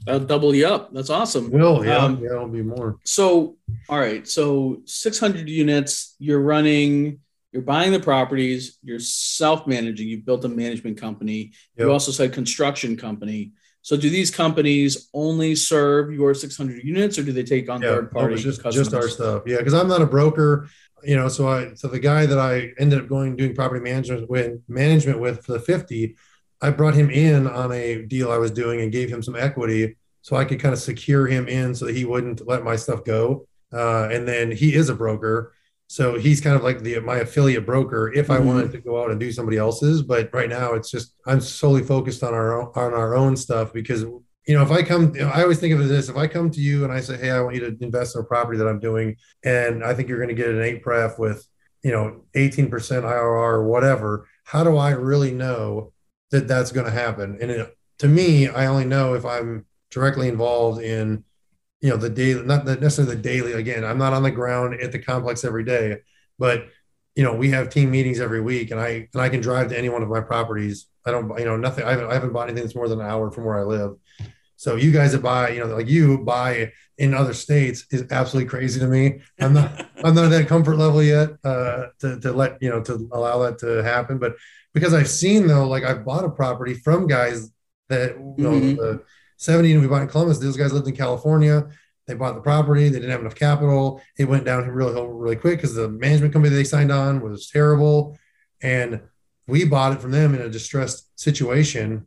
That'll 0.04 0.26
double 0.26 0.54
you 0.54 0.66
up. 0.66 0.92
That's 0.92 1.10
awesome. 1.10 1.50
Will. 1.50 1.84
Yeah. 1.84 1.98
Um, 1.98 2.18
yeah. 2.22 2.30
It'll 2.32 2.48
be 2.48 2.62
more. 2.62 2.98
So, 3.04 3.56
all 3.88 3.98
right. 3.98 4.26
So, 4.26 4.82
600 4.84 5.48
units, 5.48 6.14
you're 6.18 6.40
running, 6.40 7.20
you're 7.52 7.62
buying 7.62 7.92
the 7.92 8.00
properties, 8.00 8.78
you're 8.82 9.00
self 9.00 9.66
managing, 9.66 10.08
you've 10.08 10.24
built 10.24 10.44
a 10.44 10.48
management 10.48 10.98
company. 10.98 11.52
You 11.76 11.90
also 11.90 12.12
said 12.12 12.32
construction 12.32 12.96
company. 12.96 13.52
So, 13.82 13.96
do 13.96 14.08
these 14.08 14.30
companies 14.30 15.08
only 15.14 15.54
serve 15.54 16.12
your 16.12 16.32
600 16.32 16.84
units 16.84 17.18
or 17.18 17.22
do 17.22 17.32
they 17.32 17.44
take 17.44 17.68
on 17.68 17.82
yeah, 17.82 17.88
third 17.88 18.10
party 18.10 18.34
it's 18.34 18.42
just 18.42 18.62
customers? 18.62 18.88
just 18.88 18.96
our 18.96 19.08
stuff. 19.08 19.42
Yeah, 19.46 19.58
because 19.58 19.74
I'm 19.74 19.88
not 19.88 20.02
a 20.02 20.06
broker, 20.06 20.68
you 21.02 21.16
know. 21.16 21.28
So 21.28 21.48
I 21.48 21.74
so 21.74 21.88
the 21.88 21.98
guy 21.98 22.26
that 22.26 22.38
I 22.38 22.72
ended 22.78 23.00
up 23.00 23.08
going 23.08 23.36
doing 23.36 23.54
property 23.54 23.80
management 23.80 24.28
with 24.28 24.60
management 24.68 25.20
with 25.20 25.44
for 25.44 25.52
the 25.52 25.60
50, 25.60 26.16
I 26.60 26.70
brought 26.70 26.94
him 26.94 27.10
in 27.10 27.46
on 27.46 27.72
a 27.72 28.02
deal 28.02 28.32
I 28.32 28.38
was 28.38 28.50
doing 28.50 28.80
and 28.80 28.92
gave 28.92 29.08
him 29.08 29.22
some 29.22 29.36
equity 29.36 29.96
so 30.22 30.36
I 30.36 30.44
could 30.44 30.60
kind 30.60 30.74
of 30.74 30.80
secure 30.80 31.26
him 31.26 31.48
in 31.48 31.74
so 31.74 31.86
that 31.86 31.96
he 31.96 32.04
wouldn't 32.04 32.46
let 32.46 32.64
my 32.64 32.76
stuff 32.76 33.04
go. 33.04 33.46
Uh, 33.72 34.08
and 34.10 34.26
then 34.26 34.50
he 34.50 34.74
is 34.74 34.88
a 34.88 34.94
broker. 34.94 35.52
So 35.86 36.18
he's 36.18 36.40
kind 36.40 36.54
of 36.54 36.62
like 36.62 36.82
the 36.82 37.00
my 37.00 37.16
affiliate 37.16 37.64
broker 37.64 38.12
if 38.12 38.30
I 38.30 38.36
mm-hmm. 38.36 38.46
wanted 38.46 38.72
to 38.72 38.80
go 38.80 39.02
out 39.02 39.10
and 39.10 39.18
do 39.18 39.32
somebody 39.32 39.56
else's. 39.56 40.02
But 40.02 40.28
right 40.34 40.48
now 40.48 40.74
it's 40.74 40.90
just 40.90 41.14
I'm 41.26 41.40
solely 41.40 41.82
focused 41.82 42.22
on 42.22 42.34
our 42.34 42.60
own, 42.60 42.72
on 42.74 42.92
our 42.92 43.14
own 43.14 43.36
stuff 43.36 43.72
because 43.72 44.02
you 44.02 44.54
know 44.54 44.62
if 44.62 44.70
I 44.70 44.82
come, 44.82 45.14
you 45.14 45.22
know, 45.22 45.30
I 45.30 45.42
always 45.42 45.60
think 45.60 45.72
of 45.72 45.80
it 45.80 45.90
as 45.90 46.10
if 46.10 46.16
I 46.16 46.26
come 46.26 46.50
to 46.50 46.60
you 46.60 46.84
and 46.84 46.92
I 46.92 47.00
say, 47.00 47.16
hey, 47.16 47.30
I 47.30 47.40
want 47.40 47.54
you 47.54 47.62
to 47.62 47.76
invest 47.82 48.16
in 48.16 48.20
a 48.20 48.24
property 48.24 48.58
that 48.58 48.68
I'm 48.68 48.80
doing, 48.80 49.16
and 49.44 49.82
I 49.82 49.94
think 49.94 50.08
you're 50.08 50.18
going 50.18 50.28
to 50.28 50.34
get 50.34 50.50
an 50.50 50.60
eight 50.60 50.82
pref 50.82 51.18
with 51.18 51.46
you 51.82 51.92
know 51.92 52.24
18% 52.36 52.68
IRR 52.70 53.22
or 53.22 53.66
whatever. 53.66 54.28
How 54.44 54.64
do 54.64 54.76
I 54.76 54.90
really 54.90 55.30
know 55.30 55.92
that 56.30 56.48
that's 56.48 56.72
going 56.72 56.86
to 56.86 56.92
happen? 56.92 57.38
And 57.40 57.50
it, 57.50 57.76
to 57.98 58.08
me, 58.08 58.48
I 58.48 58.66
only 58.66 58.84
know 58.84 59.14
if 59.14 59.24
I'm 59.24 59.66
directly 59.90 60.28
involved 60.28 60.82
in 60.82 61.24
you 61.80 61.90
know 61.90 61.96
the 61.96 62.10
daily 62.10 62.42
not 62.42 62.64
necessarily 62.64 63.14
the 63.14 63.22
daily 63.22 63.52
again 63.52 63.84
i'm 63.84 63.98
not 63.98 64.12
on 64.12 64.22
the 64.22 64.30
ground 64.30 64.74
at 64.80 64.92
the 64.92 64.98
complex 64.98 65.44
every 65.44 65.64
day 65.64 65.98
but 66.38 66.66
you 67.14 67.22
know 67.22 67.34
we 67.34 67.50
have 67.50 67.68
team 67.68 67.90
meetings 67.90 68.20
every 68.20 68.40
week 68.40 68.70
and 68.70 68.80
i 68.80 69.08
and 69.12 69.22
i 69.22 69.28
can 69.28 69.40
drive 69.40 69.68
to 69.68 69.78
any 69.78 69.88
one 69.88 70.02
of 70.02 70.08
my 70.08 70.20
properties 70.20 70.86
i 71.04 71.10
don't 71.10 71.38
you 71.38 71.44
know 71.44 71.56
nothing 71.56 71.84
i 71.84 71.90
haven't, 71.90 72.10
I 72.10 72.14
haven't 72.14 72.32
bought 72.32 72.48
anything 72.48 72.64
that's 72.64 72.74
more 72.74 72.88
than 72.88 73.00
an 73.00 73.06
hour 73.06 73.30
from 73.30 73.44
where 73.44 73.58
i 73.58 73.62
live 73.62 73.96
so 74.58 74.76
you 74.76 74.92
guys 74.92 75.12
that 75.12 75.22
buy 75.22 75.48
you 75.48 75.60
know 75.60 75.66
like 75.66 75.88
you 75.88 76.18
buy 76.18 76.70
in 76.98 77.14
other 77.14 77.32
states 77.32 77.86
is 77.90 78.04
absolutely 78.10 78.48
crazy 78.48 78.78
to 78.78 78.86
me 78.86 79.18
i'm 79.40 79.54
not 79.54 79.86
i'm 80.04 80.14
not 80.14 80.26
at 80.26 80.30
that 80.30 80.48
comfort 80.48 80.76
level 80.76 81.02
yet 81.02 81.30
uh 81.44 81.86
to, 81.98 82.20
to 82.20 82.32
let 82.32 82.60
you 82.60 82.68
know 82.68 82.82
to 82.82 83.08
allow 83.12 83.38
that 83.38 83.58
to 83.58 83.82
happen 83.82 84.18
but 84.18 84.34
because 84.74 84.92
i've 84.92 85.08
seen 85.08 85.46
though 85.46 85.66
like 85.66 85.84
i've 85.84 86.04
bought 86.04 86.24
a 86.24 86.30
property 86.30 86.74
from 86.74 87.06
guys 87.06 87.50
that 87.88 88.10
you 88.10 88.44
know 88.44 88.52
mm-hmm. 88.52 88.76
the, 88.76 89.02
70 89.38 89.76
we 89.78 89.86
bought 89.86 90.02
in 90.02 90.08
Columbus. 90.08 90.38
Those 90.38 90.56
guys 90.56 90.72
lived 90.72 90.88
in 90.88 90.96
California. 90.96 91.68
They 92.06 92.14
bought 92.14 92.34
the 92.34 92.40
property. 92.40 92.88
They 92.88 92.98
didn't 92.98 93.10
have 93.10 93.20
enough 93.20 93.34
capital. 93.34 94.02
It 94.18 94.24
went 94.24 94.44
down 94.44 94.66
really, 94.68 95.00
really 95.00 95.36
quick 95.36 95.58
because 95.58 95.74
the 95.74 95.88
management 95.88 96.32
company 96.32 96.54
they 96.54 96.64
signed 96.64 96.90
on 96.90 97.20
was 97.20 97.48
terrible. 97.48 98.18
And 98.60 99.00
we 99.46 99.64
bought 99.64 99.92
it 99.92 100.00
from 100.00 100.10
them 100.10 100.34
in 100.34 100.40
a 100.40 100.48
distressed 100.48 101.08
situation. 101.18 102.06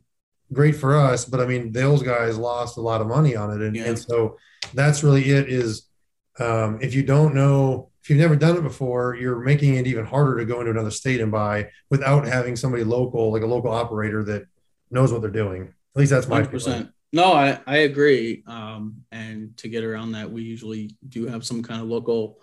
Great 0.52 0.76
for 0.76 0.96
us, 0.96 1.24
but 1.24 1.40
I 1.40 1.46
mean, 1.46 1.72
those 1.72 2.02
guys 2.02 2.36
lost 2.36 2.76
a 2.76 2.80
lot 2.80 3.00
of 3.00 3.06
money 3.06 3.34
on 3.36 3.50
it. 3.50 3.64
And, 3.64 3.74
yeah. 3.74 3.84
and 3.84 3.98
so 3.98 4.36
that's 4.74 5.02
really 5.02 5.30
it 5.30 5.48
is 5.48 5.88
um, 6.38 6.78
if 6.80 6.94
you 6.94 7.02
don't 7.02 7.34
know, 7.34 7.90
if 8.02 8.10
you've 8.10 8.18
never 8.18 8.36
done 8.36 8.56
it 8.56 8.62
before, 8.62 9.14
you're 9.14 9.40
making 9.40 9.76
it 9.76 9.86
even 9.86 10.04
harder 10.04 10.38
to 10.38 10.44
go 10.44 10.60
into 10.60 10.72
another 10.72 10.90
state 10.90 11.20
and 11.20 11.30
buy 11.30 11.68
without 11.90 12.26
having 12.26 12.56
somebody 12.56 12.84
local, 12.84 13.30
like 13.32 13.42
a 13.42 13.46
local 13.46 13.70
operator 13.70 14.24
that 14.24 14.46
knows 14.90 15.12
what 15.12 15.20
they're 15.22 15.30
doing. 15.30 15.62
At 15.94 16.00
least 16.00 16.10
that's 16.10 16.26
my 16.26 16.42
100%. 16.42 16.90
No, 17.12 17.32
I, 17.32 17.60
I 17.66 17.78
agree. 17.78 18.42
Um, 18.46 19.02
and 19.12 19.56
to 19.58 19.68
get 19.68 19.84
around 19.84 20.12
that, 20.12 20.30
we 20.30 20.42
usually 20.42 20.96
do 21.08 21.26
have 21.26 21.44
some 21.44 21.62
kind 21.62 21.82
of 21.82 21.88
local 21.88 22.38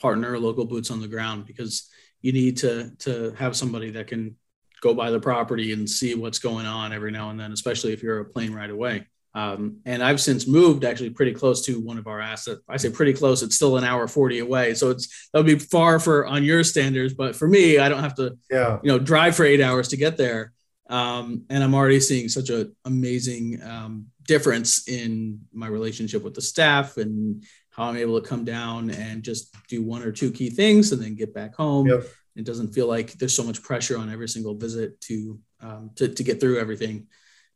partner, 0.00 0.38
local 0.38 0.64
boots 0.64 0.90
on 0.90 1.00
the 1.00 1.08
ground, 1.08 1.44
because 1.44 1.90
you 2.22 2.32
need 2.32 2.56
to 2.58 2.90
to 3.00 3.32
have 3.32 3.54
somebody 3.54 3.90
that 3.90 4.06
can 4.06 4.36
go 4.84 4.94
by 4.94 5.10
the 5.10 5.18
property 5.18 5.72
and 5.72 5.88
see 5.88 6.14
what's 6.14 6.38
going 6.38 6.66
on 6.66 6.92
every 6.92 7.10
now 7.10 7.30
and 7.30 7.40
then, 7.40 7.52
especially 7.52 7.94
if 7.94 8.02
you're 8.02 8.20
a 8.20 8.24
plane 8.24 8.52
right 8.52 8.70
away. 8.70 9.06
Um, 9.34 9.78
and 9.86 10.04
I've 10.04 10.20
since 10.20 10.46
moved 10.46 10.84
actually 10.84 11.10
pretty 11.10 11.32
close 11.32 11.64
to 11.66 11.80
one 11.80 11.98
of 11.98 12.06
our 12.06 12.20
assets. 12.20 12.60
I 12.68 12.76
say 12.76 12.90
pretty 12.90 13.14
close; 13.14 13.42
it's 13.42 13.56
still 13.56 13.76
an 13.78 13.82
hour 13.82 14.06
forty 14.06 14.38
away, 14.38 14.74
so 14.74 14.90
it's 14.90 15.28
that 15.32 15.40
would 15.40 15.46
be 15.46 15.58
far 15.58 15.98
for 15.98 16.26
on 16.26 16.44
your 16.44 16.62
standards. 16.62 17.14
But 17.14 17.34
for 17.34 17.48
me, 17.48 17.78
I 17.78 17.88
don't 17.88 18.02
have 18.02 18.14
to, 18.16 18.36
yeah. 18.48 18.78
you 18.82 18.92
know, 18.92 18.98
drive 18.98 19.34
for 19.34 19.44
eight 19.44 19.60
hours 19.60 19.88
to 19.88 19.96
get 19.96 20.16
there. 20.16 20.52
Um, 20.88 21.46
and 21.48 21.64
I'm 21.64 21.74
already 21.74 21.98
seeing 21.98 22.28
such 22.28 22.50
an 22.50 22.76
amazing 22.84 23.60
um, 23.62 24.06
difference 24.28 24.86
in 24.86 25.40
my 25.52 25.66
relationship 25.66 26.22
with 26.22 26.34
the 26.34 26.42
staff 26.42 26.98
and 26.98 27.42
how 27.70 27.84
I'm 27.84 27.96
able 27.96 28.20
to 28.20 28.28
come 28.28 28.44
down 28.44 28.90
and 28.90 29.24
just 29.24 29.56
do 29.66 29.82
one 29.82 30.02
or 30.02 30.12
two 30.12 30.30
key 30.30 30.50
things 30.50 30.92
and 30.92 31.02
then 31.02 31.16
get 31.16 31.34
back 31.34 31.56
home. 31.56 31.88
Yep. 31.88 32.04
It 32.36 32.44
doesn't 32.44 32.72
feel 32.72 32.86
like 32.86 33.12
there's 33.12 33.36
so 33.36 33.44
much 33.44 33.62
pressure 33.62 33.96
on 33.98 34.10
every 34.10 34.28
single 34.28 34.54
visit 34.54 35.00
to 35.02 35.38
um, 35.60 35.90
to, 35.96 36.08
to 36.08 36.22
get 36.22 36.40
through 36.40 36.58
everything. 36.58 37.06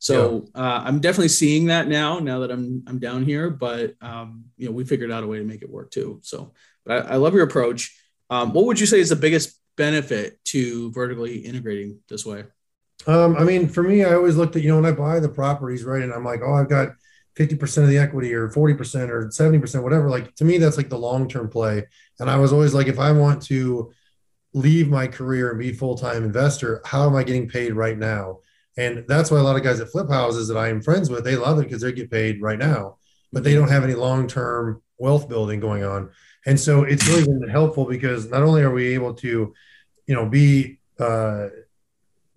So 0.00 0.46
uh, 0.54 0.82
I'm 0.84 1.00
definitely 1.00 1.28
seeing 1.28 1.66
that 1.66 1.88
now. 1.88 2.20
Now 2.20 2.40
that 2.40 2.50
I'm 2.50 2.84
I'm 2.86 2.98
down 2.98 3.24
here, 3.24 3.50
but 3.50 3.94
um, 4.00 4.44
you 4.56 4.66
know 4.66 4.72
we 4.72 4.84
figured 4.84 5.10
out 5.10 5.24
a 5.24 5.26
way 5.26 5.38
to 5.38 5.44
make 5.44 5.62
it 5.62 5.70
work 5.70 5.90
too. 5.90 6.20
So, 6.22 6.52
but 6.84 7.06
I, 7.06 7.14
I 7.14 7.16
love 7.16 7.34
your 7.34 7.44
approach. 7.44 7.96
Um, 8.30 8.52
what 8.52 8.66
would 8.66 8.78
you 8.78 8.86
say 8.86 9.00
is 9.00 9.08
the 9.08 9.16
biggest 9.16 9.58
benefit 9.76 10.38
to 10.46 10.92
vertically 10.92 11.38
integrating 11.38 11.98
this 12.08 12.24
way? 12.24 12.44
Um, 13.06 13.36
I 13.36 13.44
mean, 13.44 13.68
for 13.68 13.82
me, 13.82 14.04
I 14.04 14.14
always 14.14 14.36
looked 14.36 14.56
at, 14.56 14.62
you 14.62 14.68
know, 14.68 14.76
when 14.76 14.84
I 14.84 14.92
buy 14.92 15.20
the 15.20 15.28
properties, 15.28 15.84
right, 15.84 16.02
and 16.02 16.12
I'm 16.12 16.24
like, 16.24 16.40
oh, 16.44 16.52
I've 16.52 16.68
got 16.68 16.90
50% 17.36 17.84
of 17.84 17.88
the 17.88 17.98
equity 17.98 18.34
or 18.34 18.48
40% 18.48 19.08
or 19.08 19.28
70%, 19.28 19.82
whatever. 19.82 20.10
Like 20.10 20.34
to 20.36 20.44
me, 20.44 20.58
that's 20.58 20.76
like 20.76 20.88
the 20.88 20.98
long 20.98 21.28
term 21.28 21.48
play. 21.48 21.86
And 22.18 22.28
I 22.28 22.36
was 22.36 22.52
always 22.52 22.74
like, 22.74 22.88
if 22.88 22.98
I 22.98 23.12
want 23.12 23.42
to 23.44 23.92
leave 24.54 24.88
my 24.88 25.06
career 25.06 25.50
and 25.50 25.58
be 25.58 25.72
full 25.72 25.96
time 25.96 26.24
investor, 26.24 26.80
how 26.84 27.06
am 27.06 27.16
I 27.16 27.22
getting 27.22 27.48
paid 27.48 27.74
right 27.74 27.98
now? 27.98 28.38
And 28.76 29.04
that's 29.08 29.30
why 29.30 29.38
a 29.38 29.42
lot 29.42 29.56
of 29.56 29.62
guys 29.62 29.78
that 29.78 29.90
flip 29.90 30.08
houses 30.08 30.48
that 30.48 30.56
I 30.56 30.68
am 30.68 30.80
friends 30.80 31.10
with, 31.10 31.24
they 31.24 31.36
love 31.36 31.58
it 31.58 31.64
because 31.64 31.82
they 31.82 31.92
get 31.92 32.10
paid 32.10 32.40
right 32.40 32.58
now, 32.58 32.98
but 33.32 33.42
they 33.42 33.54
don't 33.54 33.68
have 33.68 33.84
any 33.84 33.94
long 33.94 34.28
term 34.28 34.82
wealth 34.98 35.28
building 35.28 35.60
going 35.60 35.84
on. 35.84 36.10
And 36.46 36.58
so 36.58 36.84
it's 36.84 37.06
really 37.08 37.24
been 37.24 37.48
helpful 37.48 37.84
because 37.84 38.30
not 38.30 38.42
only 38.42 38.62
are 38.62 38.72
we 38.72 38.94
able 38.94 39.14
to, 39.14 39.52
you 40.06 40.14
know, 40.14 40.26
be 40.26 40.78
uh, 40.98 41.48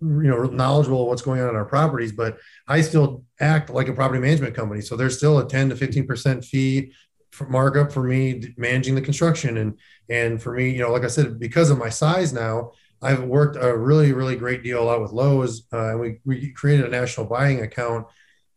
you 0.02 0.28
know 0.28 0.44
knowledgeable 0.44 1.02
of 1.02 1.08
what's 1.08 1.22
going 1.22 1.40
on 1.40 1.48
in 1.48 1.54
our 1.54 1.64
properties 1.64 2.10
but 2.10 2.38
i 2.66 2.80
still 2.80 3.24
act 3.38 3.70
like 3.70 3.86
a 3.86 3.92
property 3.92 4.20
management 4.20 4.52
company 4.54 4.80
so 4.80 4.96
there's 4.96 5.16
still 5.16 5.38
a 5.38 5.48
10 5.48 5.68
to 5.68 5.76
15 5.76 6.06
percent 6.08 6.44
fee 6.44 6.92
for 7.32 7.48
markup 7.48 7.90
for 7.90 8.02
me 8.02 8.54
managing 8.56 8.94
the 8.94 9.00
construction 9.00 9.56
and 9.56 9.78
and 10.08 10.40
for 10.40 10.54
me 10.54 10.70
you 10.70 10.80
know 10.80 10.92
like 10.92 11.04
i 11.04 11.08
said 11.08 11.38
because 11.38 11.70
of 11.70 11.78
my 11.78 11.88
size 11.88 12.32
now 12.32 12.70
i've 13.00 13.24
worked 13.24 13.56
a 13.60 13.76
really 13.76 14.12
really 14.12 14.36
great 14.36 14.62
deal 14.62 14.88
out 14.88 15.00
with 15.00 15.12
Lowe's 15.12 15.66
uh, 15.72 15.90
and 15.90 16.00
we, 16.00 16.20
we 16.24 16.52
created 16.52 16.86
a 16.86 16.90
national 16.90 17.26
buying 17.26 17.62
account 17.62 18.06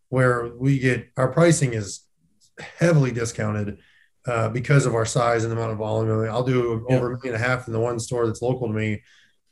where 0.09 0.51
we 0.57 0.77
get 0.77 1.09
our 1.17 1.31
pricing 1.31 1.73
is 1.73 2.05
heavily 2.77 3.11
discounted 3.11 3.79
uh, 4.27 4.49
because 4.49 4.85
of 4.85 4.95
our 4.95 5.05
size 5.05 5.43
and 5.43 5.51
the 5.51 5.55
amount 5.55 5.71
of 5.71 5.77
volume. 5.77 6.29
I'll 6.29 6.43
do 6.43 6.85
yeah. 6.89 6.95
over 6.95 7.07
a 7.07 7.09
million 7.11 7.35
and 7.35 7.43
a 7.43 7.47
half 7.47 7.67
in 7.67 7.73
the 7.73 7.79
one 7.79 7.99
store 7.99 8.25
that's 8.25 8.41
local 8.41 8.67
to 8.67 8.73
me 8.73 9.03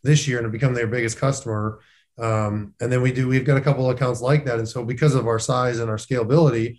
this 0.04 0.28
year 0.28 0.40
and 0.40 0.52
become 0.52 0.74
their 0.74 0.88
biggest 0.88 1.18
customer. 1.18 1.80
Um, 2.18 2.74
and 2.80 2.92
then 2.92 3.02
we 3.02 3.12
do, 3.12 3.28
we've 3.28 3.46
got 3.46 3.58
a 3.58 3.62
couple 3.62 3.90
of 3.90 3.96
accounts 3.96 4.22
like 4.22 4.46
that. 4.46 4.60
And 4.60 4.68
so 4.68 4.84
because 4.84 5.16
of 5.16 5.28
our 5.28 5.40
size 5.40 5.80
and 5.80 5.90
our 5.90 5.98
scalability, 5.98 6.78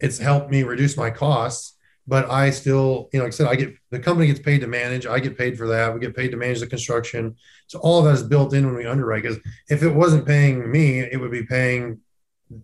it's 0.00 0.18
helped 0.18 0.50
me 0.50 0.62
reduce 0.62 0.96
my 0.96 1.10
costs. 1.10 1.75
But 2.08 2.30
I 2.30 2.50
still, 2.50 3.08
you 3.12 3.18
know, 3.18 3.24
like 3.24 3.32
I 3.32 3.36
said, 3.36 3.48
I 3.48 3.56
get 3.56 3.74
the 3.90 3.98
company 3.98 4.28
gets 4.28 4.38
paid 4.38 4.60
to 4.60 4.68
manage. 4.68 5.06
I 5.06 5.18
get 5.18 5.36
paid 5.36 5.58
for 5.58 5.66
that. 5.68 5.92
We 5.92 5.98
get 5.98 6.14
paid 6.14 6.30
to 6.30 6.36
manage 6.36 6.60
the 6.60 6.66
construction. 6.66 7.36
So 7.66 7.80
all 7.80 7.98
of 7.98 8.04
that 8.04 8.14
is 8.14 8.22
built 8.22 8.54
in 8.54 8.64
when 8.64 8.76
we 8.76 8.86
underwrite. 8.86 9.22
Because 9.22 9.38
if 9.68 9.82
it 9.82 9.90
wasn't 9.90 10.26
paying 10.26 10.70
me, 10.70 11.00
it 11.00 11.20
would 11.20 11.32
be 11.32 11.44
paying, 11.44 12.00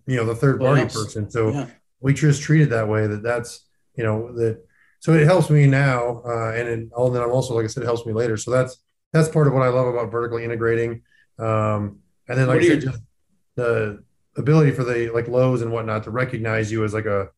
you 0.07 0.15
know, 0.15 0.25
the 0.25 0.35
third 0.35 0.61
party 0.61 0.83
person. 0.83 1.29
So 1.29 1.51
yeah. 1.51 1.67
we 1.99 2.13
just 2.13 2.41
treated 2.41 2.69
that 2.69 2.87
way. 2.87 3.05
That 3.07 3.21
that's 3.21 3.65
you 3.95 4.03
know 4.03 4.31
that. 4.33 4.63
So 4.99 5.11
it 5.11 5.25
helps 5.25 5.49
me 5.49 5.67
now, 5.67 6.21
uh, 6.25 6.53
and 6.55 6.69
it, 6.69 6.89
and 6.95 7.15
then 7.15 7.21
I'm 7.21 7.31
also 7.31 7.53
like 7.53 7.65
I 7.65 7.67
said, 7.67 7.83
it 7.83 7.87
helps 7.87 8.05
me 8.05 8.13
later. 8.13 8.37
So 8.37 8.51
that's 8.51 8.77
that's 9.11 9.27
part 9.27 9.47
of 9.47 9.53
what 9.53 9.63
I 9.63 9.67
love 9.67 9.87
about 9.87 10.11
vertically 10.11 10.45
integrating. 10.45 11.01
Um, 11.37 11.99
and 12.27 12.37
then, 12.37 12.47
like 12.47 12.61
I 12.61 12.67
said, 12.67 12.81
just 12.81 12.99
the 13.55 14.03
ability 14.37 14.71
for 14.71 14.83
the 14.83 15.09
like 15.09 15.27
Lowe's 15.27 15.61
and 15.61 15.71
whatnot 15.71 16.03
to 16.03 16.11
recognize 16.11 16.71
you 16.71 16.83
as 16.83 16.93
like 16.93 17.05
a, 17.05 17.29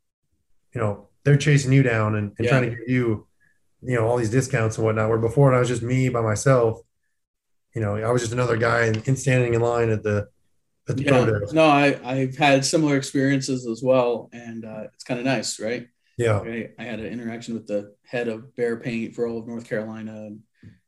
you 0.74 0.82
know, 0.82 1.10
they're 1.26 1.38
chasing 1.38 1.74
you 1.74 1.84
down 1.84 2.16
and, 2.16 2.34
and 2.38 2.46
yeah. 2.46 2.52
trying 2.52 2.70
to 2.70 2.70
give 2.70 2.88
you, 2.88 3.28
you 3.82 3.96
know, 3.96 4.08
all 4.08 4.18
these 4.18 4.30
discounts 4.30 4.78
and 4.78 4.86
whatnot. 4.86 5.10
Where 5.10 5.18
before 5.18 5.54
I 5.54 5.60
was 5.60 5.68
just 5.68 5.82
me 5.82 6.08
by 6.08 6.22
myself, 6.22 6.80
you 7.76 7.82
know, 7.82 7.98
I 7.98 8.12
was 8.12 8.22
just 8.22 8.34
another 8.34 8.56
guy 8.56 8.86
in, 8.86 9.02
in 9.04 9.18
standing 9.18 9.54
in 9.54 9.62
line 9.62 9.90
at 9.90 10.04
the 10.04 10.30
at 10.88 10.96
the 10.96 11.04
yeah. 11.04 11.52
No, 11.52 11.66
I 11.66 12.00
I've 12.04 12.38
had 12.38 12.64
similar 12.64 12.96
experiences 12.96 13.68
as 13.68 13.82
well, 13.84 14.30
and 14.32 14.64
uh, 14.64 14.86
it's 14.94 15.04
kind 15.04 15.20
of 15.20 15.26
nice, 15.26 15.60
right? 15.60 15.88
Yeah. 16.18 16.40
I, 16.40 16.70
I 16.80 16.84
had 16.84 17.02
an 17.02 17.08
interaction 17.08 17.56
with 17.56 17.68
the 17.68 17.94
head 18.06 18.30
of 18.30 18.56
Behr 18.58 18.82
Paint 18.82 19.16
for 19.16 19.28
all 19.28 19.40
of 19.40 19.48
North 19.48 19.68
Carolina. 19.68 20.14
And 20.14 20.40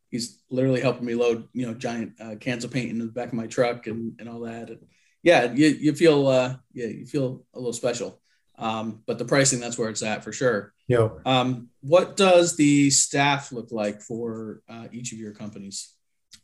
he's 0.10 0.42
literally 0.50 0.82
helping 0.82 1.06
me 1.06 1.16
load 1.16 1.48
you 1.54 1.66
know 1.66 1.74
giant 1.74 2.14
uh, 2.20 2.36
cans 2.36 2.64
of 2.64 2.72
paint 2.72 2.92
in 2.92 3.00
the 3.00 3.06
back 3.06 3.28
of 3.28 3.34
my 3.34 3.48
truck 3.48 3.88
and, 3.88 4.14
and 4.20 4.30
all 4.30 4.42
that 4.42 4.70
and 4.70 4.80
yeah 5.24 5.52
you, 5.54 5.68
you 5.68 5.94
feel 5.94 6.28
uh 6.28 6.56
yeah 6.74 6.88
you 6.88 7.06
feel 7.06 7.44
a 7.54 7.58
little 7.58 7.74
special 7.74 8.20
um 8.58 9.02
but 9.06 9.18
the 9.18 9.26
pricing 9.26 9.60
that's 9.60 9.78
where 9.78 9.90
it's 9.90 10.04
at 10.04 10.24
for 10.24 10.32
sure 10.32 10.74
yeah 10.88 11.10
um 11.26 11.70
what 11.82 12.18
does 12.18 12.56
the 12.56 12.90
staff 12.90 13.52
look 13.52 13.72
like 13.72 14.02
for 14.02 14.62
uh, 14.70 14.88
each 14.92 15.12
of 15.12 15.20
your 15.20 15.34
companies 15.34 15.94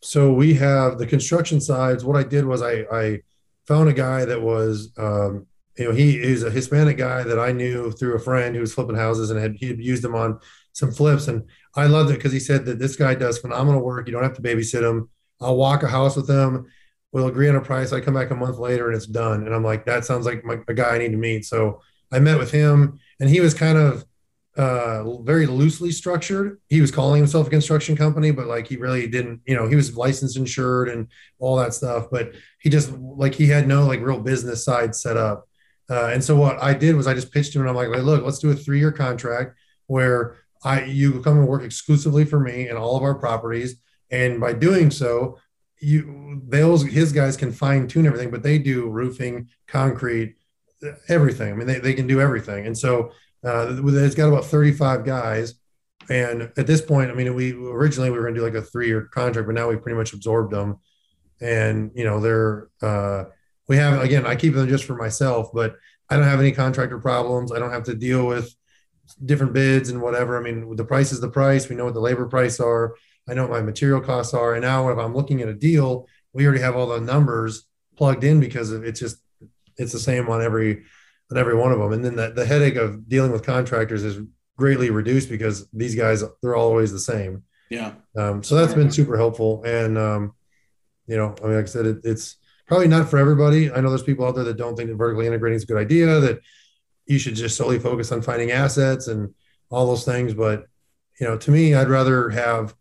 so 0.01 0.33
we 0.33 0.53
have 0.53 0.97
the 0.97 1.07
construction 1.07 1.59
sides 1.59 2.05
what 2.05 2.17
i 2.17 2.23
did 2.23 2.45
was 2.45 2.61
i 2.61 2.85
i 2.91 3.19
found 3.67 3.89
a 3.89 3.93
guy 3.93 4.25
that 4.25 4.41
was 4.41 4.91
um 4.97 5.45
you 5.77 5.85
know 5.85 5.91
he 5.91 6.21
is 6.21 6.43
a 6.43 6.51
hispanic 6.51 6.97
guy 6.97 7.23
that 7.23 7.39
i 7.39 7.51
knew 7.51 7.91
through 7.91 8.15
a 8.15 8.19
friend 8.19 8.55
who 8.55 8.61
was 8.61 8.73
flipping 8.73 8.95
houses 8.95 9.29
and 9.31 9.39
had 9.39 9.55
he 9.55 9.67
had 9.67 9.79
used 9.79 10.03
them 10.03 10.15
on 10.15 10.39
some 10.73 10.91
flips. 10.91 11.27
And 11.27 11.47
I 11.75 11.85
loved 11.85 12.11
it 12.11 12.15
because 12.15 12.33
he 12.33 12.39
said 12.39 12.65
that 12.65 12.79
this 12.79 12.95
guy 12.95 13.15
does 13.15 13.37
phenomenal 13.37 13.81
work. 13.81 14.07
You 14.07 14.13
don't 14.13 14.23
have 14.23 14.35
to 14.35 14.41
babysit 14.41 14.87
him. 14.87 15.09
I'll 15.39 15.55
walk 15.55 15.83
a 15.83 15.87
house 15.87 16.15
with 16.15 16.29
him. 16.29 16.65
We'll 17.11 17.27
agree 17.27 17.47
on 17.47 17.55
a 17.55 17.61
price. 17.61 17.93
I 17.93 18.01
come 18.01 18.15
back 18.15 18.31
a 18.31 18.35
month 18.35 18.57
later 18.57 18.87
and 18.87 18.95
it's 18.95 19.05
done. 19.05 19.45
And 19.45 19.53
I'm 19.53 19.63
like, 19.63 19.85
that 19.85 20.03
sounds 20.03 20.25
like 20.25 20.43
my, 20.43 20.57
a 20.67 20.73
guy 20.73 20.95
I 20.95 20.97
need 20.97 21.11
to 21.11 21.17
meet. 21.17 21.45
So 21.45 21.81
I 22.13 22.19
met 22.19 22.37
with 22.37 22.51
him 22.51 22.99
and 23.19 23.29
he 23.29 23.39
was 23.41 23.53
kind 23.53 23.77
of 23.77 24.05
uh, 24.55 25.17
very 25.21 25.47
loosely 25.47 25.91
structured. 25.91 26.59
He 26.69 26.79
was 26.79 26.91
calling 26.91 27.17
himself 27.17 27.47
a 27.47 27.49
construction 27.49 27.95
company, 27.95 28.31
but 28.31 28.47
like 28.47 28.67
he 28.67 28.77
really 28.77 29.07
didn't, 29.07 29.41
you 29.45 29.55
know, 29.55 29.67
he 29.67 29.75
was 29.75 29.97
licensed, 29.97 30.37
insured, 30.37 30.89
and 30.89 31.07
all 31.39 31.55
that 31.57 31.73
stuff. 31.73 32.07
But 32.11 32.33
he 32.59 32.69
just 32.69 32.91
like 32.91 33.33
he 33.33 33.47
had 33.47 33.67
no 33.67 33.85
like 33.85 33.99
real 34.01 34.19
business 34.19 34.63
side 34.63 34.95
set 34.95 35.17
up. 35.17 35.47
Uh, 35.89 36.07
and 36.07 36.23
so 36.23 36.35
what 36.35 36.61
I 36.61 36.73
did 36.73 36.95
was 36.95 37.07
I 37.07 37.13
just 37.13 37.31
pitched 37.31 37.55
him 37.55 37.61
and 37.61 37.69
I'm 37.69 37.75
like, 37.75 37.89
look, 37.89 38.23
let's 38.23 38.39
do 38.39 38.51
a 38.51 38.55
three 38.55 38.79
year 38.79 38.91
contract 38.91 39.57
where 39.87 40.37
I 40.63 40.83
you 40.85 41.21
come 41.21 41.39
and 41.39 41.47
work 41.47 41.63
exclusively 41.63 42.23
for 42.23 42.39
me 42.39 42.67
and 42.67 42.77
all 42.77 42.95
of 42.95 43.03
our 43.03 43.15
properties. 43.15 43.75
And 44.11 44.39
by 44.39 44.53
doing 44.53 44.91
so, 44.91 45.39
you 45.79 46.41
those 46.47 46.83
his 46.83 47.11
guys 47.11 47.35
can 47.35 47.51
fine 47.51 47.87
tune 47.87 48.05
everything, 48.05 48.31
but 48.31 48.43
they 48.43 48.59
do 48.59 48.87
roofing, 48.87 49.49
concrete, 49.67 50.35
everything. 51.07 51.53
I 51.53 51.55
mean, 51.55 51.67
they, 51.67 51.79
they 51.79 51.93
can 51.93 52.07
do 52.07 52.21
everything. 52.21 52.65
And 52.67 52.77
so 52.77 53.11
uh, 53.43 53.75
it's 53.83 54.15
got 54.15 54.29
about 54.29 54.45
35 54.45 55.05
guys. 55.05 55.55
And 56.09 56.51
at 56.57 56.67
this 56.67 56.81
point, 56.81 57.11
I 57.11 57.13
mean, 57.13 57.33
we 57.33 57.53
originally 57.53 58.09
we 58.09 58.17
were 58.17 58.23
going 58.23 58.35
to 58.35 58.39
do 58.41 58.45
like 58.45 58.55
a 58.55 58.61
three 58.61 58.87
year 58.87 59.03
contract, 59.03 59.47
but 59.47 59.55
now 59.55 59.69
we 59.69 59.77
pretty 59.77 59.97
much 59.97 60.13
absorbed 60.13 60.51
them. 60.51 60.79
And, 61.41 61.91
you 61.95 62.03
know, 62.03 62.19
they're, 62.19 62.69
uh, 62.81 63.25
we 63.67 63.77
have, 63.77 64.01
again, 64.01 64.25
I 64.25 64.35
keep 64.35 64.53
them 64.53 64.67
just 64.67 64.83
for 64.83 64.95
myself, 64.95 65.49
but 65.53 65.75
I 66.09 66.15
don't 66.15 66.25
have 66.25 66.39
any 66.39 66.51
contractor 66.51 66.99
problems. 66.99 67.51
I 67.51 67.59
don't 67.59 67.71
have 67.71 67.83
to 67.83 67.95
deal 67.95 68.27
with 68.27 68.53
different 69.25 69.53
bids 69.53 69.89
and 69.89 70.01
whatever. 70.01 70.37
I 70.37 70.41
mean, 70.41 70.75
the 70.75 70.85
price 70.85 71.11
is 71.11 71.21
the 71.21 71.29
price. 71.29 71.69
We 71.69 71.75
know 71.75 71.85
what 71.85 71.93
the 71.93 71.99
labor 72.01 72.27
price 72.27 72.59
are. 72.59 72.95
I 73.27 73.33
know 73.33 73.43
what 73.43 73.51
my 73.51 73.61
material 73.61 74.01
costs 74.01 74.33
are. 74.33 74.53
And 74.53 74.63
now 74.63 74.89
if 74.89 74.97
I'm 74.97 75.15
looking 75.15 75.41
at 75.41 75.47
a 75.47 75.53
deal, 75.53 76.07
we 76.33 76.45
already 76.45 76.61
have 76.61 76.75
all 76.75 76.87
the 76.87 76.99
numbers 76.99 77.65
plugged 77.95 78.23
in 78.23 78.39
because 78.39 78.71
it's 78.71 78.99
just, 78.99 79.22
it's 79.77 79.91
the 79.91 79.99
same 79.99 80.29
on 80.29 80.41
every 80.41 80.83
on 81.31 81.37
every 81.37 81.55
one 81.55 81.71
of 81.71 81.79
them. 81.79 81.93
And 81.93 82.03
then 82.03 82.15
the, 82.15 82.31
the 82.31 82.45
headache 82.45 82.75
of 82.75 83.07
dealing 83.07 83.31
with 83.31 83.45
contractors 83.45 84.03
is 84.03 84.19
greatly 84.57 84.89
reduced 84.89 85.29
because 85.29 85.67
these 85.71 85.95
guys, 85.95 86.23
they're 86.41 86.55
always 86.55 86.91
the 86.91 86.99
same. 86.99 87.43
Yeah. 87.69 87.93
Um, 88.15 88.43
so 88.43 88.55
that's 88.55 88.73
been 88.73 88.91
super 88.91 89.17
helpful. 89.17 89.63
And, 89.63 89.97
um, 89.97 90.33
you 91.07 91.17
know, 91.17 91.33
I 91.41 91.47
mean, 91.47 91.55
like 91.55 91.63
I 91.63 91.67
said, 91.67 91.85
it, 91.85 91.97
it's 92.03 92.37
probably 92.67 92.87
not 92.87 93.09
for 93.09 93.17
everybody. 93.17 93.71
I 93.71 93.81
know 93.81 93.89
there's 93.89 94.03
people 94.03 94.25
out 94.27 94.35
there 94.35 94.43
that 94.43 94.57
don't 94.57 94.75
think 94.75 94.89
that 94.89 94.95
vertically 94.95 95.25
integrating 95.25 95.55
is 95.55 95.63
a 95.63 95.67
good 95.67 95.77
idea, 95.77 96.19
that 96.19 96.39
you 97.07 97.17
should 97.17 97.35
just 97.35 97.57
solely 97.57 97.79
focus 97.79 98.11
on 98.11 98.21
finding 98.21 98.51
assets 98.51 99.07
and 99.07 99.33
all 99.71 99.87
those 99.87 100.05
things. 100.05 100.33
But, 100.33 100.65
you 101.19 101.27
know, 101.27 101.37
to 101.37 101.51
me, 101.51 101.73
I'd 101.73 101.89
rather 101.89 102.29
have, 102.29 102.75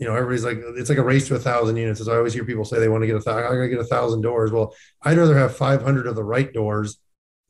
you 0.00 0.06
know, 0.06 0.16
everybody's 0.16 0.44
like, 0.44 0.58
it's 0.78 0.88
like 0.88 0.98
a 0.98 1.04
race 1.04 1.28
to 1.28 1.34
a 1.34 1.38
thousand 1.38 1.76
units. 1.76 2.00
As 2.00 2.08
I 2.08 2.16
always 2.16 2.32
hear 2.32 2.44
people 2.44 2.64
say, 2.64 2.80
they 2.80 2.88
want 2.88 3.02
to 3.02 3.06
get 3.06 3.16
a 3.16 3.20
thousand, 3.20 3.44
I 3.44 3.54
got 3.54 3.60
to 3.60 3.68
get 3.68 3.80
a 3.80 3.84
thousand 3.84 4.22
doors. 4.22 4.50
Well, 4.50 4.74
I'd 5.02 5.18
rather 5.18 5.36
have 5.36 5.54
500 5.54 6.06
of 6.06 6.16
the 6.16 6.24
right 6.24 6.50
doors 6.50 6.98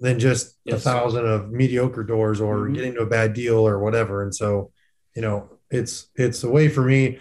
than 0.00 0.18
just 0.18 0.58
yes. 0.64 0.78
a 0.78 0.80
thousand 0.80 1.26
of 1.26 1.52
mediocre 1.52 2.02
doors 2.02 2.40
or 2.40 2.58
mm-hmm. 2.58 2.74
getting 2.74 2.94
to 2.94 3.02
a 3.02 3.06
bad 3.06 3.34
deal 3.34 3.66
or 3.66 3.78
whatever. 3.78 4.24
And 4.24 4.34
so, 4.34 4.72
you 5.14 5.22
know, 5.22 5.48
it's 5.70 6.08
it's 6.16 6.42
a 6.42 6.50
way 6.50 6.68
for 6.68 6.82
me. 6.82 7.20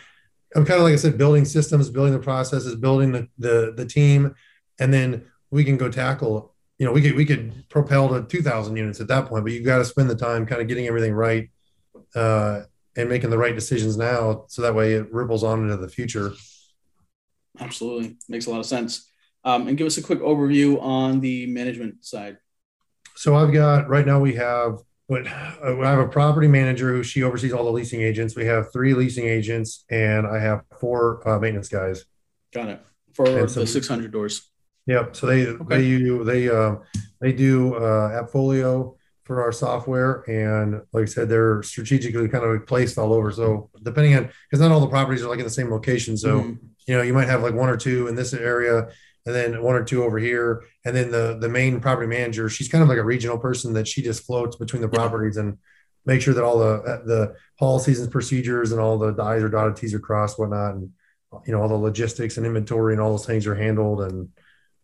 I'm 0.56 0.66
kind 0.66 0.80
of 0.80 0.84
like 0.84 0.94
I 0.94 0.98
said, 0.98 1.20
building 1.20 1.46
systems, 1.46 1.92
building 1.92 2.14
the 2.14 2.20
processes, 2.20 2.76
building 2.76 3.12
the 3.12 3.28
the, 3.38 3.74
the 3.78 3.86
team, 3.86 4.34
and 4.80 4.92
then 4.92 5.26
we 5.52 5.64
can 5.64 5.78
go 5.78 5.90
tackle. 5.90 6.56
You 6.80 6.88
know, 6.88 6.92
we 6.92 7.04
could 7.04 7.16
we 7.16 7.26
could 7.26 7.70
propel 7.70 8.10
to 8.10 8.24
2,000 8.24 8.76
units 8.76 9.00
at 9.00 9.08
that 9.10 9.28
point, 9.28 9.44
but 9.44 9.54
you've 9.54 9.66
got 9.66 9.78
to 9.78 9.86
spend 9.86 10.10
the 10.10 10.16
time 10.16 10.48
kind 10.48 10.60
of 10.62 10.68
getting 10.68 10.88
everything 10.88 11.14
right 11.14 11.52
uh, 12.16 12.62
and 12.96 13.10
making 13.10 13.30
the 13.30 13.38
right 13.38 13.56
decisions 13.56 13.98
now, 13.98 14.46
so 14.48 14.62
that 14.62 14.76
way 14.76 14.94
it 14.94 15.12
ripples 15.12 15.44
on 15.44 15.64
into 15.64 15.78
the 15.78 15.90
future. 15.90 16.34
Absolutely, 17.60 18.18
makes 18.28 18.46
a 18.46 18.52
lot 18.52 18.60
of 18.60 18.66
sense. 18.66 19.10
Um, 19.46 19.68
and 19.68 19.78
give 19.78 19.88
us 19.88 19.98
a 19.98 20.04
quick 20.04 20.20
overview 20.20 20.82
on 20.82 21.22
the 21.22 21.46
management 21.48 22.04
side. 22.04 22.38
So 23.16 23.36
I've 23.36 23.54
got 23.54 23.88
right 23.88 24.06
now 24.06 24.20
we 24.20 24.36
have 24.36 24.80
what 25.08 25.26
I 25.28 25.90
have 25.90 26.00
a 26.00 26.08
property 26.08 26.48
manager 26.48 26.92
who 26.92 27.04
she 27.04 27.24
oversees 27.24 27.52
all 27.52 27.64
the 27.64 27.72
leasing 27.72 28.02
agents. 28.02 28.36
We 28.36 28.46
have 28.46 28.72
three 28.72 28.94
leasing 28.94 29.26
agents, 29.26 29.86
and 29.90 30.28
I 30.28 30.40
have 30.40 30.62
four 30.80 31.28
uh, 31.28 31.40
maintenance 31.40 31.70
guys. 31.70 32.06
Got 32.54 32.70
it 32.70 32.82
for 33.14 33.28
the 33.28 33.68
600 33.68 34.12
doors. 34.12 34.50
Yep. 34.86 35.16
So 35.16 35.28
they 35.28 35.48
okay. 35.48 35.78
they 35.78 35.86
you 35.86 36.24
they 36.24 36.50
uh, 36.50 36.76
they 37.20 37.34
do 37.34 37.76
uh, 37.76 38.24
Appfolio 38.24 38.96
for 39.30 39.44
our 39.44 39.52
software, 39.52 40.24
and 40.28 40.82
like 40.92 41.04
I 41.04 41.06
said, 41.06 41.30
they're 41.30 41.62
strategically 41.62 42.28
kind 42.28 42.44
of 42.44 42.66
placed 42.66 42.98
all 42.98 43.14
over. 43.14 43.32
So 43.32 43.70
depending 43.84 44.16
on 44.16 44.32
because 44.50 44.60
not 44.60 44.72
all 44.72 44.80
the 44.80 44.88
properties 44.88 45.22
are 45.22 45.30
like 45.30 45.38
in 45.38 45.46
the 45.46 45.52
same 45.52 45.70
location, 45.70 46.18
so 46.18 46.40
mm-hmm. 46.40 46.66
you 46.88 46.96
know 46.96 47.04
you 47.04 47.14
might 47.14 47.28
have 47.28 47.44
like 47.44 47.54
one 47.54 47.70
or 47.70 47.78
two 47.78 48.08
in 48.08 48.16
this 48.16 48.34
area 48.34 48.90
and 49.28 49.36
then 49.36 49.62
one 49.62 49.76
or 49.76 49.84
two 49.84 50.04
over 50.04 50.18
here. 50.18 50.64
And 50.84 50.96
then 50.96 51.12
the 51.12 51.38
the 51.40 51.48
main 51.48 51.80
property 51.80 52.08
manager, 52.08 52.50
she's 52.50 52.70
kind 52.70 52.82
of 52.82 52.90
like 52.90 52.98
a 52.98 53.04
regional 53.04 53.38
person 53.38 53.72
that 53.74 53.88
she 53.88 54.02
just 54.02 54.26
floats 54.26 54.56
between 54.56 54.82
the 54.82 54.90
properties 54.90 55.38
and 55.38 55.60
make 56.08 56.24
sure 56.24 56.34
that 56.34 56.44
all 56.44 56.58
the 56.58 57.04
the 57.06 57.36
policies 57.60 58.00
and 58.00 58.12
procedures 58.12 58.72
and 58.72 58.82
all 58.82 58.98
the 58.98 59.14
I's 59.22 59.44
are 59.44 59.50
dotted, 59.50 59.76
T's 59.76 59.94
are 59.94 60.00
crossed, 60.00 60.40
whatnot, 60.40 60.74
and 60.74 60.90
you 61.46 61.54
know 61.54 61.62
all 61.62 61.68
the 61.68 61.76
logistics 61.76 62.38
and 62.38 62.48
inventory 62.48 62.96
and 62.96 63.02
all 63.02 63.12
those 63.12 63.28
things 63.28 63.46
are 63.46 63.54
handled 63.54 64.02
and 64.02 64.30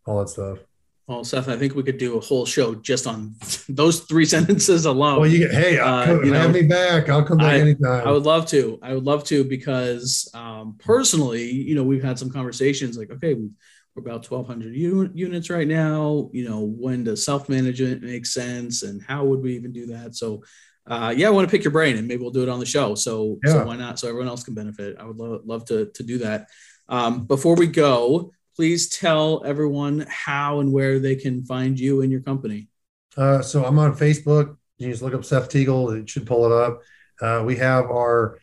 all 0.06 0.20
that 0.20 0.28
stuff. 0.28 0.58
Well, 1.06 1.22
Seth, 1.22 1.48
I 1.48 1.56
think 1.56 1.76
we 1.76 1.84
could 1.84 1.98
do 1.98 2.18
a 2.18 2.20
whole 2.20 2.44
show 2.44 2.74
just 2.74 3.06
on 3.06 3.36
those 3.68 4.00
three 4.00 4.24
sentences 4.36 4.86
alone. 4.86 5.20
Well, 5.20 5.30
you 5.30 5.38
get, 5.38 5.52
hey, 5.52 5.78
uh, 5.78 6.04
come, 6.04 6.24
you 6.24 6.32
have 6.32 6.52
know, 6.52 6.60
me 6.60 6.66
back. 6.66 7.08
I'll 7.08 7.24
come 7.24 7.38
back 7.38 7.54
I, 7.54 7.60
anytime. 7.60 8.06
I 8.06 8.10
would 8.10 8.24
love 8.24 8.46
to. 8.48 8.78
I 8.82 8.94
would 8.94 9.04
love 9.04 9.22
to 9.24 9.44
because 9.44 10.28
um, 10.34 10.76
personally, 10.78 11.50
you 11.50 11.74
know, 11.74 11.84
we've 11.84 12.02
had 12.02 12.18
some 12.18 12.30
conversations 12.30 12.98
like, 12.98 13.10
okay, 13.10 13.34
we're 13.34 14.02
about 14.02 14.28
1,200 14.28 15.16
units 15.16 15.48
right 15.48 15.66
now. 15.66 16.28
You 16.32 16.48
know, 16.48 16.60
when 16.60 17.04
does 17.04 17.24
self 17.24 17.48
management 17.48 18.02
make 18.02 18.26
sense, 18.26 18.82
and 18.82 19.00
how 19.00 19.24
would 19.24 19.40
we 19.40 19.54
even 19.54 19.72
do 19.72 19.86
that? 19.86 20.16
So, 20.16 20.42
uh, 20.86 21.14
yeah, 21.16 21.28
I 21.28 21.30
want 21.30 21.48
to 21.48 21.50
pick 21.50 21.64
your 21.64 21.72
brain, 21.72 21.96
and 21.96 22.06
maybe 22.08 22.20
we'll 22.20 22.32
do 22.32 22.42
it 22.42 22.48
on 22.48 22.60
the 22.60 22.66
show. 22.66 22.96
So, 22.96 23.38
yeah. 23.44 23.52
so 23.52 23.66
why 23.66 23.76
not? 23.76 23.98
So 23.98 24.08
everyone 24.08 24.28
else 24.28 24.42
can 24.42 24.54
benefit. 24.54 24.96
I 24.98 25.04
would 25.04 25.16
lo- 25.16 25.40
love 25.44 25.64
to 25.66 25.86
to 25.86 26.02
do 26.02 26.18
that. 26.18 26.48
Um, 26.88 27.26
before 27.26 27.56
we 27.56 27.68
go, 27.68 28.32
please 28.56 28.88
tell 28.88 29.44
everyone 29.44 30.06
how 30.08 30.60
and 30.60 30.72
where 30.72 30.98
they 30.98 31.14
can 31.14 31.44
find 31.44 31.78
you 31.78 32.00
and 32.00 32.10
your 32.10 32.22
company. 32.22 32.68
Uh, 33.16 33.42
so 33.42 33.64
I'm 33.64 33.78
on 33.78 33.96
Facebook. 33.96 34.56
You 34.78 34.90
just 34.90 35.02
look 35.02 35.14
up 35.14 35.24
Seth 35.24 35.48
Teagle; 35.48 36.00
it 36.00 36.10
should 36.10 36.26
pull 36.26 36.46
it 36.46 36.52
up. 36.52 36.80
Uh, 37.20 37.44
we 37.46 37.56
have 37.56 37.84
our 37.84 38.38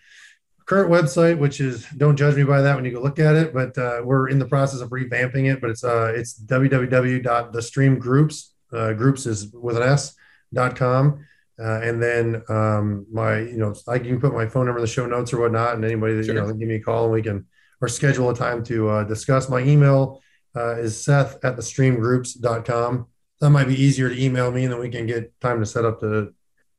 current 0.65 0.89
website, 0.89 1.37
which 1.37 1.59
is 1.59 1.85
don't 1.97 2.15
judge 2.15 2.35
me 2.35 2.43
by 2.43 2.61
that 2.61 2.75
when 2.75 2.85
you 2.85 2.91
go 2.91 3.01
look 3.01 3.19
at 3.19 3.35
it, 3.35 3.53
but 3.53 3.77
uh, 3.77 4.01
we're 4.03 4.29
in 4.29 4.39
the 4.39 4.45
process 4.45 4.81
of 4.81 4.89
revamping 4.89 5.51
it. 5.51 5.61
But 5.61 5.71
it's 5.71 5.83
uh, 5.83 6.13
it's 6.15 6.39
www.thestreamgroups 6.39 8.49
uh, 8.71 8.93
groups 8.93 9.25
is 9.25 9.51
with 9.53 9.77
an 9.77 9.83
S 9.83 10.15
dot 10.53 10.75
com. 10.75 11.25
Uh, 11.59 11.81
and 11.83 12.01
then 12.01 12.41
um, 12.49 13.05
my, 13.11 13.39
you 13.39 13.57
know, 13.57 13.75
I 13.87 13.99
can 13.99 14.19
put 14.19 14.33
my 14.33 14.47
phone 14.47 14.65
number 14.65 14.79
in 14.79 14.83
the 14.83 14.87
show 14.87 15.05
notes 15.05 15.31
or 15.33 15.39
whatnot, 15.39 15.75
and 15.75 15.85
anybody 15.85 16.15
that 16.15 16.25
sure. 16.25 16.33
you 16.33 16.41
know, 16.41 16.51
give 16.51 16.67
me 16.67 16.75
a 16.75 16.81
call 16.81 17.03
and 17.03 17.13
we 17.13 17.21
can 17.21 17.45
or 17.83 17.89
schedule 17.89 18.29
a 18.29 18.35
time 18.35 18.63
to 18.63 18.87
uh, 18.87 19.03
discuss. 19.03 19.49
My 19.49 19.59
email 19.59 20.21
uh, 20.55 20.77
is 20.77 21.03
Seth 21.03 21.43
at 21.43 21.57
the 21.57 21.61
streamgroups.com. 21.61 23.07
That 23.41 23.49
might 23.49 23.67
be 23.67 23.75
easier 23.75 24.07
to 24.07 24.23
email 24.23 24.51
me, 24.51 24.63
and 24.63 24.71
then 24.71 24.79
we 24.79 24.87
can 24.87 25.05
get 25.05 25.37
time 25.41 25.59
to 25.59 25.65
set 25.65 25.83
up 25.83 25.99
to 25.99 26.33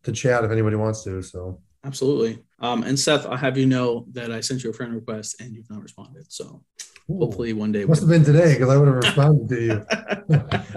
to 0.05 0.13
chat 0.13 0.45
if 0.45 0.51
anybody 0.51 0.77
wants 0.77 1.05
to. 1.05 1.21
So 1.21 1.61
absolutely. 1.85 2.43
Um, 2.61 2.85
and 2.85 2.99
Seth, 2.99 3.27
I'll 3.27 3.37
have 3.37 3.59
you 3.59 3.67
know 3.67 4.07
that 4.13 4.33
I 4.33 4.41
sent 4.41 4.65
you 4.65 4.71
a 4.71 4.73
friend 4.73 4.95
request 4.95 5.43
and 5.43 5.55
you've 5.55 5.69
not 5.69 5.83
responded. 5.83 6.33
So 6.33 6.63
Ooh, 7.11 7.19
hopefully 7.19 7.53
one 7.53 7.71
day. 7.71 7.85
Must 7.85 8.01
have 8.01 8.09
been 8.09 8.25
today 8.25 8.55
because 8.55 8.71
I 8.71 8.79
would 8.79 8.89
have 8.89 8.97
responded 8.97 9.49
to 9.51 9.63
you. 9.63 9.87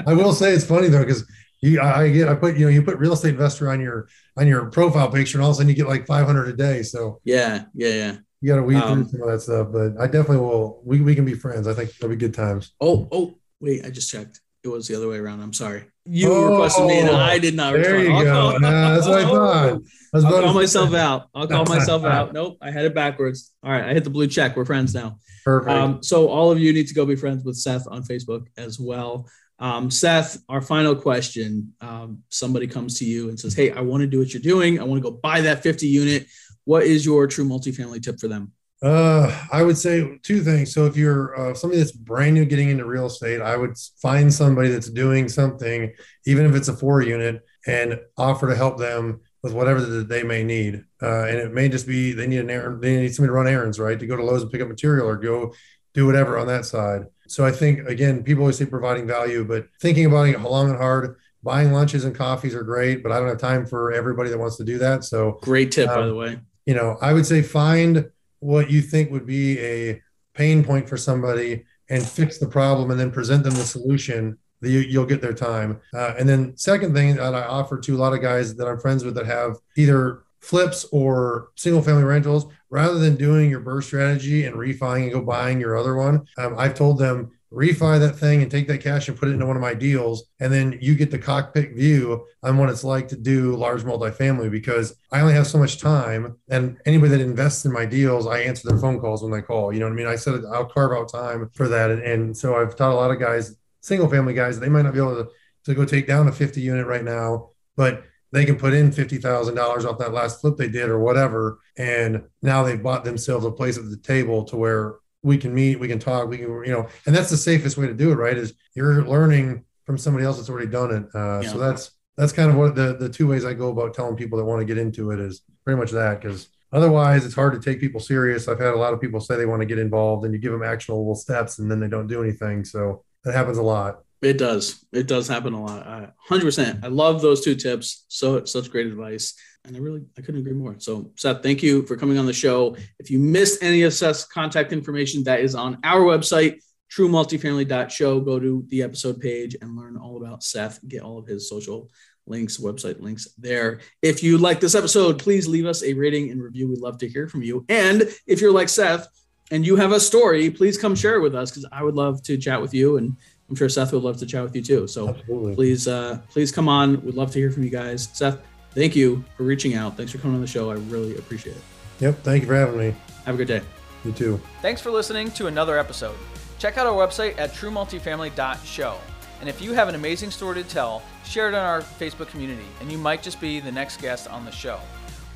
I 0.08 0.14
will 0.14 0.34
say 0.34 0.52
it's 0.52 0.66
funny 0.66 0.90
though 0.90 1.06
because 1.06 1.26
you 1.62 1.80
I 1.80 2.10
get 2.10 2.28
I 2.28 2.36
put 2.36 2.58
you 2.58 2.66
know 2.66 2.72
you 2.72 2.84
put 2.84 2.98
real 2.98 3.14
estate 3.14 3.30
investor 3.30 3.72
on 3.72 3.80
your 3.80 4.10
on 4.36 4.46
your 4.46 4.66
profile 4.72 5.10
picture 5.10 5.38
and 5.38 5.46
all 5.46 5.52
of 5.52 5.56
a 5.56 5.58
sudden 5.58 5.70
you 5.70 5.76
get 5.76 5.88
like 5.88 6.06
500 6.06 6.50
a 6.50 6.54
day. 6.54 6.84
So 6.84 7.22
yeah, 7.24 7.64
yeah, 7.74 7.94
yeah. 7.94 8.18
You 8.42 8.50
got 8.50 8.58
to 8.58 8.64
weed 8.64 8.78
um, 8.78 9.04
through 9.06 9.20
some 9.20 9.28
of 9.28 9.34
that 9.34 9.42
stuff, 9.42 9.68
but 9.72 10.00
I 10.00 10.06
definitely 10.06 10.38
will. 10.38 10.82
We, 10.86 11.02
we 11.02 11.16
can 11.16 11.26
be 11.26 11.34
friends. 11.34 11.68
I 11.68 11.74
think 11.74 11.92
that'll 11.94 12.10
be 12.10 12.16
good 12.16 12.34
times. 12.34 12.74
Oh, 12.80 13.08
oh, 13.12 13.36
wait! 13.60 13.86
I 13.86 13.90
just 13.90 14.12
checked. 14.12 14.42
It 14.64 14.68
was 14.68 14.88
the 14.88 14.96
other 14.96 15.08
way 15.08 15.18
around. 15.18 15.42
I'm 15.42 15.54
sorry. 15.54 15.86
You 16.06 16.32
oh, 16.32 16.52
requested 16.52 16.86
me 16.86 17.00
and 17.00 17.10
I 17.10 17.38
did 17.38 17.56
not 17.56 17.74
there 17.74 17.94
respond. 17.94 18.18
You 18.18 18.24
go. 18.24 18.52
Call, 18.52 18.60
nah, 18.60 18.94
that's 18.94 19.08
what 19.08 19.20
I 19.20 19.24
thought. 19.30 19.82
I 20.14 20.18
will 20.18 20.42
call 20.42 20.54
myself 20.54 20.94
out. 20.94 21.30
I'll 21.34 21.48
call 21.48 21.66
myself 21.66 22.04
out. 22.06 22.34
Nope, 22.34 22.58
I 22.62 22.72
had 22.72 22.86
it 22.86 22.94
backwards. 22.94 23.54
All 23.64 23.72
right, 23.72 23.86
I 23.86 23.94
hit 23.94 24.04
the 24.04 24.10
blue 24.10 24.28
check. 24.28 24.56
We're 24.56 24.66
friends 24.66 24.94
now. 24.94 25.20
Perfect. 25.44 25.72
Um, 25.72 26.04
so 26.04 26.28
all 26.28 26.52
of 26.52 26.60
you 26.60 26.74
need 26.74 26.88
to 26.88 26.94
go 26.94 27.06
be 27.06 27.16
friends 27.16 27.44
with 27.44 27.56
Seth 27.56 27.88
on 27.88 28.04
Facebook 28.04 28.48
as 28.58 28.80
well. 28.80 29.30
Um, 29.60 29.90
Seth, 29.90 30.38
our 30.50 30.62
final 30.62 30.96
question. 30.96 31.74
Um, 31.82 32.24
somebody 32.30 32.68
comes 32.68 33.00
to 33.00 33.06
you 33.06 33.30
and 33.30 33.40
says, 33.40 33.54
Hey, 33.54 33.72
I 33.72 33.82
want 33.82 34.02
to 34.02 34.08
do 34.08 34.20
what 34.20 34.34
you're 34.34 34.42
doing. 34.42 34.80
I 34.80 34.84
want 34.84 35.02
to 35.02 35.10
go 35.10 35.16
buy 35.16 35.42
that 35.42 35.64
50 35.64 35.88
unit. 35.88 36.28
What 36.68 36.84
is 36.84 37.05
your 37.05 37.28
true 37.28 37.45
multifamily 37.45 38.03
tip 38.03 38.20
for 38.20 38.28
them? 38.28 38.51
Uh, 38.84 39.34
I 39.53 39.63
would 39.63 39.78
say 39.78 40.20
two 40.22 40.41
things. 40.41 40.74
So 40.74 40.86
if 40.86 40.97
you're 40.97 41.34
uh, 41.39 41.53
somebody 41.53 41.80
that's 41.80 41.93
brand 41.93 42.34
new 42.34 42.43
getting 42.43 42.68
into 42.68 42.84
real 42.84 43.05
estate, 43.05 43.41
I 43.41 43.55
would 43.55 43.78
find 44.01 44.32
somebody 44.32 44.68
that's 44.68 44.89
doing 44.89 45.30
something, 45.30 45.93
even 46.26 46.45
if 46.45 46.55
it's 46.55 46.68
a 46.68 46.76
four 46.76 47.01
unit, 47.01 47.41
and 47.65 47.97
offer 48.18 48.49
to 48.49 48.55
help 48.55 48.78
them 48.78 49.22
with 49.43 49.53
whatever 49.53 49.80
that 49.80 50.09
they 50.09 50.24
may 50.24 50.43
need. 50.43 50.84
Uh, 51.01 51.24
and 51.24 51.38
it 51.38 51.53
may 51.53 51.70
just 51.70 51.88
be 51.88 52.11
they 52.11 52.28
need 52.28 52.39
an 52.39 52.49
errand, 52.49 52.82
they 52.82 52.97
need 52.97 53.15
somebody 53.15 53.30
to 53.30 53.34
run 53.34 53.47
errands, 53.47 53.80
right? 53.80 53.97
To 53.97 54.05
go 54.05 54.18
to 54.18 54.24
Lowe's 54.26 54.41
and 54.41 54.51
pick 54.51 54.61
up 54.61 54.68
material, 54.68 55.07
or 55.07 55.15
go 55.15 55.53
do 55.93 56.05
whatever 56.05 56.38
on 56.38 56.47
that 56.47 56.65
side. 56.65 57.03
So 57.30 57.45
I 57.45 57.51
think 57.53 57.88
again, 57.88 58.24
people 58.24 58.43
always 58.43 58.57
say 58.57 58.65
providing 58.65 59.07
value, 59.07 59.45
but 59.45 59.68
thinking 59.82 60.05
about 60.05 60.28
it 60.28 60.41
long 60.41 60.70
and 60.70 60.78
hard. 60.78 61.15
Buying 61.43 61.72
lunches 61.72 62.03
and 62.03 62.13
coffees 62.13 62.53
are 62.53 62.63
great, 62.63 63.03
but 63.03 63.13
I 63.13 63.20
don't 63.20 63.30
have 63.30 63.38
time 63.38 63.65
for 63.65 63.93
everybody 63.93 64.30
that 64.32 64.38
wants 64.38 64.57
to 64.57 64.65
do 64.65 64.80
that. 64.80 65.05
So 65.05 65.39
great 65.43 65.72
tip, 65.72 65.88
um, 65.89 65.95
by 65.95 66.05
the 66.07 66.15
way. 66.15 66.39
You 66.68 66.76
know, 66.76 66.97
I 67.01 67.13
would 67.13 67.26
say 67.26 67.41
find 67.41 68.11
what 68.39 68.70
you 68.70 68.82
think 68.82 69.09
would 69.09 69.26
be 69.26 69.57
a 69.59 70.01
pain 70.34 70.63
point 70.63 70.88
for 70.88 70.97
somebody 70.97 71.63
and 71.89 72.05
fix 72.05 72.38
the 72.38 72.47
problem, 72.47 72.91
and 72.91 72.99
then 72.99 73.09
present 73.09 73.43
them 73.43 73.53
the 73.53 73.63
solution 73.63 74.38
that 74.59 74.70
you, 74.70 74.99
will 74.99 75.05
get 75.05 75.22
their 75.22 75.34
time. 75.34 75.80
Uh, 75.95 76.13
and 76.20 76.28
then 76.28 76.55
second 76.57 76.93
thing 76.93 77.15
that 77.15 77.34
I 77.34 77.43
offer 77.43 77.80
to 77.80 77.95
a 77.95 77.97
lot 77.97 78.13
of 78.13 78.22
guys 78.22 78.53
that 78.55 78.68
I'm 78.68 78.80
friends 78.80 79.05
with 79.05 79.15
that 79.15 79.26
have 79.26 79.55
either 79.78 80.24
flips 80.41 80.86
or 80.91 81.49
single 81.55 81.82
family 81.82 82.03
rentals, 82.03 82.47
rather 82.70 82.99
than 82.99 83.15
doing 83.15 83.49
your 83.49 83.61
BRRRR 83.61 83.84
strategy 83.84 84.45
and 84.45 84.57
refining 84.57 85.05
and 85.05 85.13
go 85.13 85.22
buying 85.22 85.61
your 85.61 85.78
other 85.78 85.95
one, 85.95 86.26
um, 86.38 86.55
I've 86.57 86.76
told 86.76 86.99
them 86.99 87.32
refi 87.52 88.00
that 88.00 88.18
thing 88.18 88.41
and 88.41 88.52
take 88.52 88.68
that 88.68 88.82
cash 88.82 89.08
and 89.08 89.18
put 89.18 89.30
it 89.30 89.34
into 89.34 89.45
one 89.45 89.56
of 89.56 89.62
my 89.62 89.74
deals. 89.74 90.26
And 90.39 90.52
then 90.52 90.78
you 90.82 90.95
get 90.95 91.12
the 91.12 91.18
cockpit 91.18 91.76
view 91.76 92.26
on 92.43 92.58
what 92.58 92.70
it's 92.70 92.84
like 92.84 93.08
to 93.10 93.16
do 93.16 93.56
large 93.56 93.84
multifamily 93.84 94.52
because 94.52 94.95
I 95.12 95.22
only 95.22 95.34
have 95.34 95.48
so 95.48 95.58
much 95.58 95.80
time. 95.80 96.38
And 96.50 96.78
anybody 96.86 97.12
that 97.12 97.22
invests 97.22 97.66
in 97.66 97.72
my 97.72 97.86
deals, 97.86 98.28
I 98.28 98.39
answer 98.39 98.68
their 98.68 98.80
phone 98.80 99.00
calls 99.00 99.24
when 99.24 99.32
they 99.32 99.41
call. 99.41 99.72
You 99.72 99.80
know 99.80 99.86
what 99.86 99.93
I 99.93 99.95
mean? 99.95 100.08
I 100.08 100.16
said 100.16 100.41
I'll 100.52 100.66
carve 100.66 100.91
out 100.91 101.12
time 101.12 101.50
for 101.54 101.68
that. 101.70 101.91
And, 101.91 102.02
and 102.02 102.38
so 102.38 102.56
I've 102.56 102.76
taught 102.76 102.91
a 102.91 102.95
lot 102.95 103.12
of 103.12 103.20
guys, 103.20 103.56
single 103.82 104.10
family 104.10 104.34
guys, 104.34 104.60
they 104.60 104.70
might 104.70 104.84
not 104.84 104.93
be 104.93 105.00
able 105.00 105.24
to, 105.24 105.30
to 105.66 105.74
go 105.74 105.86
take 105.86 106.08
down 106.08 106.28
a 106.28 106.32
50 106.32 106.60
unit 106.60 106.86
right 106.86 107.04
now, 107.04 107.52
but 107.76 108.04
they 108.34 108.43
can 108.43 108.58
put 108.58 108.74
in 108.74 108.91
$50,000 108.91 109.86
off 109.86 109.98
that 110.00 110.14
last 110.14 110.41
flip 110.41 110.58
they 110.58 110.68
did 110.68 110.89
or 110.89 111.00
whatever. 111.00 111.60
And 111.78 112.24
now 112.41 112.64
they've 112.64 112.82
bought 112.82 113.06
themselves 113.06 113.45
a 113.45 113.52
place 113.52 113.78
at 113.78 113.89
the 113.89 113.98
table 113.98 114.43
to 114.45 114.58
where 114.58 114.95
we 115.24 115.38
can 115.38 115.53
meet, 115.53 115.80
we 115.80 115.88
can 115.88 115.99
talk, 115.99 116.30
we 116.30 116.38
can, 116.38 116.47
you 116.65 116.72
know, 116.72 116.88
and 117.05 117.15
that's 117.15 117.30
the 117.30 117.38
safest 117.38 117.78
way 117.78 117.88
to 117.88 117.93
do 117.93 118.11
it, 118.11 118.15
right? 118.15 118.38
Is 118.38 118.53
you're 118.76 119.05
learning 119.05 119.63
from 119.86 119.97
somebody 119.97 120.26
else 120.26 120.38
that's 120.38 120.49
already 120.49 120.68
done 120.68 120.91
it. 120.91 121.03
Uh, 121.15 121.41
yeah. 121.41 121.49
So 121.49 121.57
that's, 121.57 121.91
that's 122.18 122.32
kind 122.32 122.49
of 122.49 122.57
what 122.57 122.76
the, 122.76 122.97
the 122.97 123.09
two 123.09 123.28
ways 123.28 123.45
I 123.45 123.53
go 123.53 123.70
about 123.70 123.93
telling 123.93 124.15
people 124.15 124.38
that 124.38 124.45
want 124.45 124.59
to 124.59 124.65
get 124.65 124.78
into 124.78 125.11
it 125.11 125.20
is 125.20 125.41
pretty 125.63 125.80
much 125.80 125.91
that. 125.91 126.22
Cause 126.22 126.49
otherwise 126.72 127.26
it's 127.26 127.36
hard 127.36 127.53
to 127.53 127.59
take 127.59 127.80
people 127.80 127.99
serious. 127.99 128.47
I've 128.47 128.59
had 128.59 128.74
a 128.74 128.78
lot 128.78 128.93
of 128.93 129.01
people 129.01 129.20
say 129.20 129.36
they 129.36 129.45
want 129.45 129.61
to 129.61 129.65
get 129.65 129.80
involved 129.80 130.26
and 130.26 130.34
you 130.34 130.39
give 130.39 130.51
them 130.51 130.63
actionable 130.63 131.15
steps 131.15 131.59
and 131.59 131.70
then 131.70 131.80
they 131.80 131.88
don't 131.88 132.07
do 132.07 132.24
anything. 132.24 132.63
So 132.65 133.03
that 133.24 133.34
happens 133.34 133.57
a 133.57 133.63
lot. 133.63 133.99
It 134.22 134.39
does. 134.39 134.84
It 134.91 135.07
does 135.07 135.28
happen 135.28 135.53
a 135.53 135.63
lot. 135.63 136.13
Hundred 136.28 136.45
percent. 136.45 136.84
I 136.84 136.88
love 136.88 137.22
those 137.22 137.43
two 137.43 137.55
tips. 137.55 138.05
So 138.07 138.43
such 138.45 138.72
great 138.72 138.88
advice, 138.88 139.36
and 139.68 139.76
I 139.76 139.80
really 139.80 140.03
I 140.18 140.22
couldn't 140.22 140.41
agree 140.41 140.53
more. 140.53 140.76
So 140.80 141.11
Seth, 141.15 141.43
thank 141.43 141.61
you 141.61 141.84
for 141.84 141.95
coming 141.95 142.18
on 142.18 142.26
the 142.26 142.34
show. 142.34 142.76
If 142.99 143.11
you 143.11 143.20
missed 143.20 143.61
any 143.61 143.84
of 143.84 143.93
Seth's 143.93 144.26
contact 144.26 144.74
information, 144.74 145.24
that 145.26 145.41
is 145.41 145.55
on 145.55 145.78
our 145.84 146.01
website, 146.01 146.59
truemultifamily.show. 146.91 148.22
Go 148.22 148.39
to 148.39 148.65
the 148.70 148.84
episode 148.84 149.20
page 149.20 149.55
and 149.61 149.76
learn 149.76 149.97
all 149.97 150.18
about 150.18 150.43
Seth. 150.43 150.80
Get 150.88 151.01
all 151.01 151.18
of 151.18 151.28
his 151.28 151.49
social 151.49 151.89
links, 152.26 152.57
website 152.57 153.01
links 153.01 153.28
there. 153.38 153.80
If 154.01 154.24
you 154.24 154.38
like 154.38 154.59
this 154.59 154.76
episode, 154.76 155.20
please 155.20 155.47
leave 155.47 155.65
us 155.65 155.84
a 155.84 155.93
rating 155.93 156.32
and 156.32 156.41
review. 156.41 156.70
We'd 156.70 156.80
love 156.80 156.97
to 156.99 157.07
hear 157.07 157.28
from 157.28 157.43
you. 157.43 157.65
And 157.70 158.03
if 158.26 158.41
you're 158.41 158.51
like 158.51 158.70
Seth 158.70 159.07
and 159.51 159.65
you 159.65 159.76
have 159.78 159.91
a 159.91 159.99
story, 159.99 160.49
please 160.49 160.78
come 160.78 160.95
share 160.95 161.15
it 161.15 161.22
with 161.22 161.36
us 161.36 161.51
because 161.51 161.65
I 161.72 161.84
would 161.84 161.95
love 161.95 162.22
to 162.24 162.38
chat 162.38 162.61
with 162.61 162.74
you 162.74 162.97
and 162.97 163.15
I'm 163.49 163.55
sure 163.55 163.70
Seth 163.70 163.93
would 163.93 164.03
love 164.03 164.18
to 164.18 164.26
chat 164.26 164.43
with 164.43 164.55
you 164.55 164.61
too. 164.61 164.88
So 164.88 165.09
Absolutely. 165.09 165.55
please, 165.55 165.88
uh, 165.88 166.20
please 166.30 166.51
come 166.51 166.68
on. 166.68 167.01
We'd 167.05 167.15
love 167.15 167.32
to 167.32 167.39
hear 167.39 167.49
from 167.49 167.63
you 167.63 167.70
guys. 167.70 168.09
Seth, 168.11 168.39
thank 168.78 168.96
you 168.96 169.24
for 169.36 169.44
reaching 169.44 169.74
out. 169.74 169.98
Thanks 169.98 170.12
for 170.12 170.20
coming 170.20 170.36
on 170.36 170.42
the 170.42 170.48
show. 170.48 170.70
I 170.70 170.76
really 170.76 171.18
appreciate 171.18 171.56
it. 171.56 171.62
Yep. 172.00 172.20
Thank 172.24 172.44
you 172.44 172.48
for 172.48 172.56
having 172.56 172.78
me. 172.78 172.96
Have 173.26 173.36
a 173.36 173.38
good 173.38 173.48
day. 173.48 173.62
You 174.06 174.12
too. 174.12 174.40
Thanks 174.62 174.80
for 174.80 174.92
listening 174.92 175.32
to 175.32 175.48
another 175.48 175.78
episode. 175.78 176.16
Check 176.60 176.78
out 176.78 176.86
our 176.86 176.94
website 176.94 177.38
at 177.40 177.54
truemultifamily.show. 177.54 178.98
And 179.40 179.50
if 179.50 179.62
you 179.62 179.74
have 179.74 179.90
an 179.90 179.96
amazing 179.96 180.32
story 180.32 180.64
to 180.64 180.70
tell, 180.70 181.02
share 181.26 181.50
it 181.50 181.54
on 181.54 181.64
our 181.64 181.82
Facebook 181.82 182.28
community, 182.28 182.66
and 182.82 182.92
you 182.92 182.98
might 182.98 183.22
just 183.22 183.40
be 183.40 183.60
the 183.60 183.72
next 183.72 184.02
guest 184.02 184.28
on 184.30 184.46
the 184.46 184.52
show. 184.52 184.80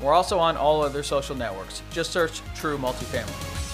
We're 0.00 0.14
also 0.14 0.38
on 0.38 0.56
all 0.56 0.82
other 0.82 1.02
social 1.02 1.36
networks. 1.36 1.82
Just 1.90 2.10
search 2.10 2.42
True 2.54 2.76
Multifamily. 2.78 3.71